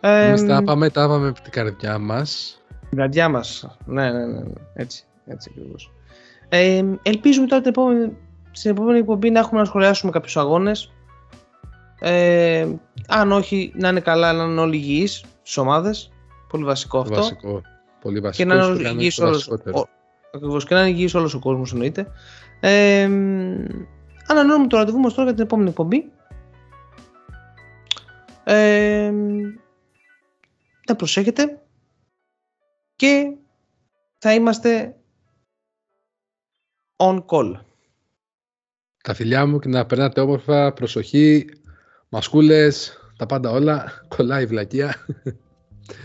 Ε, 0.00 0.26
Εμείς 0.28 0.46
τα 0.46 0.58
είπαμε, 0.62 0.90
τα 0.90 1.04
είπαμε 1.04 1.28
από 1.28 1.40
την 1.40 1.52
καρδιά 1.52 1.98
μας. 1.98 2.62
την 2.88 2.98
καρδιά 2.98 3.28
μας. 3.28 3.76
Ναι, 3.84 4.10
ναι, 4.10 4.26
ναι, 4.26 4.38
ναι. 4.38 4.52
Έτσι, 4.74 5.04
έτσι 5.26 5.50
ακριβώς. 5.52 5.92
Ε, 6.48 6.84
ελπίζουμε 7.02 7.46
τώρα 7.46 7.62
την 7.62 7.70
επόμενη, 7.70 8.16
στην 8.50 8.70
επόμενη 8.70 8.98
εκπομπή 8.98 9.30
να 9.30 9.38
έχουμε 9.38 9.60
να 9.60 9.66
σχολιάσουμε 9.66 10.12
κάποιους 10.12 10.36
αγώνες. 10.36 10.92
Ε, 12.00 12.68
αν 13.08 13.32
όχι, 13.32 13.72
να 13.74 13.88
είναι 13.88 14.00
καλά, 14.00 14.32
να 14.32 14.44
είναι 14.44 14.60
όλοι 14.60 14.76
υγιείς 14.76 15.24
στις 15.42 15.56
ομάδες. 15.56 16.12
Πολύ 16.48 16.64
βασικό 16.64 16.96
Το 16.96 17.02
αυτό. 17.02 17.14
βασικό. 17.14 17.62
Πολύ 18.00 18.20
βασικό. 18.20 18.48
και 18.48 18.54
να 18.54 18.62
στο 18.62 18.72
είναι 18.72 18.82
κάνω 18.82 18.98
υγιής 19.00 19.14
το 19.14 19.24
όλος, 19.26 19.48
βασικότερο. 19.48 19.78
ο, 19.78 19.88
ακριβώς, 20.34 20.64
και 20.64 20.74
να 20.74 20.80
είναι 20.80 20.90
υγιής 20.90 21.14
όλος 21.14 21.34
ο 21.34 21.38
κόσμος 21.38 21.72
εννοείται. 21.72 22.06
Ε, 22.60 23.08
μ, 23.08 23.64
ανανεώνουμε 24.26 24.66
το 24.68 24.76
ραντεβού 24.76 24.98
μας 24.98 25.12
τώρα 25.14 25.24
για 25.24 25.34
την 25.34 25.44
επόμενη 25.44 25.68
εκπομπή. 25.68 26.12
Ε, 28.44 29.10
μ, 29.10 29.40
να 30.86 30.96
προσέχετε 30.96 31.62
και 32.96 33.32
θα 34.18 34.34
είμαστε 34.34 34.96
on 36.96 37.24
call. 37.26 37.52
Τα 39.02 39.14
φιλιά 39.14 39.46
μου 39.46 39.58
και 39.58 39.68
να 39.68 39.86
περνάτε 39.86 40.20
όμορφα, 40.20 40.72
προσοχή, 40.72 41.46
μασκούλες, 42.08 42.98
τα 43.16 43.26
πάντα 43.26 43.50
όλα. 43.50 44.04
Κολλάει 44.16 44.42
η 44.42 44.46
βλακεία. 44.46 44.94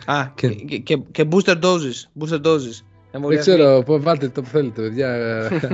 Α, 0.06 0.28
Και- 0.36 0.48
και, 0.54 0.64
και, 0.64 0.78
και, 0.78 0.98
και 1.12 1.28
booster 1.32 1.62
doses. 1.62 2.20
Booster 2.20 2.42
doses. 2.46 2.82
Δεν 3.12 3.22
Εμβολιασμοί. 3.22 3.54
ξέρω, 3.56 3.84
πω- 3.86 4.02
βάλτε 4.02 4.30
το 4.30 4.42
που 4.42 4.48
θέλετε, 4.48 4.82
παιδιά. 4.82 5.18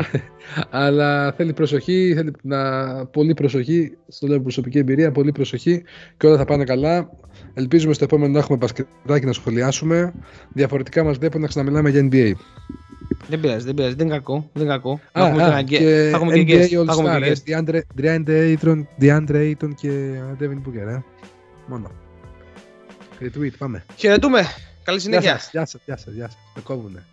Αλλά 0.70 1.32
θέλει 1.32 1.54
προσοχή, 1.54 2.14
θέλει 2.16 2.32
να... 2.42 3.06
πολύ 3.06 3.34
προσοχή. 3.34 3.98
Στο 4.08 4.28
λέω 4.28 4.42
προσωπική 4.42 4.78
εμπειρία, 4.78 5.12
πολύ 5.12 5.32
προσοχή 5.32 5.84
και 6.18 6.28
όλα 6.28 6.38
θα 6.38 6.46
πάνε 6.46 6.64
καλά. 6.64 7.10
Ελπίζουμε 7.54 7.94
στο 7.94 8.04
επόμενο 8.04 8.32
να 8.34 8.40
έχουμε 8.40 8.58
μπασκετάκι 8.58 9.26
να 9.26 9.34
σχολιάσουμε. 9.34 10.14
Διαφορετικά 10.54 11.04
μας 11.04 11.18
βλέπουν 11.18 11.42
να 11.42 11.48
ξαναμιλάμε 11.48 11.90
για 11.90 12.08
NBA. 12.12 12.32
Δεν 13.30 13.40
πειράζει, 13.40 13.66
δεν 13.66 13.74
πειράζει. 13.74 13.94
Δεν 13.96 14.06
είναι 14.08 14.16
κακό. 14.16 14.50
Δεν 14.54 14.64
είναι 14.64 14.72
κακό. 14.72 15.00
Θα 15.12 15.22
Α, 15.24 15.28
έχουμε 15.28 15.44
α, 15.44 15.62
και, 15.62 15.78
και 15.78 15.86
ένα- 15.90 16.10
θα 16.10 16.16
έχουμε 16.18 16.34
και 16.34 16.42
NBA 16.42 16.62
guest. 16.62 16.82
All 16.82 16.86
Θα 16.86 16.92
έχουμε 16.92 17.16
Star, 17.18 17.22
και 17.22 17.54
ε, 17.54 17.62
guest. 17.62 17.64
DeAndre, 17.70 17.80
DeAndre 18.02 18.58
Ayton, 18.58 18.84
DeAndre 19.02 19.36
Ayton 19.56 19.70
και 19.76 20.12
Devin 20.40 20.62
Booker, 20.68 20.88
ε. 20.88 21.00
Μόνο. 21.68 21.92
Retweet, 23.22 23.52
πάμε. 23.58 23.86
Χαιρετούμε. 23.96 24.42
Καλή 24.84 25.00
Γεια 25.00 25.10
συνέχεια. 25.10 25.40
σας, 25.40 25.50
γεια 25.52 25.66
σας, 25.66 25.82
γεια 25.86 25.98
σας, 25.98 26.14
γεια 26.14 26.26
σας. 26.30 26.38
Με 26.56 26.62
κόβουνε. 26.62 27.04